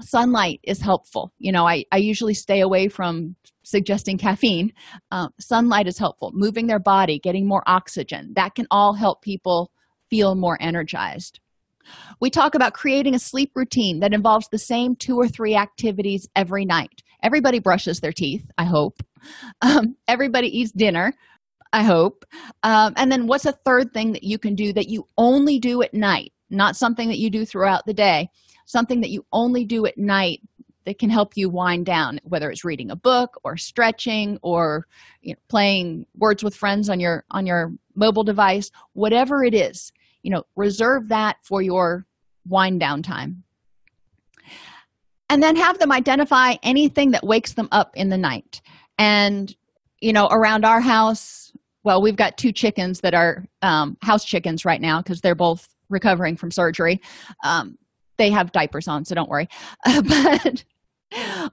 sunlight 0.01 0.61
is 0.63 0.81
helpful. 0.81 1.33
You 1.39 1.53
know 1.53 1.67
i, 1.67 1.85
I 1.93 1.99
usually 1.99 2.35
stay 2.35 2.61
away 2.61 2.89
from 2.89 3.37
suggesting 3.63 4.19
caffeine. 4.19 4.73
Uh, 5.11 5.29
sunlight 5.39 5.87
is 5.87 5.99
helpful. 5.99 6.33
Moving 6.35 6.67
their 6.67 6.81
body 6.81 7.19
getting 7.19 7.47
more 7.47 7.63
oxygen 7.67 8.33
that 8.35 8.55
can 8.55 8.67
all 8.71 8.95
help 8.95 9.23
people 9.23 9.71
feel 10.11 10.35
more 10.35 10.59
energized. 10.61 11.41
We 12.21 12.31
talk 12.31 12.55
about 12.55 12.75
creating 12.75 13.15
a 13.15 13.19
sleep 13.19 13.53
routine 13.55 14.01
that 14.01 14.15
involves 14.15 14.49
the 14.49 14.59
same 14.59 14.95
two 14.95 15.17
or 15.17 15.27
three 15.29 15.57
activities 15.57 16.29
every 16.37 16.65
night. 16.65 17.03
Everybody 17.23 17.59
brushes 17.59 18.01
their 18.01 18.13
teeth 18.13 18.45
i 18.59 18.65
hope. 18.65 19.03
Um, 19.61 19.97
everybody 20.09 20.49
eats 20.49 20.73
dinner 20.73 21.13
i 21.73 21.83
hope. 21.83 22.25
Um, 22.63 22.95
and 22.97 23.11
then 23.11 23.27
what's 23.27 23.47
a 23.47 23.53
third 23.53 23.93
thing 23.93 24.13
that 24.13 24.25
you 24.25 24.39
can 24.39 24.55
do 24.55 24.73
that 24.73 24.89
you 24.89 25.07
only 25.17 25.59
do 25.59 25.83
at 25.83 25.95
night 25.95 26.33
not 26.53 26.77
something 26.77 27.09
that 27.09 27.19
you 27.19 27.31
do 27.31 27.45
throughout 27.45 27.85
the 27.87 27.95
day 27.95 28.29
something 28.73 29.01
that 29.03 29.11
you 29.11 29.25
only 29.33 29.65
do 29.65 29.87
at 29.87 29.99
night 29.99 30.41
that 30.85 30.99
can 30.99 31.11
help 31.11 31.37
you 31.37 31.49
wind 31.49 31.87
down 31.87 32.19
whether 32.25 32.51
it's 32.51 32.65
reading 32.65 32.91
a 32.91 32.97
book 32.97 33.39
or 33.45 33.57
stretching 33.57 34.39
or 34.43 34.87
you 35.21 35.33
know, 35.33 35.39
playing 35.49 36.07
words 36.17 36.43
with 36.43 36.57
friends 36.57 36.89
on 36.89 36.99
your 36.99 37.25
on 37.31 37.47
your 37.47 37.73
mobile 37.95 38.25
device 38.25 38.71
whatever 38.95 39.45
it 39.45 39.55
is 39.55 39.93
you 40.23 40.31
know 40.31 40.45
reserve 40.57 41.09
that 41.09 41.37
for 41.43 41.63
your 41.63 42.07
wind 42.49 42.81
down 42.81 43.03
time. 43.03 43.45
And 45.31 45.43
then 45.43 45.57
have 45.57 45.79
them 45.79 45.93
identify 45.93 46.57
anything 46.63 47.13
that 47.13 47.25
wakes 47.25 47.55
them 47.55 47.69
up 47.73 47.93
in 47.97 48.11
the 48.11 48.19
night. 48.19 48.61
And 48.99 49.55
you 50.01 50.13
know 50.13 50.27
around 50.29 50.65
our 50.65 50.81
house 50.81 51.53
well 51.85 52.03
we've 52.03 52.17
got 52.17 52.37
two 52.37 52.53
chickens 52.53 53.01
that 53.01 53.15
are 53.15 53.45
um, 53.63 53.97
house 54.03 54.25
chickens 54.25 54.65
right 54.65 54.81
now 54.81 55.01
because 55.01 55.21
they're 55.21 55.35
both 55.35 55.69
recovering 55.89 56.37
from 56.37 56.51
surgery. 56.51 57.01
Um, 57.45 57.79
they 58.23 58.31
have 58.31 58.53
diapers 58.53 58.87
on 58.87 59.05
so 59.05 59.15
don't 59.15 59.29
worry. 59.29 59.49
Uh, 59.85 60.03
but 60.03 60.65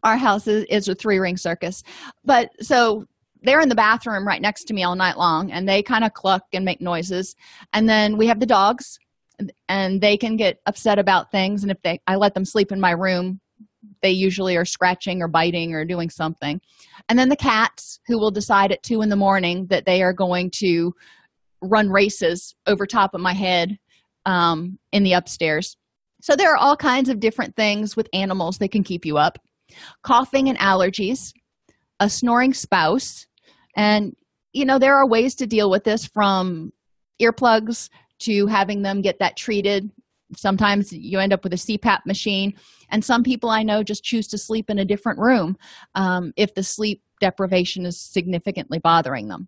our 0.03 0.15
house 0.15 0.47
is, 0.47 0.63
is 0.69 0.87
a 0.87 0.95
three 0.95 1.17
ring 1.17 1.35
circus. 1.35 1.83
But 2.23 2.51
so 2.61 3.05
they're 3.41 3.59
in 3.59 3.67
the 3.67 3.75
bathroom 3.75 4.25
right 4.25 4.41
next 4.41 4.65
to 4.65 4.73
me 4.73 4.83
all 4.83 4.95
night 4.95 5.17
long 5.17 5.51
and 5.51 5.67
they 5.67 5.83
kind 5.83 6.05
of 6.05 6.13
cluck 6.13 6.43
and 6.53 6.63
make 6.63 6.79
noises. 6.79 7.35
And 7.73 7.89
then 7.89 8.15
we 8.15 8.27
have 8.27 8.39
the 8.39 8.45
dogs 8.45 8.99
and 9.67 9.99
they 9.99 10.15
can 10.15 10.37
get 10.37 10.61
upset 10.65 10.99
about 10.99 11.31
things 11.31 11.63
and 11.63 11.71
if 11.71 11.81
they 11.81 11.99
i 12.07 12.15
let 12.15 12.33
them 12.33 12.43
sleep 12.43 12.73
in 12.73 12.79
my 12.79 12.91
room 12.91 13.39
they 14.01 14.11
usually 14.11 14.57
are 14.57 14.65
scratching 14.65 15.21
or 15.21 15.27
biting 15.27 15.73
or 15.73 15.85
doing 15.85 16.09
something. 16.09 16.59
And 17.07 17.17
then 17.17 17.29
the 17.29 17.35
cats 17.35 17.99
who 18.07 18.19
will 18.19 18.31
decide 18.31 18.71
at 18.71 18.83
two 18.83 19.01
in 19.01 19.09
the 19.09 19.15
morning 19.15 19.67
that 19.67 19.85
they 19.85 20.03
are 20.03 20.13
going 20.13 20.51
to 20.55 20.93
run 21.61 21.89
races 21.89 22.55
over 22.67 22.85
top 22.85 23.13
of 23.13 23.21
my 23.21 23.33
head 23.33 23.77
um, 24.25 24.79
in 24.91 25.03
the 25.03 25.13
upstairs. 25.13 25.77
So 26.21 26.35
there 26.35 26.51
are 26.53 26.57
all 26.57 26.75
kinds 26.75 27.09
of 27.09 27.19
different 27.19 27.55
things 27.55 27.95
with 27.95 28.09
animals 28.13 28.57
that 28.57 28.71
can 28.71 28.83
keep 28.83 29.05
you 29.05 29.17
up. 29.17 29.39
Coughing 30.03 30.49
and 30.49 30.57
allergies, 30.57 31.31
a 31.99 32.09
snoring 32.09 32.53
spouse, 32.53 33.27
and 33.75 34.15
you 34.51 34.65
know 34.65 34.79
there 34.79 34.95
are 34.95 35.07
ways 35.07 35.35
to 35.35 35.47
deal 35.47 35.69
with 35.69 35.83
this 35.83 36.05
from 36.05 36.73
earplugs 37.21 37.89
to 38.19 38.47
having 38.47 38.81
them 38.81 39.01
get 39.01 39.19
that 39.19 39.37
treated. 39.37 39.89
Sometimes 40.35 40.91
you 40.91 41.19
end 41.19 41.33
up 41.33 41.43
with 41.43 41.53
a 41.53 41.57
CPAP 41.57 42.05
machine, 42.05 42.55
and 42.89 43.05
some 43.05 43.23
people 43.23 43.49
I 43.49 43.63
know 43.63 43.83
just 43.83 44.03
choose 44.03 44.27
to 44.29 44.37
sleep 44.37 44.69
in 44.69 44.79
a 44.79 44.85
different 44.85 45.19
room 45.19 45.55
um, 45.95 46.33
if 46.35 46.55
the 46.55 46.63
sleep 46.63 47.03
deprivation 47.21 47.85
is 47.85 47.99
significantly 47.99 48.79
bothering 48.79 49.27
them. 49.27 49.47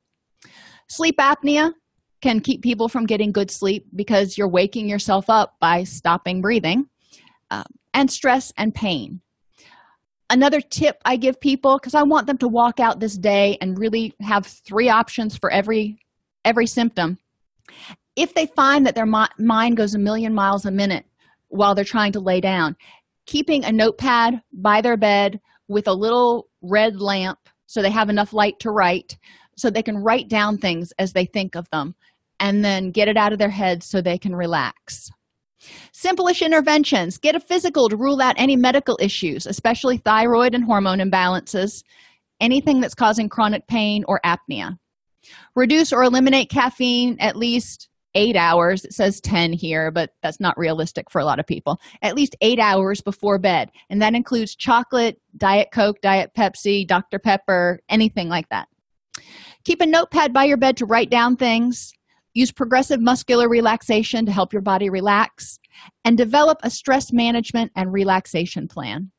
Sleep 0.88 1.17
apnea 1.17 1.74
can 2.22 2.39
keep 2.39 2.61
people 2.61 2.88
from 2.88 3.05
getting 3.05 3.32
good 3.32 3.51
sleep 3.51 3.86
because 3.95 4.38
you're 4.38 4.49
waking 4.49 4.88
yourself 4.88 5.30
up 5.30 5.55
by 5.59 5.84
stopping 5.84 6.41
breathing, 6.41 6.86
uh, 7.49 7.63
and 7.93 8.09
stress 8.09 8.53
and 8.57 8.74
pain. 8.74 9.22
Another 10.30 10.61
tip 10.61 10.97
I 11.03 11.17
give 11.17 11.41
people 11.41 11.78
because 11.78 11.95
I 11.95 12.03
want 12.03 12.28
them 12.28 12.38
to 12.38 12.47
walk 12.47 12.80
out 12.80 12.99
this 12.99 13.17
day 13.17 13.57
and 13.59 13.78
really 13.78 14.13
have 14.22 14.45
three 14.45 14.88
options 14.89 15.38
for 15.38 15.51
every 15.51 15.97
every 16.45 16.67
symptom. 16.67 17.17
If 18.15 18.34
they 18.34 18.45
find 18.45 18.86
that 18.86 18.95
their 18.95 19.05
mind 19.05 19.78
goes 19.78 19.93
a 19.93 19.99
million 19.99 20.34
miles 20.34 20.65
a 20.65 20.72
minute 20.72 21.05
while 21.49 21.76
they're 21.76 21.84
trying 21.84 22.13
to 22.13 22.19
lay 22.19 22.41
down, 22.41 22.76
keeping 23.26 23.63
a 23.63 23.72
notepad 23.72 24.41
by 24.53 24.82
their 24.82 24.97
bed 24.97 25.39
with 25.67 25.88
a 25.88 25.93
little 25.93 26.47
red 26.61 26.99
lamp 26.99 27.39
so 27.67 27.82
they 27.82 27.91
have 27.91 28.09
enough 28.09 28.34
light 28.34 28.59
to 28.59 28.72
write 28.72 29.17
so 29.57 29.69
they 29.69 29.84
can 29.84 29.97
write 29.97 30.28
down 30.28 30.57
things 30.57 30.91
as 30.97 31.13
they 31.13 31.26
think 31.26 31.55
of 31.55 31.69
them 31.72 31.95
and 32.42 32.66
then 32.66 32.92
get 32.92 33.08
it 33.08 33.16
out 33.16 33.32
of 33.32 33.39
their 33.39 33.50
heads 33.50 33.86
so 33.86 34.02
they 34.02 34.18
can 34.18 34.36
relax. 34.36 35.10
Simplish 35.94 36.44
interventions 36.44 37.20
get 37.20 37.36
a 37.36 37.39
physical 37.39 37.88
to 37.88 37.96
rule 37.96 38.20
out 38.20 38.36
any 38.38 38.56
medical 38.56 38.98
issues, 39.00 39.46
especially 39.46 39.98
thyroid 39.98 40.56
and 40.56 40.66
hormone 40.66 40.98
imbalances, 40.98 41.84
anything 42.42 42.82
that's 42.82 42.96
causing 42.96 43.30
chronic 43.30 43.68
pain 43.68 44.04
or 44.08 44.20
apnea. 44.26 44.78
Reduce 45.56 45.94
or 45.94 46.02
eliminate 46.04 46.50
caffeine 46.50 47.16
at 47.20 47.36
least 47.36 47.89
eight 48.16 48.36
hours. 48.36 48.84
It 48.84 48.94
says 48.94 49.22
10 49.22 49.54
here, 49.54 49.92
but 49.92 50.10
that's 50.24 50.39
not 50.39 50.58
realistic 50.58 51.12
for 51.12 51.22
a 51.22 51.26
lot 51.26 51.39
of 51.39 51.46
people. 51.46 51.80
At 52.02 52.16
least 52.16 52.36
eight 52.42 52.60
hours 52.60 53.02
before 53.02 53.38
bed. 53.38 53.70
And 53.92 54.02
that 54.02 54.16
includes 54.16 54.56
chocolate, 54.56 55.22
Diet 55.38 55.70
Coke, 55.72 56.02
Diet 56.02 56.32
Pepsi, 56.36 56.88
Dr. 56.88 57.20
Pepper, 57.20 57.80
anything 57.88 58.30
like 58.30 58.50
that. 58.50 58.68
Keep 59.64 59.82
a 59.82 59.86
notepad 59.86 60.34
by 60.34 60.46
your 60.46 60.58
bed 60.58 60.76
to 60.78 60.88
write 60.88 61.12
down 61.12 61.38
things 61.38 61.94
use 62.34 62.52
progressive 62.52 63.02
muscular 63.02 63.50
relaxation 63.50 64.26
to 64.26 64.32
help 64.32 64.54
your 64.54 64.62
body 64.62 64.90
relax 64.90 65.60
and 66.06 66.18
develop 66.18 66.60
a 66.64 66.70
stress 66.70 67.12
management 67.12 67.72
and 67.76 67.92
relaxation 67.92 68.68
plan. 68.68 69.12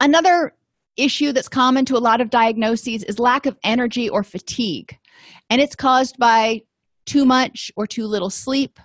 Another 0.00 0.54
issue 0.96 1.32
that's 1.32 1.48
common 1.48 1.84
to 1.86 1.96
a 1.96 1.98
lot 1.98 2.20
of 2.20 2.28
diagnoses 2.28 3.04
is 3.04 3.18
lack 3.18 3.46
of 3.46 3.56
energy 3.62 4.08
or 4.08 4.24
fatigue 4.24 4.98
and 5.48 5.60
it's 5.60 5.76
caused 5.76 6.18
by 6.18 6.60
too 7.06 7.24
much 7.24 7.70
or 7.76 7.86
too 7.86 8.04
little 8.04 8.30
sleep 8.30 8.80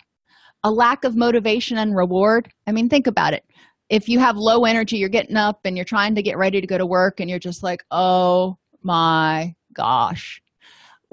a 0.64 0.72
lack 0.72 1.04
of 1.04 1.18
motivation 1.18 1.78
and 1.78 1.94
reward. 1.94 2.50
I 2.68 2.72
mean 2.72 2.88
think 2.88 3.08
about 3.08 3.34
it. 3.34 3.44
If 3.90 4.08
you 4.08 4.20
have 4.20 4.38
low 4.38 4.64
energy 4.64 4.98
you're 4.98 5.10
getting 5.10 5.36
up 5.36 5.62
and 5.66 5.76
you're 5.76 5.86
trying 5.86 6.14
to 6.16 6.22
get 6.22 6.38
ready 6.38 6.62
to 6.62 6.68
go 6.68 6.78
to 6.78 6.86
work 6.86 7.20
and 7.20 7.30
you're 7.30 7.40
just 7.40 7.64
like 7.64 7.84
oh 7.90 8.58
my 8.84 9.56
gosh 9.74 10.43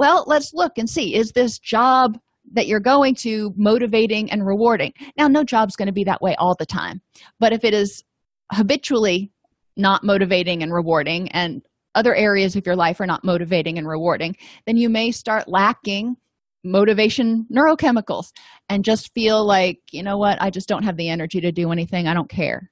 well 0.01 0.25
let's 0.27 0.53
look 0.55 0.79
and 0.79 0.89
see 0.89 1.15
is 1.15 1.33
this 1.33 1.59
job 1.59 2.19
that 2.53 2.67
you're 2.67 2.81
going 2.81 3.15
to 3.15 3.55
motivating 3.57 4.29
and 4.33 4.45
rewarding? 4.45 4.93
Now 5.17 5.29
no 5.29 5.45
job's 5.45 5.77
going 5.77 5.87
to 5.87 5.93
be 5.93 6.05
that 6.05 6.23
way 6.23 6.35
all 6.39 6.57
the 6.59 6.67
time 6.67 7.03
but 7.39 7.53
if 7.53 7.65
it 7.65 7.75
is 7.75 8.03
habitually 8.51 9.31
not 9.77 10.03
motivating 10.03 10.63
and 10.63 10.73
rewarding 10.73 11.29
and 11.33 11.63
other 11.95 12.15
areas 12.15 12.57
of 12.57 12.65
your 12.67 12.77
life 12.77 13.01
are 13.01 13.07
not 13.07 13.25
motivating 13.25 13.77
and 13.79 13.87
rewarding 13.87 14.35
then 14.67 14.77
you 14.79 14.89
may 14.89 15.11
start 15.11 15.47
lacking 15.47 16.17
motivation 16.65 17.47
neurochemicals 17.55 18.33
and 18.69 18.85
just 18.85 19.13
feel 19.15 19.47
like 19.47 19.79
you 19.93 20.03
know 20.03 20.17
what? 20.17 20.41
I 20.41 20.51
just 20.51 20.69
don't 20.69 20.85
have 20.85 20.97
the 20.97 21.11
energy 21.11 21.41
to 21.43 21.53
do 21.53 21.71
anything. 21.73 22.09
I 22.09 22.15
don't 22.15 22.31
care 22.31 22.71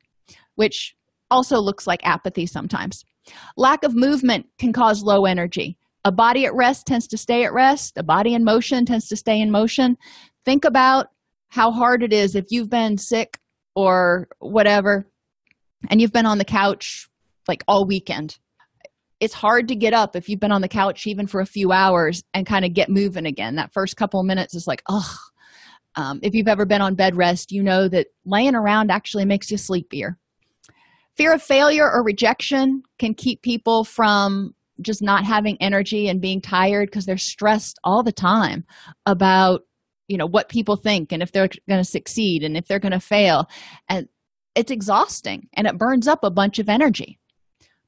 which 0.55 0.97
also 1.31 1.59
looks 1.61 1.87
like 1.87 2.01
apathy 2.05 2.47
sometimes. 2.47 3.05
Lack 3.57 3.85
of 3.85 3.95
movement 3.95 4.47
can 4.59 4.73
cause 4.73 5.03
low 5.03 5.27
energy 5.27 5.77
a 6.09 6.13
body 6.13 6.47
at 6.47 6.55
rest 6.55 6.87
tends 6.87 7.07
to 7.09 7.19
stay 7.19 7.45
at 7.45 7.53
rest. 7.53 7.99
A 7.99 8.03
body 8.03 8.33
in 8.33 8.43
motion 8.43 8.87
tends 8.87 9.09
to 9.09 9.17
stay 9.17 9.39
in 9.39 9.51
motion. 9.51 9.99
Think 10.47 10.65
about 10.65 11.09
how 11.49 11.71
hard 11.71 12.03
it 12.03 12.15
is 12.15 12.35
if 12.35 12.47
you've 12.49 12.71
been 12.71 12.97
sick 12.97 13.39
or 13.77 14.27
whatever 14.39 15.07
and 15.91 16.01
you've 16.01 16.13
been 16.13 16.25
on 16.25 16.39
the 16.39 16.47
couch 16.47 17.09
like 17.47 17.63
all 17.69 17.87
weekend. 17.87 18.39
It's 19.21 19.35
hard 19.35 19.69
to 19.69 19.77
get 19.77 19.93
up 19.93 20.17
if 20.17 20.31
you've 20.31 20.41
been 20.41 20.53
on 20.53 20.63
the 20.63 20.69
couch 20.69 21.07
even 21.07 21.27
for 21.27 21.43
a 21.43 21.47
few 21.47 21.73
hours 21.73 22.23
and 22.33 22.47
kind 22.47 22.65
of 22.65 22.73
get 22.73 22.89
moving 22.89 23.27
again. 23.27 23.57
That 23.57 23.75
first 23.75 23.97
couple 23.99 24.19
of 24.19 24.27
minutes 24.27 24.55
is 24.55 24.67
like 24.67 24.83
ugh. 24.89 25.17
Um, 25.95 26.21
if 26.23 26.33
you've 26.33 26.49
ever 26.49 26.65
been 26.65 26.81
on 26.81 26.95
bed 26.95 27.17
rest 27.17 27.53
you 27.53 27.63
know 27.63 27.87
that 27.89 28.07
laying 28.25 28.55
around 28.55 28.91
actually 28.91 29.27
makes 29.27 29.51
you 29.51 29.59
sleepier. 29.59 30.17
Fear 31.19 31.35
of 31.35 31.43
failure 31.43 31.91
or 31.91 32.03
rejection 32.03 32.83
can 32.99 33.13
keep 33.13 33.43
people 33.43 33.85
from 33.85 34.55
just 34.81 35.03
not 35.03 35.25
having 35.25 35.57
energy 35.61 36.09
and 36.09 36.21
being 36.21 36.41
tired 36.41 36.89
because 36.89 37.07
they're 37.07 37.19
stressed 37.19 37.79
all 37.85 38.03
the 38.03 38.13
time 38.13 38.65
about 39.07 39.63
you 40.09 40.17
know 40.17 40.27
what 40.27 40.49
people 40.49 40.77
think 40.77 41.13
and 41.13 41.23
if 41.23 41.33
they're 41.33 41.49
going 41.69 41.81
to 41.81 41.85
succeed 41.85 42.43
and 42.43 42.57
if 42.57 42.67
they're 42.67 42.79
going 42.79 42.93
to 42.93 43.01
fail. 43.01 43.47
And 43.89 44.09
it's 44.55 44.71
exhausting 44.71 45.49
and 45.55 45.67
it 45.67 45.79
burns 45.79 46.09
up 46.09 46.25
a 46.25 46.31
bunch 46.31 46.59
of 46.59 46.69
energy. 46.69 47.19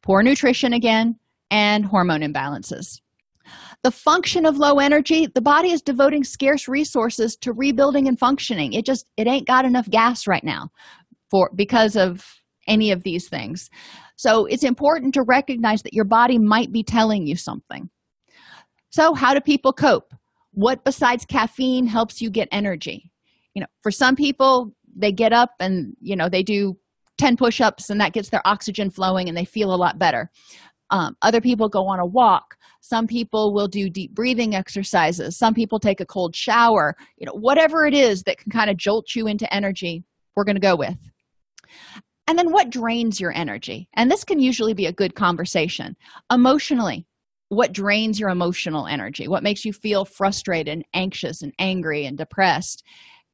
Poor 0.03 0.23
nutrition 0.23 0.73
again 0.73 1.17
and 1.51 1.85
hormone 1.85 2.21
imbalances. 2.21 3.01
The 3.83 3.91
function 3.91 4.45
of 4.45 4.59
low 4.59 4.79
energy 4.79 5.27
the 5.27 5.41
body 5.41 5.73
is 5.73 5.83
devoting 5.83 6.23
scarce 6.23 6.69
resources 6.69 7.37
to 7.39 7.53
rebuilding 7.53 8.07
and 8.07 8.19
functioning. 8.19 8.75
It 8.75 8.85
just 8.85 9.11
it 9.17 9.27
ain't 9.27 9.47
got 9.47 9.65
enough 9.65 9.89
gas 9.89 10.27
right 10.27 10.45
now 10.45 10.71
for 11.31 11.51
because 11.55 11.97
of 11.97 12.25
any 12.69 12.91
of 12.91 13.03
these 13.03 13.29
things 13.29 13.71
so 14.21 14.45
it's 14.45 14.65
important 14.65 15.15
to 15.15 15.23
recognize 15.23 15.81
that 15.81 15.95
your 15.95 16.05
body 16.05 16.37
might 16.37 16.71
be 16.71 16.83
telling 16.83 17.27
you 17.27 17.37
something. 17.37 17.89
So, 18.91 19.15
how 19.15 19.33
do 19.33 19.41
people 19.41 19.73
cope? 19.73 20.13
What 20.51 20.85
besides 20.85 21.25
caffeine 21.25 21.87
helps 21.87 22.21
you 22.21 22.29
get 22.29 22.47
energy? 22.53 23.11
You 23.55 23.63
know, 23.63 23.67
for 23.83 23.91
some 23.91 24.17
people, 24.17 24.75
they 24.95 25.11
get 25.11 25.33
up 25.33 25.53
and, 25.59 25.97
you 26.03 26.17
know, 26.17 26.29
they 26.29 26.43
do 26.43 26.77
10 27.17 27.39
push 27.39 27.63
ups 27.63 27.89
and 27.89 27.99
that 28.03 28.13
gets 28.13 28.29
their 28.29 28.47
oxygen 28.47 28.91
flowing 28.91 29.31
and 29.31 29.39
they 29.39 29.47
feel 29.47 29.73
a 29.73 29.75
lot 29.75 29.99
better. 29.99 30.31
Um, 30.91 31.17
other 31.23 31.41
people 31.41 31.71
go 31.71 31.87
on 31.87 31.99
a 31.99 32.05
walk. 32.05 32.59
Some 32.83 33.07
people 33.07 33.55
will 33.55 33.69
do 33.69 33.89
deep 33.89 34.15
breathing 34.15 34.55
exercises. 34.55 35.39
Some 35.39 35.55
people 35.55 35.81
take 35.81 36.03
a 36.03 36.07
cold 36.07 36.37
shower. 36.37 36.95
You 37.17 37.25
know, 37.25 37.33
whatever 37.33 37.87
it 37.87 37.95
is 37.95 38.25
that 38.25 38.37
can 38.37 38.53
kind 38.53 38.69
of 38.69 38.77
jolt 38.77 39.15
you 39.15 39.29
into 39.29 39.51
energy, 39.51 40.05
we're 40.37 40.45
going 40.45 40.57
to 40.57 40.61
go 40.61 40.77
with. 40.77 40.99
And 42.31 42.39
then 42.39 42.53
what 42.53 42.71
drains 42.71 43.21
your 43.21 43.33
energy? 43.37 43.89
And 43.95 44.09
this 44.09 44.23
can 44.23 44.39
usually 44.39 44.73
be 44.73 44.87
a 44.87 44.93
good 44.93 45.17
conversation. 45.17 45.97
Emotionally, 46.31 47.05
what 47.49 47.73
drains 47.73 48.21
your 48.21 48.29
emotional 48.29 48.87
energy? 48.87 49.27
What 49.27 49.43
makes 49.43 49.65
you 49.65 49.73
feel 49.73 50.05
frustrated 50.05 50.73
and 50.73 50.85
anxious 50.95 51.43
and 51.43 51.53
angry 51.59 52.07
and 52.07 52.17
depressed? 52.17 52.85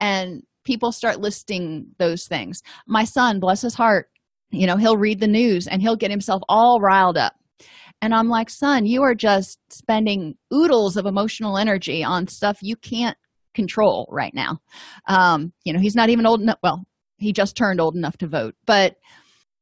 And 0.01 0.45
people 0.65 0.93
start 0.93 1.21
listing 1.21 1.89
those 1.99 2.27
things. 2.27 2.63
My 2.87 3.05
son, 3.05 3.39
bless 3.39 3.61
his 3.61 3.75
heart, 3.75 4.09
you 4.51 4.67
know, 4.67 4.79
he'll 4.79 4.97
read 4.97 5.21
the 5.21 5.27
news 5.27 5.67
and 5.67 5.83
he'll 5.83 5.97
get 5.97 6.11
himself 6.11 6.41
all 6.49 6.81
riled 6.81 7.19
up. 7.19 7.35
And 8.01 8.15
I'm 8.15 8.29
like, 8.31 8.49
son, 8.49 8.87
you 8.87 9.03
are 9.03 9.15
just 9.15 9.59
spending 9.69 10.37
oodles 10.51 10.97
of 10.97 11.05
emotional 11.05 11.59
energy 11.59 12.03
on 12.03 12.29
stuff 12.29 12.61
you 12.63 12.77
can't 12.77 13.19
control 13.55 14.09
right 14.11 14.33
now. 14.33 14.57
Um, 15.07 15.53
you 15.65 15.75
know, 15.75 15.81
he's 15.81 15.95
not 15.95 16.09
even 16.09 16.25
old 16.25 16.41
enough. 16.41 16.61
Well, 16.63 16.87
he 17.19 17.33
just 17.33 17.57
turned 17.57 17.81
old 17.81 17.97
enough 17.97 18.17
to 18.19 18.27
vote. 18.27 18.55
But 18.67 18.97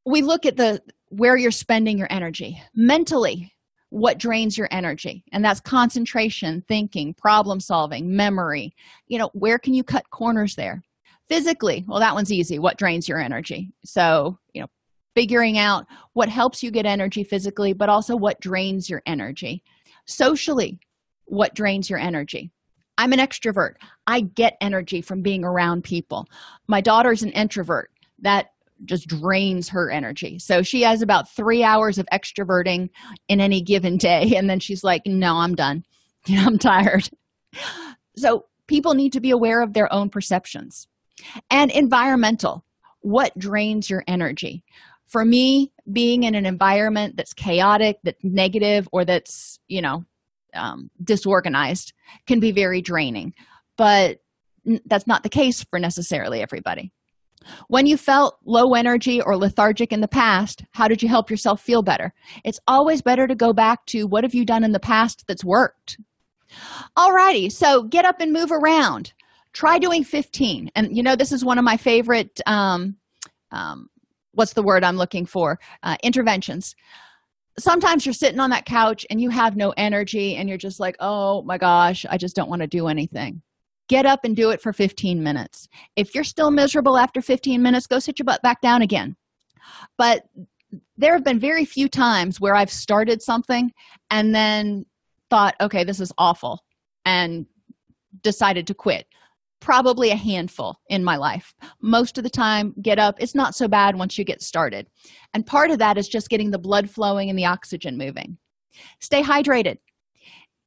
we 0.05 0.23
look 0.23 0.47
at 0.47 0.57
the 0.57 0.83
where 1.09 1.37
you're 1.37 1.51
spending 1.51 1.99
your 1.99 2.09
energy. 2.11 2.61
Mentally 2.75 3.53
what 3.91 4.19
drains 4.19 4.59
your 4.59 4.67
energy? 4.73 5.25
And 5.31 5.45
that's 5.45 5.61
concentration 5.61 6.65
thinking 6.67 7.15
problem 7.15 7.61
solving 7.61 8.17
memory. 8.17 8.75
You 9.07 9.19
know 9.19 9.31
where 9.35 9.59
can 9.59 9.75
you 9.75 9.85
cut 9.85 10.11
corners 10.11 10.57
there? 10.57 10.83
Physically 11.29 11.85
well 11.87 12.01
that 12.01 12.15
one's 12.15 12.33
easy. 12.33 12.59
What 12.59 12.79
drains 12.79 13.09
your 13.09 13.21
energy? 13.21 13.73
So 13.85 14.39
you 14.53 14.63
know 14.63 14.69
figuring 15.15 15.59
out 15.59 15.87
what 16.13 16.29
helps 16.29 16.63
you 16.63 16.73
get 16.73 16.87
energy 16.87 17.23
physically 17.23 17.73
but 17.73 17.89
also 17.89 18.17
what 18.17 18.41
drains 18.41 18.91
your 18.91 19.03
energy. 19.07 19.63
Socially 20.07 20.81
what 21.27 21.55
drains 21.55 21.89
your 21.89 21.99
energy 21.99 22.51
I'm 22.99 23.13
an 23.13 23.19
extrovert. 23.19 23.75
I 24.07 24.21
get 24.21 24.57
energy 24.61 25.01
from 25.01 25.23
being 25.23 25.45
around 25.45 25.85
people. 25.85 26.29
My 26.67 26.81
daughter's 26.81 27.23
an 27.23 27.31
introvert. 27.31 27.91
That 28.21 28.53
just 28.85 29.09
drains 29.09 29.69
her 29.71 29.91
energy. 29.91 30.39
So 30.39 30.63
she 30.63 30.83
has 30.83 31.03
about 31.03 31.31
three 31.31 31.63
hours 31.63 31.99
of 31.99 32.07
extroverting 32.13 32.91
in 33.29 33.41
any 33.41 33.61
given 33.61 33.97
day. 33.97 34.35
And 34.37 34.49
then 34.49 34.61
she's 34.61 34.85
like, 34.85 35.03
no, 35.07 35.37
I'm 35.37 35.55
done. 35.55 35.85
You 36.27 36.37
know, 36.41 36.47
I'm 36.47 36.59
tired. 36.59 37.09
So 38.17 38.47
people 38.67 38.95
need 38.95 39.13
to 39.13 39.21
be 39.21 39.31
aware 39.31 39.63
of 39.63 39.73
their 39.73 39.93
own 39.93 40.11
perceptions. 40.11 40.89
And 41.51 41.71
environmental 41.71 42.65
what 43.05 43.39
drains 43.39 43.91
your 43.91 44.03
energy? 44.07 44.65
For 45.07 45.25
me, 45.25 45.73
being 45.93 46.23
in 46.23 46.35
an 46.35 46.47
environment 46.47 47.17
that's 47.17 47.35
chaotic, 47.35 47.99
that's 48.03 48.25
negative, 48.25 48.89
or 48.93 49.05
that's, 49.05 49.59
you 49.69 49.83
know, 49.83 50.05
um, 50.55 50.91
disorganized 51.03 51.93
can 52.27 52.41
be 52.41 52.53
very 52.53 52.81
draining. 52.81 53.35
But 53.77 54.19
that's 54.87 55.07
not 55.07 55.23
the 55.23 55.29
case 55.29 55.65
for 55.65 55.79
necessarily 55.79 56.41
everybody. 56.41 56.93
When 57.69 57.87
you 57.87 57.99
felt 57.99 58.39
low 58.47 58.73
energy 58.75 59.21
or 59.21 59.37
lethargic 59.37 59.93
in 59.93 60.01
the 60.01 60.09
past, 60.09 60.65
how 60.73 60.89
did 60.89 61.03
you 61.03 61.09
help 61.09 61.31
yourself 61.31 61.61
feel 61.61 61.83
better? 61.83 62.15
It's 62.43 62.61
always 62.67 63.03
better 63.03 63.27
to 63.27 63.35
go 63.35 63.53
back 63.53 63.85
to 63.87 64.07
what 64.07 64.25
have 64.25 64.35
you 64.35 64.47
done 64.47 64.65
in 64.65 64.73
the 64.73 64.81
past 64.81 65.25
that's 65.29 65.45
worked. 65.45 65.99
Alrighty, 66.97 67.53
so 67.53 67.83
get 67.83 68.07
up 68.07 68.21
and 68.21 68.33
move 68.33 68.51
around. 68.51 69.13
Try 69.53 69.79
doing 69.79 70.05
15. 70.05 70.71
And 70.75 70.97
you 70.97 71.03
know, 71.03 71.17
this 71.17 71.33
is 71.33 71.45
one 71.45 71.59
of 71.59 71.65
my 71.65 71.77
favorite 71.77 72.41
um, 72.47 72.97
um, 73.51 73.89
what's 74.33 74.53
the 74.53 74.63
word 74.63 74.85
I'm 74.85 74.97
looking 74.97 75.27
for? 75.27 75.59
Uh, 75.83 75.97
interventions 76.03 76.75
sometimes 77.59 78.05
you're 78.05 78.13
sitting 78.13 78.41
on 78.41 78.51
that 78.51 78.65
couch 78.65 79.07
and 79.11 79.21
you 79.21 79.31
have 79.31 79.57
no 79.57 79.73
energy 79.77 80.37
and 80.37 80.49
you're 80.49 80.59
just 80.59 80.81
like, 80.81 80.97
oh 81.01 81.43
my 81.43 81.59
gosh, 81.59 82.05
I 82.09 82.17
just 82.17 82.35
don't 82.37 82.51
want 82.51 82.63
to 82.63 82.69
do 82.69 82.89
anything. 82.89 83.43
Get 83.89 84.07
up 84.07 84.25
and 84.25 84.35
do 84.35 84.51
it 84.51 84.61
for 84.63 84.73
15 84.73 85.23
minutes. 85.23 85.69
If 85.95 86.15
you're 86.15 86.25
still 86.25 86.51
miserable 86.51 86.97
after 86.97 87.21
15 87.21 87.63
minutes, 87.63 87.87
go 87.87 87.99
sit 87.99 88.19
your 88.19 88.25
butt 88.25 88.43
back 88.43 88.61
down 88.61 88.83
again. 88.83 89.17
But 89.99 90.25
there 90.97 91.13
have 91.13 91.25
been 91.25 91.39
very 91.39 91.65
few 91.65 91.89
times 91.89 92.41
where 92.41 92.55
I've 92.55 92.71
started 92.71 93.23
something 93.23 93.71
and 94.11 94.35
then 94.35 94.87
thought, 95.31 95.55
okay, 95.61 95.85
this 95.85 96.01
is 96.01 96.13
awful, 96.19 96.65
and 97.05 97.47
decided 98.23 98.67
to 98.69 98.75
quit 98.75 99.07
probably 99.65 100.11
a 100.11 100.17
handful 100.17 100.79
in 100.91 101.03
my 101.03 101.17
life. 101.17 101.55
Most 101.81 102.19
of 102.19 102.25
the 102.25 102.31
time, 102.31 102.75
get 102.83 102.99
up. 102.99 103.17
It's 103.19 103.35
not 103.35 103.55
so 103.55 103.67
bad 103.67 103.97
once 103.97 104.19
you 104.19 104.25
get 104.25 104.43
started. 104.43 104.87
And 105.33 105.47
part 105.47 105.71
of 105.71 105.79
that 105.79 105.97
is 105.97 106.07
just 106.07 106.29
getting 106.29 106.51
the 106.51 106.59
blood 106.59 106.91
flowing 106.91 107.31
and 107.31 107.39
the 107.39 107.47
oxygen 107.47 107.97
moving. 107.97 108.37
Stay 109.01 109.23
hydrated. 109.23 109.79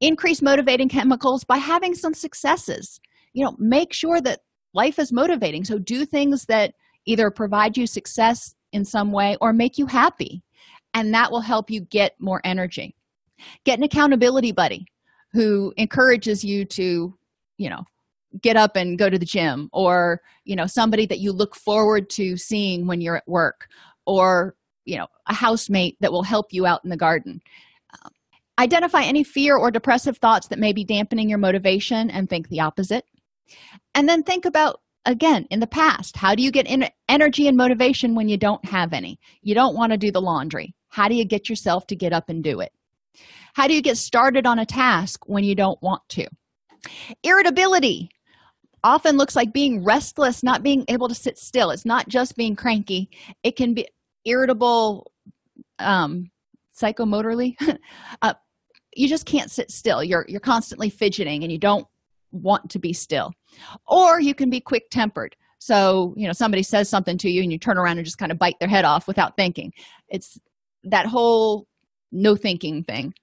Increase 0.02 0.42
motivating 0.42 0.90
chemicals 0.90 1.44
by 1.44 1.58
having 1.58 1.94
some 1.94 2.16
successes. 2.16 3.00
You 3.34 3.46
know, 3.46 3.56
make 3.60 3.94
sure 3.94 4.20
that 4.22 4.40
life 4.74 4.98
is 4.98 5.14
motivating. 5.14 5.64
So 5.64 5.78
do 5.78 6.04
things 6.04 6.46
that 6.46 6.74
either 7.06 7.30
provide 7.30 7.78
you 7.78 7.86
success 7.86 8.56
in 8.74 8.84
some 8.84 9.12
way 9.12 9.38
or 9.40 9.54
make 9.54 9.78
you 9.78 9.86
happy. 9.86 10.42
And 10.96 11.14
that 11.14 11.32
will 11.32 11.42
help 11.42 11.70
you 11.70 11.82
get 11.82 12.16
more 12.20 12.42
energy. 12.44 12.96
Get 13.64 13.78
an 13.78 13.84
accountability 13.84 14.54
buddy 14.54 14.88
who 15.34 15.72
encourages 15.78 16.44
you 16.44 16.66
to, 16.66 17.16
you 17.60 17.70
know, 17.70 17.84
get 18.42 18.58
up 18.58 18.76
and 18.76 18.98
go 18.98 19.10
to 19.10 19.18
the 19.18 19.26
gym 19.26 19.70
or 19.74 20.22
you 20.44 20.56
know 20.56 20.66
somebody 20.68 21.06
that 21.06 21.20
you 21.20 21.32
look 21.32 21.56
forward 21.56 22.10
to 22.10 22.38
seeing 22.38 22.88
when 22.88 23.02
you're 23.02 23.18
at 23.18 23.28
work 23.28 23.68
or 24.06 24.56
you 24.86 24.98
know 24.98 25.08
a 25.28 25.34
housemate 25.34 25.98
that 26.00 26.12
will 26.12 26.24
help 26.24 26.48
you 26.52 26.66
out 26.66 26.82
in 26.84 26.90
the 26.90 26.98
garden. 26.98 27.42
Um, 27.94 28.12
identify 28.60 29.04
any 29.04 29.24
fear 29.24 29.56
or 29.58 29.72
depressive 29.72 30.18
thoughts 30.18 30.48
that 30.48 30.60
may 30.60 30.74
be 30.74 30.84
dampening 30.84 31.30
your 31.30 31.38
motivation 31.38 32.10
and 32.10 32.30
think 32.30 32.50
the 32.50 32.62
opposite. 32.62 33.06
And 33.96 34.08
then 34.08 34.24
think 34.24 34.46
about 34.46 34.82
again 35.06 35.46
in 35.50 35.60
the 35.60 35.68
past 35.68 36.18
how 36.18 36.36
do 36.36 36.44
you 36.44 36.52
get 36.52 36.68
in 36.68 36.90
energy 37.08 37.48
and 37.48 37.56
motivation 37.56 38.16
when 38.16 38.28
you 38.28 38.38
don't 38.38 38.64
have 38.66 38.94
any? 38.94 39.20
You 39.42 39.56
don't 39.56 39.76
want 39.76 39.92
to 39.92 39.98
do 39.98 40.12
the 40.12 40.22
laundry. 40.22 40.74
How 40.90 41.08
do 41.08 41.16
you 41.16 41.26
get 41.26 41.50
yourself 41.50 41.88
to 41.88 41.96
get 41.96 42.14
up 42.14 42.30
and 42.30 42.44
do 42.44 42.60
it? 42.60 42.72
How 43.54 43.68
do 43.68 43.74
you 43.74 43.82
get 43.82 43.98
started 43.98 44.46
on 44.46 44.60
a 44.60 44.66
task 44.66 45.28
when 45.28 45.44
you 45.44 45.56
don't 45.56 45.82
want 45.82 46.02
to? 46.10 46.28
Irritability 47.24 48.12
often 48.84 49.18
looks 49.18 49.36
like 49.36 49.54
being 49.54 49.84
restless, 49.84 50.44
not 50.44 50.64
being 50.64 50.86
able 50.88 51.08
to 51.08 51.16
sit 51.16 51.38
still. 51.38 51.72
It's 51.72 51.86
not 51.86 52.08
just 52.08 52.36
being 52.36 52.56
cranky, 52.56 53.10
it 53.44 53.56
can 53.56 53.74
be 53.74 53.88
irritable 54.26 55.12
um, 55.80 56.30
psychomotorly. 56.76 57.56
uh, 58.22 58.34
you 58.96 59.08
just 59.08 59.26
can't 59.26 59.52
sit 59.52 59.72
still. 59.72 60.04
You're 60.04 60.26
you're 60.28 60.40
constantly 60.40 60.90
fidgeting 60.90 61.44
and 61.44 61.52
you 61.52 61.58
don't 61.58 61.88
want 62.32 62.70
to 62.72 62.80
be 62.80 62.94
still. 62.94 63.34
Or 63.88 64.20
you 64.20 64.34
can 64.34 64.50
be 64.50 64.60
quick 64.60 64.90
tempered. 64.90 65.36
So, 65.60 66.14
you 66.16 66.28
know, 66.28 66.34
somebody 66.34 66.62
says 66.62 66.88
something 66.88 67.18
to 67.20 67.30
you 67.30 67.42
and 67.42 67.52
you 67.52 67.58
turn 67.58 67.78
around 67.78 67.98
and 67.98 68.06
just 68.06 68.20
kind 68.20 68.32
of 68.32 68.38
bite 68.38 68.60
their 68.60 68.70
head 68.70 68.86
off 68.86 69.08
without 69.08 69.36
thinking. 69.36 69.74
It's 70.08 70.40
that 70.84 71.08
whole 71.08 71.68
no 72.12 72.36
thinking 72.36 72.84
thing. 72.84 73.14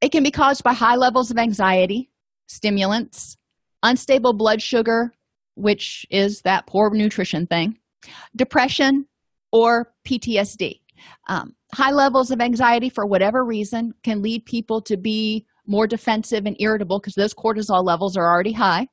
It 0.00 0.12
can 0.12 0.22
be 0.22 0.30
caused 0.30 0.62
by 0.62 0.74
high 0.74 0.96
levels 0.96 1.30
of 1.30 1.38
anxiety, 1.38 2.10
stimulants, 2.46 3.37
unstable 3.82 4.32
blood 4.32 4.62
sugar, 4.62 5.12
which 5.54 6.06
is 6.10 6.42
that 6.42 6.66
poor 6.66 6.90
nutrition 6.90 7.46
thing, 7.46 7.78
depression, 8.36 9.06
or 9.52 9.92
PTSD. 10.06 10.80
Um, 11.28 11.54
high 11.72 11.92
levels 11.92 12.30
of 12.30 12.40
anxiety, 12.40 12.88
for 12.88 13.06
whatever 13.06 13.44
reason, 13.44 13.94
can 14.02 14.22
lead 14.22 14.44
people 14.44 14.80
to 14.82 14.96
be 14.96 15.46
more 15.66 15.86
defensive 15.86 16.46
and 16.46 16.56
irritable 16.58 16.98
because 16.98 17.14
those 17.14 17.34
cortisol 17.34 17.84
levels 17.84 18.16
are 18.16 18.30
already 18.30 18.52
high. 18.52 18.88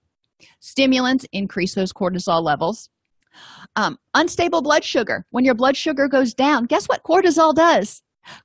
Stimulants 0.59 1.25
increase 1.31 1.73
those 1.73 1.93
cortisol 1.93 2.43
levels. 2.43 2.89
Um, 3.75 3.97
unstable 4.13 4.61
blood 4.61 4.83
sugar. 4.83 5.25
When 5.31 5.45
your 5.45 5.55
blood 5.55 5.75
sugar 5.75 6.07
goes 6.07 6.33
down, 6.33 6.65
guess 6.65 6.86
what 6.86 7.03
cortisol 7.03 7.53
does? 7.53 8.01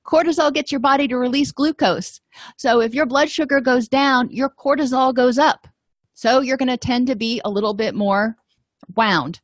Cortisol 0.07 0.53
gets 0.53 0.71
your 0.73 0.81
body 0.81 1.09
to 1.09 1.17
release 1.17 1.53
glucose. 1.53 2.21
So 2.57 2.81
if 2.81 2.95
your 2.95 3.07
blood 3.07 3.31
sugar 3.31 3.61
goes 3.61 3.89
down, 3.89 4.29
your 4.31 4.51
cortisol 4.51 5.15
goes 5.15 5.39
up. 5.39 5.67
So 6.15 6.41
you're 6.41 6.57
going 6.57 6.69
to 6.69 6.77
tend 6.77 7.07
to 7.09 7.17
be 7.17 7.41
a 7.45 7.51
little 7.51 7.75
bit 7.75 7.95
more 7.95 8.37
wound. 8.97 9.41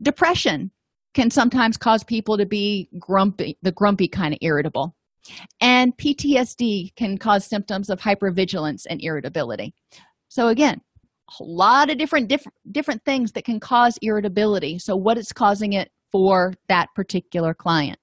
Depression 0.00 0.70
can 1.14 1.30
sometimes 1.30 1.76
cause 1.76 2.04
people 2.04 2.36
to 2.36 2.46
be 2.46 2.88
grumpy, 2.98 3.56
the 3.62 3.72
grumpy 3.72 4.08
kind 4.08 4.34
of 4.34 4.38
irritable. 4.42 4.94
And 5.60 5.96
PTSD 5.96 6.94
can 6.96 7.16
cause 7.16 7.46
symptoms 7.46 7.88
of 7.88 8.00
hypervigilance 8.00 8.82
and 8.88 9.00
irritability. 9.02 9.74
So 10.28 10.48
again, 10.48 10.80
a 11.40 11.44
lot 11.44 11.90
of 11.90 11.96
different 11.96 12.28
different 12.28 12.54
different 12.70 13.04
things 13.04 13.32
that 13.32 13.44
can 13.44 13.58
cause 13.58 13.98
irritability. 14.02 14.78
So 14.78 14.94
what 14.96 15.16
is 15.16 15.32
causing 15.32 15.72
it 15.72 15.90
for 16.12 16.52
that 16.68 16.88
particular 16.94 17.54
client? 17.54 17.98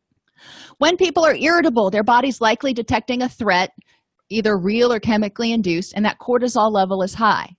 When 0.79 0.97
people 0.97 1.23
are 1.23 1.35
irritable, 1.35 1.91
their 1.91 2.03
body's 2.03 2.41
likely 2.41 2.73
detecting 2.73 3.21
a 3.21 3.29
threat, 3.29 3.69
either 4.29 4.57
real 4.57 4.91
or 4.91 4.99
chemically 4.99 5.51
induced, 5.51 5.93
and 5.95 6.03
that 6.05 6.17
cortisol 6.19 6.71
level 6.71 7.03
is 7.03 7.13
high. 7.13 7.55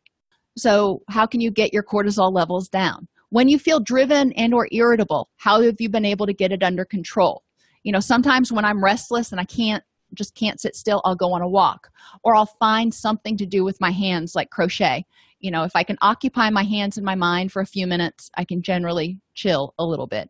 So, 0.56 1.02
how 1.08 1.26
can 1.26 1.40
you 1.40 1.50
get 1.50 1.72
your 1.72 1.82
cortisol 1.82 2.32
levels 2.32 2.68
down? 2.68 3.08
When 3.30 3.48
you 3.48 3.58
feel 3.58 3.80
driven 3.80 4.32
and 4.32 4.52
or 4.52 4.68
irritable, 4.70 5.30
how 5.36 5.62
have 5.62 5.76
you 5.80 5.88
been 5.88 6.04
able 6.04 6.26
to 6.26 6.34
get 6.34 6.52
it 6.52 6.62
under 6.62 6.84
control? 6.84 7.42
You 7.82 7.92
know, 7.92 8.00
sometimes 8.00 8.52
when 8.52 8.64
I'm 8.64 8.84
restless 8.84 9.32
and 9.32 9.40
I 9.40 9.44
can't 9.44 9.82
just 10.14 10.34
can't 10.34 10.60
sit 10.60 10.76
still, 10.76 11.00
I'll 11.06 11.16
go 11.16 11.32
on 11.32 11.40
a 11.40 11.48
walk 11.48 11.88
or 12.22 12.34
I'll 12.34 12.44
find 12.60 12.92
something 12.92 13.38
to 13.38 13.46
do 13.46 13.64
with 13.64 13.80
my 13.80 13.90
hands 13.90 14.34
like 14.34 14.50
crochet. 14.50 15.06
You 15.40 15.50
know, 15.50 15.62
if 15.62 15.74
I 15.74 15.84
can 15.84 15.96
occupy 16.02 16.50
my 16.50 16.64
hands 16.64 16.98
and 16.98 17.06
my 17.06 17.14
mind 17.14 17.50
for 17.50 17.62
a 17.62 17.66
few 17.66 17.86
minutes, 17.86 18.30
I 18.36 18.44
can 18.44 18.60
generally 18.60 19.20
chill 19.34 19.72
a 19.78 19.86
little 19.86 20.06
bit 20.06 20.28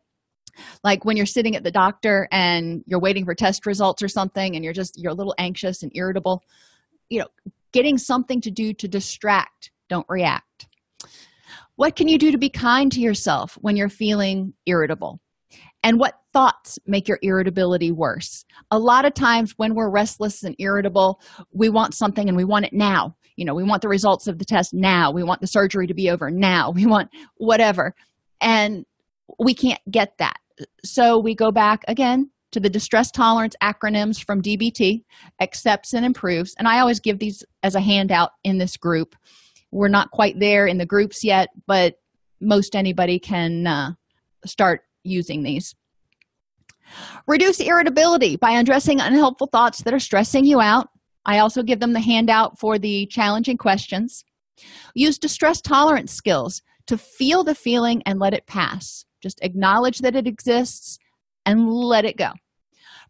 like 0.83 1.05
when 1.05 1.17
you're 1.17 1.25
sitting 1.25 1.55
at 1.55 1.63
the 1.63 1.71
doctor 1.71 2.27
and 2.31 2.83
you're 2.85 2.99
waiting 2.99 3.25
for 3.25 3.35
test 3.35 3.65
results 3.65 4.01
or 4.01 4.07
something 4.07 4.55
and 4.55 4.63
you're 4.63 4.73
just 4.73 5.01
you're 5.01 5.11
a 5.11 5.15
little 5.15 5.35
anxious 5.37 5.83
and 5.83 5.91
irritable 5.95 6.43
you 7.09 7.19
know 7.19 7.27
getting 7.71 7.97
something 7.97 8.41
to 8.41 8.51
do 8.51 8.73
to 8.73 8.87
distract 8.87 9.71
don't 9.93 10.05
react. 10.09 10.67
What 11.75 11.95
can 11.95 12.07
you 12.07 12.17
do 12.17 12.31
to 12.31 12.37
be 12.39 12.49
kind 12.49 12.91
to 12.93 12.99
yourself 12.99 13.59
when 13.61 13.75
you're 13.75 13.89
feeling 13.89 14.53
irritable? 14.65 15.19
And 15.83 15.99
what 15.99 16.15
thoughts 16.33 16.79
make 16.87 17.07
your 17.07 17.19
irritability 17.21 17.91
worse? 17.91 18.43
A 18.71 18.79
lot 18.79 19.05
of 19.05 19.13
times 19.13 19.53
when 19.57 19.75
we're 19.75 19.91
restless 19.91 20.41
and 20.41 20.55
irritable, 20.57 21.21
we 21.51 21.69
want 21.69 21.93
something 21.93 22.27
and 22.27 22.35
we 22.35 22.43
want 22.43 22.65
it 22.65 22.73
now. 22.73 23.15
You 23.35 23.45
know, 23.45 23.53
we 23.53 23.63
want 23.63 23.83
the 23.83 23.87
results 23.87 24.27
of 24.27 24.39
the 24.39 24.45
test 24.45 24.73
now. 24.73 25.11
We 25.11 25.23
want 25.23 25.41
the 25.41 25.47
surgery 25.47 25.85
to 25.85 25.93
be 25.93 26.09
over 26.09 26.31
now. 26.31 26.71
We 26.75 26.87
want 26.87 27.09
whatever. 27.37 27.93
And 28.41 28.85
we 29.37 29.53
can't 29.53 29.81
get 29.91 30.17
that. 30.17 30.37
So 30.83 31.19
we 31.19 31.35
go 31.35 31.51
back 31.51 31.83
again 31.87 32.31
to 32.51 32.59
the 32.59 32.69
distress 32.69 33.11
tolerance 33.11 33.55
acronyms 33.61 34.23
from 34.23 34.41
DBT, 34.41 35.03
accepts 35.41 35.93
and 35.93 36.05
improves. 36.05 36.55
And 36.57 36.67
I 36.67 36.79
always 36.79 36.99
give 36.99 37.19
these 37.19 37.43
as 37.61 37.75
a 37.75 37.81
handout 37.81 38.31
in 38.43 38.57
this 38.57 38.77
group 38.77 39.15
we're 39.73 39.87
not 39.87 40.11
quite 40.11 40.39
there 40.39 40.67
in 40.67 40.77
the 40.77 40.85
groups 40.85 41.23
yet 41.23 41.49
but 41.67 41.95
most 42.43 42.75
anybody 42.75 43.19
can 43.19 43.65
uh, 43.65 43.91
start 44.45 44.81
using 45.03 45.43
these. 45.43 45.75
Reduce 47.27 47.59
irritability 47.59 48.35
by 48.35 48.51
addressing 48.51 48.99
unhelpful 48.99 49.47
thoughts 49.47 49.81
that 49.83 49.93
are 49.93 49.99
stressing 49.99 50.45
you 50.45 50.59
out. 50.59 50.89
I 51.25 51.39
also 51.39 51.63
give 51.63 51.79
them 51.79 51.93
the 51.93 52.01
handout 52.01 52.59
for 52.59 52.77
the 52.77 53.05
challenging 53.07 53.57
questions. 53.57 54.25
Use 54.93 55.17
distress 55.17 55.61
tolerance 55.61 56.11
skills 56.11 56.61
to 56.87 56.97
feel 56.97 57.43
the 57.43 57.55
feeling 57.55 58.03
and 58.05 58.19
let 58.19 58.33
it 58.33 58.45
pass. 58.45 59.05
Just 59.21 59.39
acknowledge 59.41 59.99
that 59.99 60.15
it 60.15 60.27
exists 60.27 60.99
and 61.45 61.69
let 61.69 62.05
it 62.05 62.17
go. 62.17 62.31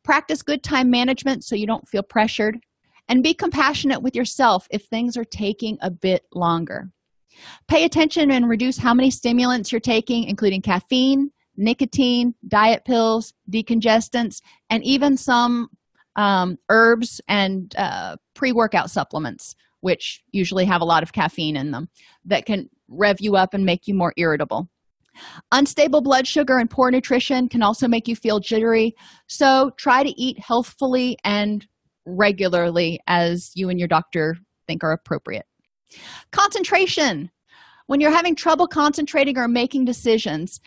Practice 0.03 0.43
good 0.43 0.63
time 0.63 0.91
management 0.91 1.43
so 1.43 1.55
you 1.55 1.65
don't 1.65 1.87
feel 1.87 2.03
pressured 2.03 2.59
and 3.09 3.23
be 3.23 3.33
compassionate 3.33 4.01
with 4.01 4.15
yourself 4.15 4.67
if 4.71 4.85
things 4.85 5.17
are 5.17 5.25
taking 5.25 5.77
a 5.81 5.91
bit 5.91 6.25
longer. 6.33 6.89
Pay 7.67 7.83
attention 7.83 8.31
and 8.31 8.47
reduce 8.47 8.77
how 8.77 8.93
many 8.93 9.09
stimulants 9.09 9.71
you're 9.71 9.81
taking, 9.81 10.25
including 10.25 10.61
caffeine, 10.61 11.31
nicotine, 11.57 12.33
diet 12.47 12.85
pills, 12.85 13.33
decongestants, 13.51 14.41
and 14.69 14.83
even 14.83 15.17
some 15.17 15.69
um, 16.15 16.57
herbs 16.69 17.21
and 17.27 17.75
uh, 17.77 18.15
pre 18.33 18.51
workout 18.51 18.89
supplements, 18.89 19.55
which 19.81 20.21
usually 20.31 20.65
have 20.65 20.81
a 20.81 20.85
lot 20.85 21.03
of 21.03 21.13
caffeine 21.13 21.57
in 21.57 21.71
them 21.71 21.89
that 22.25 22.45
can 22.45 22.69
rev 22.87 23.17
you 23.19 23.35
up 23.35 23.53
and 23.53 23.65
make 23.65 23.87
you 23.87 23.93
more 23.93 24.13
irritable. 24.17 24.69
Unstable 25.51 26.01
blood 26.01 26.27
sugar 26.27 26.57
and 26.57 26.69
poor 26.69 26.89
nutrition 26.89 27.47
can 27.47 27.61
also 27.61 27.87
make 27.87 28.07
you 28.07 28.15
feel 28.15 28.39
jittery, 28.39 28.95
so 29.27 29.71
try 29.77 30.03
to 30.03 30.19
eat 30.19 30.39
healthfully 30.39 31.17
and 31.23 31.67
regularly 32.05 32.99
as 33.07 33.51
you 33.55 33.69
and 33.69 33.79
your 33.79 33.87
doctor 33.87 34.35
think 34.67 34.83
are 34.83 34.91
appropriate. 34.91 35.45
Concentration. 36.31 37.29
When 37.87 37.99
you're 37.99 38.11
having 38.11 38.35
trouble 38.35 38.67
concentrating 38.67 39.37
or 39.37 39.47
making 39.47 39.85
decisions, 39.85 40.61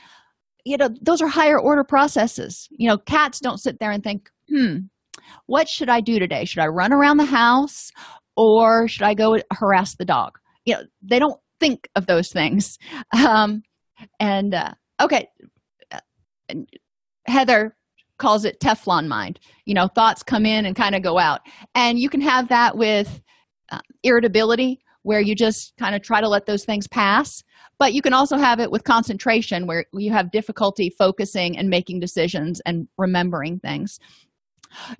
you 0.64 0.76
know, 0.76 0.90
those 1.00 1.22
are 1.22 1.28
higher 1.28 1.58
order 1.58 1.84
processes. 1.84 2.68
You 2.70 2.88
know, 2.88 2.98
cats 2.98 3.40
don't 3.40 3.58
sit 3.58 3.78
there 3.80 3.90
and 3.90 4.04
think, 4.04 4.28
hmm, 4.48 4.78
what 5.46 5.68
should 5.68 5.88
I 5.88 6.00
do 6.00 6.18
today? 6.18 6.44
Should 6.44 6.62
I 6.62 6.66
run 6.66 6.92
around 6.92 7.16
the 7.16 7.24
house 7.24 7.90
or 8.36 8.86
should 8.86 9.04
I 9.04 9.14
go 9.14 9.38
harass 9.52 9.96
the 9.96 10.04
dog? 10.04 10.38
You 10.64 10.74
know, 10.74 10.82
they 11.02 11.18
don't 11.18 11.40
think 11.60 11.88
of 11.94 12.06
those 12.06 12.30
things. 12.30 12.78
Um, 13.26 13.62
and 14.20 14.54
uh, 14.54 14.74
okay, 15.00 15.28
uh, 15.90 16.00
Heather 17.26 17.74
calls 18.18 18.44
it 18.44 18.60
Teflon 18.60 19.08
mind. 19.08 19.38
You 19.64 19.74
know, 19.74 19.88
thoughts 19.88 20.22
come 20.22 20.46
in 20.46 20.66
and 20.66 20.74
kind 20.74 20.94
of 20.94 21.02
go 21.02 21.18
out. 21.18 21.40
And 21.74 21.98
you 21.98 22.08
can 22.08 22.20
have 22.20 22.48
that 22.48 22.76
with 22.76 23.20
uh, 23.70 23.80
irritability, 24.02 24.80
where 25.02 25.20
you 25.20 25.36
just 25.36 25.72
kind 25.78 25.94
of 25.94 26.02
try 26.02 26.20
to 26.20 26.28
let 26.28 26.46
those 26.46 26.64
things 26.64 26.88
pass. 26.88 27.44
But 27.78 27.92
you 27.92 28.02
can 28.02 28.12
also 28.12 28.36
have 28.36 28.58
it 28.58 28.70
with 28.70 28.84
concentration, 28.84 29.66
where 29.66 29.84
you 29.92 30.12
have 30.12 30.32
difficulty 30.32 30.90
focusing 30.98 31.56
and 31.56 31.68
making 31.68 32.00
decisions 32.00 32.60
and 32.66 32.88
remembering 32.98 33.60
things. 33.60 34.00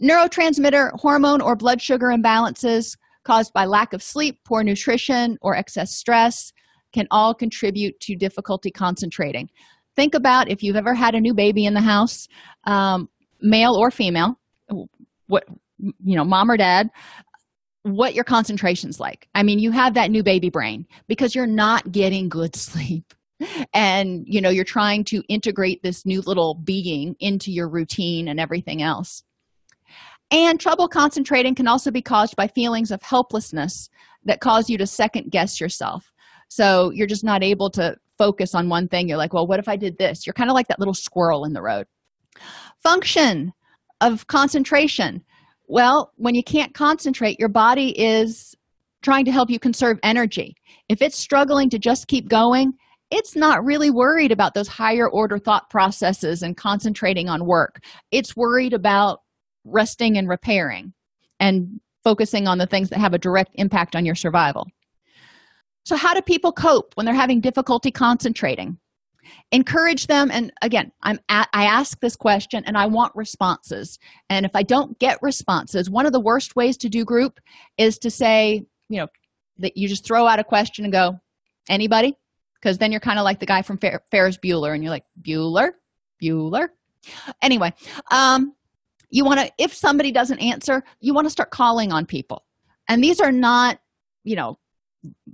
Neurotransmitter, 0.00 0.92
hormone, 0.94 1.40
or 1.40 1.56
blood 1.56 1.82
sugar 1.82 2.06
imbalances 2.06 2.96
caused 3.24 3.52
by 3.52 3.64
lack 3.64 3.92
of 3.92 4.02
sleep, 4.02 4.38
poor 4.44 4.62
nutrition, 4.62 5.38
or 5.42 5.56
excess 5.56 5.96
stress 5.96 6.52
can 6.92 7.08
all 7.10 7.34
contribute 7.34 7.98
to 8.00 8.14
difficulty 8.14 8.70
concentrating. 8.70 9.48
Think 9.96 10.14
about 10.14 10.50
if 10.50 10.62
you've 10.62 10.76
ever 10.76 10.94
had 10.94 11.14
a 11.14 11.20
new 11.20 11.34
baby 11.34 11.64
in 11.64 11.74
the 11.74 11.80
house, 11.80 12.28
um, 12.64 13.08
male 13.40 13.74
or 13.74 13.90
female, 13.90 14.38
what 15.26 15.44
you 15.78 16.16
know, 16.16 16.24
mom 16.24 16.50
or 16.50 16.56
dad, 16.56 16.90
what 17.82 18.14
your 18.14 18.24
concentration's 18.24 18.98
like. 18.98 19.28
I 19.34 19.42
mean, 19.42 19.58
you 19.58 19.70
have 19.70 19.94
that 19.94 20.10
new 20.10 20.22
baby 20.22 20.50
brain 20.50 20.86
because 21.06 21.34
you're 21.34 21.46
not 21.46 21.92
getting 21.92 22.28
good 22.28 22.56
sleep. 22.56 23.14
And 23.74 24.24
you 24.26 24.40
know 24.40 24.48
you're 24.48 24.64
trying 24.64 25.04
to 25.04 25.22
integrate 25.28 25.82
this 25.82 26.06
new 26.06 26.22
little 26.22 26.54
being 26.54 27.16
into 27.20 27.52
your 27.52 27.68
routine 27.68 28.28
and 28.28 28.40
everything 28.40 28.80
else. 28.80 29.24
And 30.30 30.58
trouble 30.58 30.88
concentrating 30.88 31.54
can 31.54 31.68
also 31.68 31.90
be 31.90 32.00
caused 32.00 32.34
by 32.34 32.48
feelings 32.48 32.90
of 32.90 33.02
helplessness 33.02 33.90
that 34.24 34.40
cause 34.40 34.70
you 34.70 34.78
to 34.78 34.86
second 34.86 35.30
guess 35.30 35.60
yourself. 35.60 36.12
So 36.48 36.90
you're 36.90 37.06
just 37.06 37.24
not 37.24 37.42
able 37.42 37.70
to 37.72 37.96
focus 38.18 38.54
on 38.54 38.68
one 38.68 38.88
thing 38.88 39.08
you're 39.08 39.18
like 39.18 39.32
well 39.32 39.46
what 39.46 39.60
if 39.60 39.68
i 39.68 39.76
did 39.76 39.98
this? 39.98 40.26
You're 40.26 40.34
kind 40.34 40.50
of 40.50 40.54
like 40.54 40.68
that 40.68 40.78
little 40.78 40.94
squirrel 40.94 41.44
in 41.44 41.52
the 41.52 41.62
road. 41.62 41.86
Function 42.82 43.52
of 44.00 44.26
concentration. 44.26 45.22
Well 45.68 46.12
when 46.16 46.34
you 46.34 46.42
can't 46.42 46.74
concentrate 46.74 47.38
your 47.38 47.48
body 47.48 47.98
is 47.98 48.54
trying 49.02 49.24
to 49.26 49.32
help 49.32 49.50
you 49.50 49.58
conserve 49.58 49.98
energy. 50.02 50.54
If 50.88 51.02
it's 51.02 51.18
struggling 51.18 51.70
to 51.70 51.78
just 51.78 52.08
keep 52.08 52.28
going 52.28 52.72
it's 53.10 53.36
not 53.36 53.64
really 53.64 53.90
worried 53.90 54.32
about 54.32 54.54
those 54.54 54.68
higher 54.68 55.08
order 55.08 55.38
thought 55.38 55.70
processes 55.70 56.42
and 56.42 56.56
concentrating 56.56 57.28
on 57.28 57.46
work. 57.46 57.78
It's 58.10 58.36
worried 58.36 58.72
about 58.72 59.20
resting 59.64 60.18
and 60.18 60.28
repairing 60.28 60.92
and 61.38 61.80
focusing 62.02 62.48
on 62.48 62.58
the 62.58 62.66
things 62.66 62.88
that 62.90 62.98
have 62.98 63.14
a 63.14 63.18
direct 63.18 63.50
impact 63.54 63.94
on 63.94 64.04
your 64.04 64.14
survival 64.14 64.66
so 65.86 65.94
how 65.94 66.14
do 66.14 66.20
people 66.20 66.50
cope 66.50 66.94
when 66.96 67.06
they're 67.06 67.14
having 67.14 67.40
difficulty 67.40 67.92
concentrating? 67.92 68.76
Encourage 69.52 70.08
them 70.08 70.30
and 70.32 70.52
again 70.60 70.90
i'm 71.02 71.18
at, 71.28 71.48
i 71.52 71.64
ask 71.64 71.98
this 72.00 72.16
question 72.16 72.64
and 72.66 72.76
i 72.76 72.86
want 72.86 73.14
responses. 73.14 74.00
And 74.28 74.44
if 74.44 74.50
i 74.54 74.64
don't 74.64 74.98
get 74.98 75.22
responses 75.22 75.88
one 75.88 76.04
of 76.04 76.12
the 76.12 76.20
worst 76.20 76.56
ways 76.56 76.76
to 76.78 76.88
do 76.88 77.04
group 77.04 77.38
is 77.78 77.98
to 78.00 78.10
say 78.10 78.66
you 78.88 78.98
know 78.98 79.06
that 79.58 79.76
you 79.76 79.88
just 79.88 80.04
throw 80.04 80.26
out 80.26 80.40
a 80.40 80.44
question 80.44 80.84
and 80.84 80.92
go 80.92 81.20
anybody? 81.68 82.16
Because 82.54 82.78
then 82.78 82.90
you're 82.90 83.00
kind 83.00 83.20
of 83.20 83.24
like 83.24 83.38
the 83.38 83.46
guy 83.46 83.62
from 83.62 83.78
Fer- 83.78 84.02
ferris 84.10 84.38
bueller 84.38 84.74
and 84.74 84.82
you're 84.82 84.90
like 84.90 85.06
bueller? 85.20 85.70
Bueller? 86.20 86.68
Anyway 87.42 87.72
um 88.10 88.54
you 89.10 89.24
want 89.24 89.38
to 89.38 89.52
if 89.56 89.72
somebody 89.72 90.10
doesn't 90.10 90.40
answer 90.40 90.82
you 90.98 91.14
want 91.14 91.26
to 91.26 91.30
start 91.30 91.52
calling 91.52 91.92
on 91.92 92.06
people. 92.06 92.44
And 92.88 93.04
these 93.04 93.20
are 93.20 93.32
not 93.32 93.78
you 94.24 94.34
know 94.34 94.58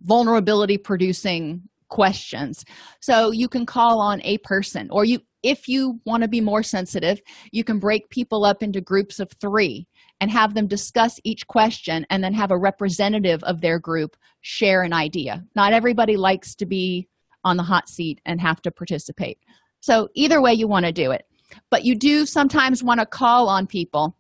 vulnerability 0.02 0.78
producing 0.78 1.62
questions. 1.88 2.64
So 3.00 3.30
you 3.30 3.48
can 3.48 3.66
call 3.66 4.00
on 4.00 4.20
a 4.24 4.38
person 4.38 4.88
or 4.90 5.04
you 5.04 5.20
if 5.42 5.68
you 5.68 6.00
want 6.06 6.22
to 6.22 6.28
be 6.28 6.40
more 6.40 6.62
sensitive 6.62 7.20
you 7.50 7.64
can 7.64 7.80
break 7.80 8.08
people 8.08 8.44
up 8.44 8.62
into 8.62 8.80
groups 8.80 9.18
of 9.18 9.28
three 9.40 9.88
and 10.20 10.30
have 10.30 10.54
them 10.54 10.68
discuss 10.68 11.18
each 11.24 11.46
question 11.48 12.06
and 12.08 12.22
then 12.22 12.32
have 12.32 12.52
a 12.52 12.56
representative 12.56 13.42
of 13.42 13.60
their 13.60 13.78
group 13.78 14.16
share 14.40 14.82
an 14.82 14.92
idea. 14.92 15.44
Not 15.56 15.72
everybody 15.72 16.16
likes 16.16 16.54
to 16.56 16.66
be 16.66 17.08
on 17.44 17.56
the 17.56 17.62
hot 17.62 17.88
seat 17.88 18.20
and 18.24 18.40
have 18.40 18.62
to 18.62 18.70
participate. 18.70 19.38
So 19.80 20.08
either 20.14 20.40
way 20.40 20.54
you 20.54 20.68
want 20.68 20.86
to 20.86 20.92
do 20.92 21.10
it. 21.10 21.26
But 21.70 21.84
you 21.84 21.96
do 21.96 22.24
sometimes 22.24 22.82
want 22.82 23.00
to 23.00 23.06
call 23.06 23.48
on 23.48 23.66
people 23.66 24.16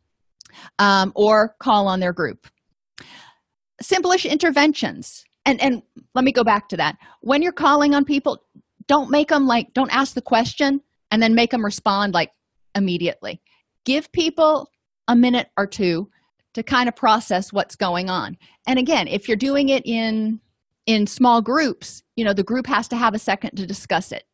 um, 0.78 1.12
or 1.14 1.54
call 1.60 1.86
on 1.88 2.00
their 2.00 2.12
group. 2.12 2.46
Simplish 3.80 4.28
interventions 4.28 5.24
and 5.44 5.60
and 5.60 5.82
let 6.14 6.24
me 6.24 6.32
go 6.32 6.44
back 6.44 6.68
to 6.68 6.76
that. 6.76 6.96
When 7.20 7.42
you're 7.42 7.52
calling 7.52 7.94
on 7.94 8.04
people 8.04 8.44
don't 8.88 9.10
make 9.10 9.28
them 9.28 9.46
like 9.46 9.72
don't 9.74 9.94
ask 9.94 10.14
the 10.14 10.22
question 10.22 10.80
and 11.10 11.22
then 11.22 11.34
make 11.34 11.50
them 11.50 11.64
respond 11.64 12.14
like 12.14 12.32
immediately. 12.74 13.40
Give 13.84 14.10
people 14.12 14.70
a 15.08 15.16
minute 15.16 15.48
or 15.56 15.66
two 15.66 16.10
to 16.54 16.62
kind 16.62 16.88
of 16.88 16.96
process 16.96 17.52
what's 17.52 17.76
going 17.76 18.10
on. 18.10 18.36
And 18.66 18.78
again 18.78 19.08
if 19.08 19.28
you're 19.28 19.36
doing 19.36 19.68
it 19.68 19.84
in 19.86 20.40
in 20.86 21.06
small 21.06 21.40
groups 21.40 22.02
you 22.16 22.24
know 22.24 22.32
the 22.32 22.42
group 22.42 22.66
has 22.66 22.88
to 22.88 22.96
have 22.96 23.14
a 23.14 23.18
second 23.18 23.56
to 23.56 23.66
discuss 23.66 24.12
it. 24.12 24.24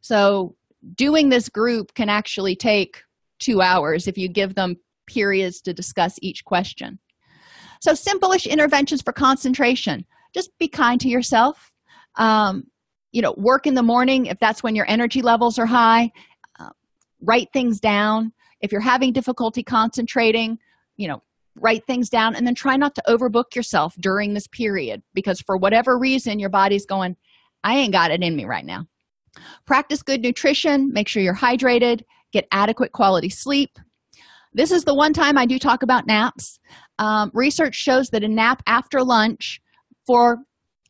So 0.00 0.56
doing 0.94 1.28
this 1.28 1.48
group 1.48 1.94
can 1.94 2.08
actually 2.08 2.56
take 2.56 3.02
two 3.38 3.60
hours 3.60 4.06
if 4.06 4.16
you 4.18 4.28
give 4.28 4.54
them 4.54 4.76
periods 5.06 5.60
to 5.62 5.72
discuss 5.72 6.18
each 6.22 6.44
question. 6.44 6.98
So 7.80 7.94
simple-ish 7.94 8.46
interventions 8.46 9.02
for 9.02 9.12
concentration 9.12 10.04
just 10.38 10.56
be 10.58 10.68
kind 10.68 11.00
to 11.00 11.08
yourself. 11.08 11.72
Um, 12.16 12.64
you 13.12 13.22
know 13.22 13.34
work 13.36 13.66
in 13.66 13.74
the 13.74 13.82
morning 13.82 14.26
if 14.26 14.38
that's 14.38 14.62
when 14.62 14.76
your 14.76 14.88
energy 14.88 15.22
levels 15.22 15.58
are 15.58 15.66
high. 15.66 16.12
Uh, 16.60 16.70
write 17.20 17.48
things 17.52 17.80
down. 17.80 18.32
If 18.60 18.70
you're 18.72 18.80
having 18.80 19.12
difficulty 19.12 19.62
concentrating 19.62 20.58
you 20.96 21.08
know 21.08 21.22
write 21.56 21.84
things 21.86 22.08
down 22.08 22.36
and 22.36 22.46
then 22.46 22.54
try 22.54 22.76
not 22.76 22.94
to 22.94 23.02
overbook 23.08 23.56
yourself 23.56 23.94
during 23.98 24.34
this 24.34 24.46
period 24.46 25.02
because 25.14 25.40
for 25.40 25.56
whatever 25.56 25.98
reason 25.98 26.38
your 26.38 26.50
body's 26.50 26.86
going 26.86 27.16
i 27.64 27.74
ain't 27.74 27.92
got 27.92 28.12
it 28.12 28.22
in 28.22 28.36
me 28.36 28.44
right 28.44 28.64
now. 28.64 28.86
Practice 29.66 30.02
good 30.02 30.20
nutrition. 30.20 30.92
Make 30.92 31.08
sure 31.08 31.22
you're 31.22 31.34
hydrated. 31.34 32.02
Get 32.32 32.46
adequate 32.52 32.92
quality 32.92 33.28
sleep. 33.28 33.78
This 34.52 34.70
is 34.70 34.84
the 34.84 34.94
one 34.94 35.12
time 35.12 35.38
i 35.38 35.46
do 35.46 35.58
talk 35.58 35.82
about 35.82 36.06
naps. 36.06 36.60
Um, 36.98 37.30
research 37.34 37.74
shows 37.74 38.10
that 38.10 38.24
a 38.24 38.28
nap 38.28 38.62
after 38.66 39.02
lunch 39.02 39.60
for 40.08 40.38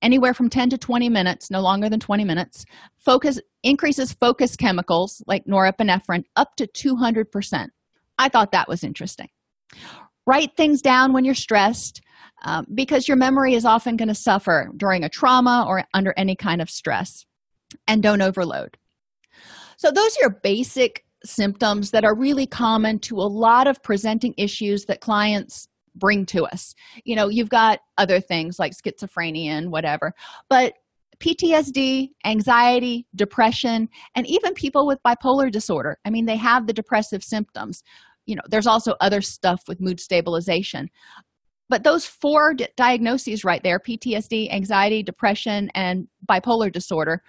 anywhere 0.00 0.32
from 0.32 0.48
10 0.48 0.70
to 0.70 0.78
20 0.78 1.08
minutes 1.08 1.50
no 1.50 1.60
longer 1.60 1.88
than 1.90 2.00
20 2.00 2.24
minutes 2.24 2.64
focus 2.98 3.40
increases 3.62 4.12
focus 4.12 4.56
chemicals 4.56 5.22
like 5.26 5.44
norepinephrine 5.44 6.24
up 6.36 6.54
to 6.56 6.66
200% 6.68 7.68
i 8.18 8.28
thought 8.28 8.52
that 8.52 8.68
was 8.68 8.84
interesting. 8.84 9.28
Write 10.26 10.56
things 10.56 10.82
down 10.82 11.12
when 11.12 11.24
you're 11.24 11.34
stressed 11.34 12.02
um, 12.42 12.66
because 12.74 13.08
your 13.08 13.16
memory 13.16 13.54
is 13.54 13.64
often 13.64 13.96
going 13.96 14.08
to 14.08 14.14
suffer 14.14 14.70
during 14.76 15.04
a 15.04 15.08
trauma 15.08 15.64
or 15.66 15.84
under 15.94 16.12
any 16.16 16.36
kind 16.36 16.60
of 16.60 16.68
stress 16.68 17.24
and 17.86 18.02
don't 18.02 18.22
overload. 18.22 18.76
So 19.76 19.90
those 19.90 20.16
are 20.16 20.22
your 20.22 20.40
basic 20.42 21.04
symptoms 21.24 21.90
that 21.92 22.04
are 22.04 22.14
really 22.14 22.46
common 22.46 22.98
to 23.00 23.16
a 23.16 23.22
lot 23.22 23.66
of 23.66 23.82
presenting 23.82 24.34
issues 24.36 24.84
that 24.84 25.00
clients 25.00 25.68
bring 25.98 26.24
to 26.24 26.44
us 26.44 26.74
you 27.04 27.16
know 27.16 27.28
you've 27.28 27.48
got 27.48 27.80
other 27.96 28.20
things 28.20 28.58
like 28.58 28.72
schizophrenia 28.72 29.46
and 29.46 29.70
whatever 29.70 30.12
but 30.48 30.74
PTSD, 31.20 32.10
anxiety, 32.24 33.06
depression, 33.14 33.88
and 34.14 34.26
even 34.26 34.54
people 34.54 34.86
with 34.86 35.02
bipolar 35.04 35.50
disorder. 35.50 35.98
I 36.04 36.10
mean, 36.10 36.26
they 36.26 36.36
have 36.36 36.66
the 36.66 36.72
depressive 36.72 37.24
symptoms. 37.24 37.82
You 38.26 38.36
know, 38.36 38.42
there's 38.48 38.66
also 38.66 38.94
other 39.00 39.20
stuff 39.20 39.62
with 39.68 39.80
mood 39.80 40.00
stabilization. 40.00 40.90
but 41.70 41.84
those 41.84 42.06
four 42.06 42.54
di- 42.54 42.68
diagnoses 42.76 43.44
right 43.44 43.62
there 43.62 43.78
PTSD, 43.78 44.50
anxiety, 44.52 45.02
depression, 45.02 45.70
and 45.74 46.08
bipolar 46.26 46.72
disorder 46.72 47.22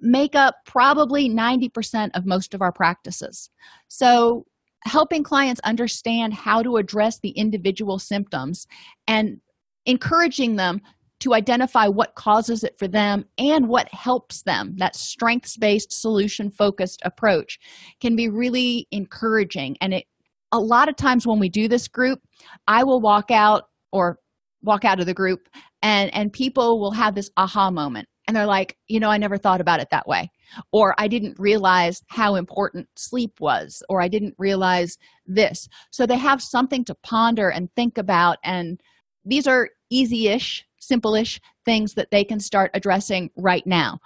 make 0.00 0.34
up 0.34 0.54
probably 0.64 1.28
90% 1.28 2.10
of 2.14 2.24
most 2.24 2.54
of 2.54 2.62
our 2.62 2.72
practices. 2.72 3.50
So, 3.88 4.46
helping 4.84 5.22
clients 5.22 5.60
understand 5.64 6.34
how 6.34 6.62
to 6.62 6.76
address 6.76 7.18
the 7.20 7.30
individual 7.30 7.98
symptoms 7.98 8.66
and 9.06 9.40
encouraging 9.86 10.56
them 10.56 10.80
to 11.20 11.34
identify 11.34 11.86
what 11.88 12.14
causes 12.14 12.62
it 12.62 12.78
for 12.78 12.86
them 12.86 13.24
and 13.38 13.68
what 13.68 13.92
helps 13.92 14.42
them. 14.42 14.74
That 14.76 14.94
strengths 14.94 15.56
based 15.56 15.92
solution 15.92 16.50
focused 16.50 17.02
approach 17.04 17.58
can 18.00 18.14
be 18.14 18.28
really 18.28 18.86
encouraging. 18.92 19.76
And 19.80 19.94
it 19.94 20.04
a 20.52 20.58
lot 20.58 20.88
of 20.88 20.96
times 20.96 21.26
when 21.26 21.38
we 21.38 21.48
do 21.48 21.68
this 21.68 21.88
group 21.88 22.20
i 22.66 22.82
will 22.84 23.00
walk 23.00 23.30
out 23.30 23.64
or 23.92 24.18
walk 24.62 24.84
out 24.84 25.00
of 25.00 25.06
the 25.06 25.14
group 25.14 25.48
and 25.82 26.12
and 26.14 26.32
people 26.32 26.80
will 26.80 26.92
have 26.92 27.14
this 27.14 27.30
aha 27.36 27.70
moment 27.70 28.08
and 28.28 28.36
they're 28.36 28.46
like 28.46 28.76
you 28.86 29.00
know 29.00 29.10
i 29.10 29.16
never 29.18 29.36
thought 29.36 29.60
about 29.60 29.80
it 29.80 29.88
that 29.90 30.06
way. 30.06 30.30
Or 30.72 30.94
i 30.98 31.08
didn't 31.08 31.38
realize 31.40 32.02
how 32.06 32.36
important 32.36 32.88
sleep 32.94 33.40
was 33.40 33.82
or 33.88 34.00
i 34.00 34.06
didn't 34.06 34.34
realize 34.38 34.98
this. 35.26 35.68
So 35.90 36.06
they 36.06 36.18
have 36.18 36.40
something 36.40 36.84
to 36.84 36.94
ponder 36.94 37.48
and 37.48 37.68
think 37.74 37.98
about 37.98 38.38
and 38.44 38.80
these 39.24 39.48
are 39.48 39.70
easy-ish 39.90 40.64
simple-ish 40.80 41.40
things 41.64 41.94
that 41.94 42.10
they 42.10 42.24
can 42.24 42.40
start 42.40 42.70
addressing 42.74 43.30
right 43.36 43.66
now. 43.66 43.98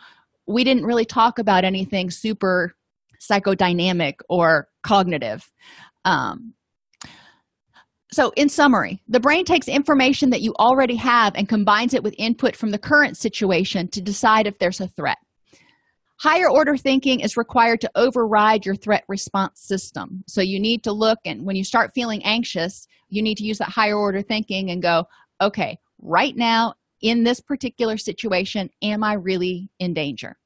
We 0.46 0.64
didn't 0.64 0.86
really 0.86 1.04
talk 1.04 1.38
about 1.38 1.64
anything 1.64 2.10
super 2.10 2.74
psychodynamic 3.20 4.14
or 4.28 4.68
cognitive 4.82 5.50
um, 6.04 6.54
so, 8.12 8.30
in 8.36 8.50
summary, 8.50 9.00
the 9.08 9.20
brain 9.20 9.46
takes 9.46 9.68
information 9.68 10.30
that 10.30 10.42
you 10.42 10.54
already 10.58 10.96
have 10.96 11.34
and 11.34 11.48
combines 11.48 11.94
it 11.94 12.02
with 12.02 12.14
input 12.18 12.54
from 12.54 12.70
the 12.70 12.78
current 12.78 13.16
situation 13.16 13.88
to 13.88 14.02
decide 14.02 14.46
if 14.46 14.58
there's 14.58 14.80
a 14.80 14.88
threat. 14.88 15.16
Higher 16.20 16.50
order 16.50 16.76
thinking 16.76 17.20
is 17.20 17.38
required 17.38 17.80
to 17.80 17.90
override 17.94 18.66
your 18.66 18.76
threat 18.76 19.04
response 19.08 19.62
system. 19.62 20.24
So, 20.28 20.42
you 20.42 20.60
need 20.60 20.84
to 20.84 20.92
look, 20.92 21.20
and 21.24 21.46
when 21.46 21.56
you 21.56 21.64
start 21.64 21.92
feeling 21.94 22.22
anxious, 22.22 22.86
you 23.08 23.22
need 23.22 23.38
to 23.38 23.44
use 23.44 23.58
that 23.58 23.70
higher 23.70 23.96
order 23.96 24.20
thinking 24.20 24.70
and 24.70 24.82
go, 24.82 25.06
okay, 25.40 25.78
right 25.98 26.36
now 26.36 26.74
in 27.00 27.24
this 27.24 27.40
particular 27.40 27.96
situation, 27.96 28.68
am 28.82 29.02
I 29.02 29.14
really 29.14 29.70
in 29.78 29.94
danger? 29.94 30.36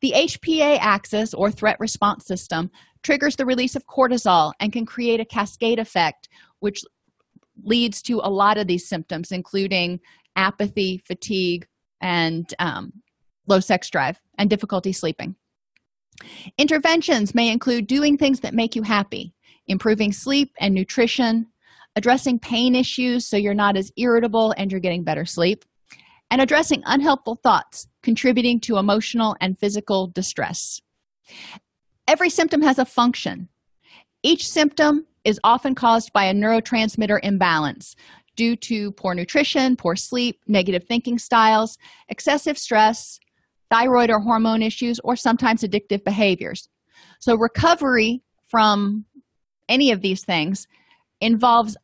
The 0.00 0.12
HPA 0.16 0.78
axis 0.80 1.34
or 1.34 1.50
threat 1.50 1.76
response 1.80 2.26
system 2.26 2.70
triggers 3.02 3.36
the 3.36 3.46
release 3.46 3.76
of 3.76 3.86
cortisol 3.86 4.52
and 4.60 4.72
can 4.72 4.86
create 4.86 5.20
a 5.20 5.24
cascade 5.24 5.78
effect, 5.78 6.28
which 6.60 6.82
leads 7.64 8.02
to 8.02 8.20
a 8.22 8.30
lot 8.30 8.58
of 8.58 8.66
these 8.66 8.88
symptoms, 8.88 9.32
including 9.32 10.00
apathy, 10.36 11.02
fatigue, 11.06 11.66
and 12.00 12.54
um, 12.58 12.92
low 13.46 13.60
sex 13.60 13.90
drive 13.90 14.20
and 14.38 14.48
difficulty 14.48 14.92
sleeping. 14.92 15.34
Interventions 16.56 17.34
may 17.34 17.50
include 17.50 17.86
doing 17.86 18.16
things 18.16 18.40
that 18.40 18.54
make 18.54 18.76
you 18.76 18.82
happy, 18.82 19.34
improving 19.66 20.12
sleep 20.12 20.52
and 20.60 20.74
nutrition, 20.74 21.46
addressing 21.96 22.38
pain 22.38 22.74
issues 22.74 23.26
so 23.26 23.36
you're 23.36 23.54
not 23.54 23.76
as 23.76 23.92
irritable 23.96 24.54
and 24.56 24.70
you're 24.70 24.80
getting 24.80 25.04
better 25.04 25.24
sleep, 25.24 25.64
and 26.30 26.40
addressing 26.40 26.82
unhelpful 26.86 27.40
thoughts 27.42 27.88
contributing 28.02 28.60
to 28.60 28.78
emotional 28.78 29.36
and 29.40 29.58
physical 29.58 30.06
distress. 30.06 30.80
Every 32.06 32.30
symptom 32.30 32.62
has 32.62 32.78
a 32.78 32.84
function. 32.84 33.48
Each 34.22 34.48
symptom 34.48 35.06
is 35.28 35.38
often 35.44 35.74
caused 35.74 36.10
by 36.14 36.24
a 36.24 36.32
neurotransmitter 36.32 37.20
imbalance 37.22 37.94
due 38.34 38.56
to 38.56 38.90
poor 38.92 39.14
nutrition, 39.14 39.76
poor 39.76 39.94
sleep, 39.94 40.40
negative 40.46 40.84
thinking 40.84 41.18
styles, 41.18 41.76
excessive 42.08 42.56
stress, 42.56 43.20
thyroid 43.70 44.08
or 44.08 44.20
hormone 44.20 44.62
issues, 44.62 44.98
or 45.04 45.16
sometimes 45.16 45.62
addictive 45.62 46.02
behaviors. 46.02 46.70
So, 47.20 47.36
recovery 47.36 48.22
from 48.46 49.04
any 49.68 49.90
of 49.90 50.00
these 50.00 50.24
things 50.24 50.66
involves 51.20 51.76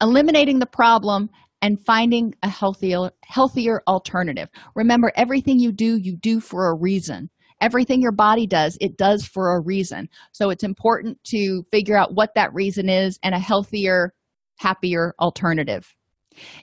eliminating 0.00 0.60
the 0.60 0.66
problem 0.66 1.28
and 1.60 1.84
finding 1.84 2.34
a 2.44 2.48
healthier 2.48 3.10
healthier 3.24 3.82
alternative 3.88 4.48
remember 4.74 5.12
everything 5.14 5.58
you 5.58 5.72
do 5.72 5.96
you 5.96 6.16
do 6.16 6.40
for 6.40 6.68
a 6.68 6.74
reason 6.74 7.30
everything 7.62 8.02
your 8.02 8.12
body 8.12 8.46
does 8.46 8.76
it 8.80 8.98
does 8.98 9.24
for 9.24 9.54
a 9.54 9.60
reason. 9.60 10.08
So 10.32 10.50
it's 10.50 10.64
important 10.64 11.22
to 11.28 11.64
figure 11.70 11.96
out 11.96 12.14
what 12.14 12.34
that 12.34 12.52
reason 12.52 12.90
is 12.90 13.18
and 13.22 13.34
a 13.34 13.38
healthier 13.38 14.12
happier 14.58 15.14
alternative. 15.18 15.94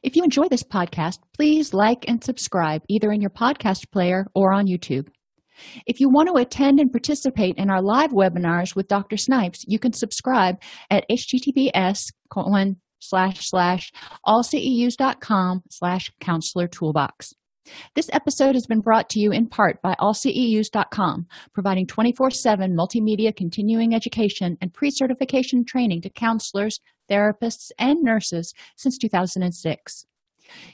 If 0.04 0.16
you 0.16 0.24
enjoy 0.24 0.48
this 0.50 0.64
podcast 0.64 1.20
please 1.36 1.74
like 1.74 2.06
and 2.08 2.24
subscribe 2.24 2.84
either 2.88 3.12
in 3.12 3.22
your 3.22 3.30
podcast 3.30 3.92
player 3.92 4.28
or 4.36 4.52
on 4.52 4.68
youtube. 4.68 5.08
If 5.86 6.00
you 6.00 6.10
want 6.10 6.30
to 6.30 6.42
attend 6.42 6.80
and 6.80 6.92
participate 6.92 7.58
in 7.58 7.70
our 7.70 7.82
live 7.82 8.12
webinars 8.12 8.76
with 8.76 8.88
dr 8.88 9.18
snipes 9.18 9.66
you 9.68 9.78
can 9.78 9.94
subscribe 9.94 10.60
at 10.90 11.06
https 11.10 12.12
colon 12.30 12.78
slash 13.00 13.48
slash 13.48 13.92
allceus.com 14.26 15.64
slash 15.70 16.12
counselor 16.20 16.68
toolbox. 16.68 17.34
This 17.96 18.10
episode 18.14 18.56
has 18.56 18.66
been 18.66 18.82
brought 18.82 19.10
to 19.10 19.20
you 19.20 19.32
in 19.32 19.48
part 19.48 19.82
by 19.82 19.96
allceus.com, 20.00 21.28
providing 21.54 21.88
24 21.88 22.32
7 22.32 22.76
multimedia 22.76 23.36
continuing 23.36 23.94
education 23.94 24.58
and 24.62 24.74
pre 24.74 24.92
certification 24.92 25.66
training 25.66 26.02
to 26.02 26.10
counselors, 26.10 26.80
therapists, 27.10 27.72
and 27.78 28.02
nurses 28.02 28.54
since 28.76 28.98
2006. 28.98 30.06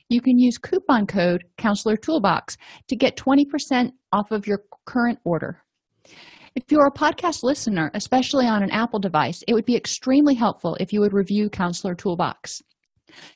You 0.09 0.21
can 0.21 0.37
use 0.39 0.57
coupon 0.57 1.07
code 1.07 1.43
Counselor 1.57 1.97
Toolbox 1.97 2.57
to 2.87 2.95
get 2.95 3.17
20% 3.17 3.91
off 4.11 4.31
of 4.31 4.47
your 4.47 4.63
current 4.85 5.19
order. 5.25 5.61
If 6.55 6.63
you're 6.69 6.87
a 6.87 6.91
podcast 6.91 7.43
listener, 7.43 7.91
especially 7.93 8.47
on 8.47 8.63
an 8.63 8.71
Apple 8.71 8.99
device, 8.99 9.43
it 9.45 9.53
would 9.53 9.65
be 9.65 9.75
extremely 9.75 10.35
helpful 10.35 10.77
if 10.79 10.93
you 10.93 11.01
would 11.01 11.11
review 11.11 11.49
Counselor 11.49 11.95
Toolbox. 11.95 12.61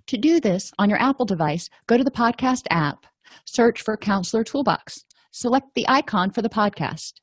To 0.07 0.17
do 0.17 0.39
this 0.39 0.71
on 0.79 0.89
your 0.89 1.01
Apple 1.01 1.25
device, 1.25 1.69
go 1.87 1.97
to 1.97 2.03
the 2.03 2.11
podcast 2.11 2.63
app, 2.69 3.05
search 3.45 3.81
for 3.81 3.97
Counselor 3.97 4.43
Toolbox, 4.43 5.05
select 5.31 5.67
the 5.75 5.85
icon 5.87 6.31
for 6.31 6.41
the 6.41 6.49
podcast, 6.49 7.13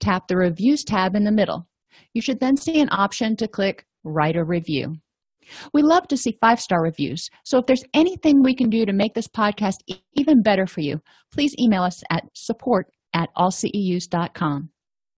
tap 0.00 0.28
the 0.28 0.36
Reviews 0.36 0.84
tab 0.84 1.14
in 1.14 1.24
the 1.24 1.32
middle. 1.32 1.66
You 2.12 2.22
should 2.22 2.40
then 2.40 2.56
see 2.56 2.80
an 2.80 2.88
option 2.90 3.36
to 3.36 3.48
click 3.48 3.86
Write 4.04 4.36
a 4.36 4.44
Review. 4.44 4.96
We 5.72 5.82
love 5.82 6.08
to 6.08 6.16
see 6.16 6.38
five 6.40 6.60
star 6.60 6.82
reviews, 6.82 7.28
so 7.44 7.58
if 7.58 7.66
there's 7.66 7.84
anything 7.92 8.42
we 8.42 8.54
can 8.54 8.70
do 8.70 8.86
to 8.86 8.92
make 8.92 9.14
this 9.14 9.28
podcast 9.28 9.76
even 10.14 10.42
better 10.42 10.66
for 10.66 10.80
you, 10.80 11.00
please 11.32 11.54
email 11.58 11.82
us 11.82 12.02
at 12.10 12.24
support 12.34 12.86
at 13.12 13.28
allceus.com. 13.36 14.70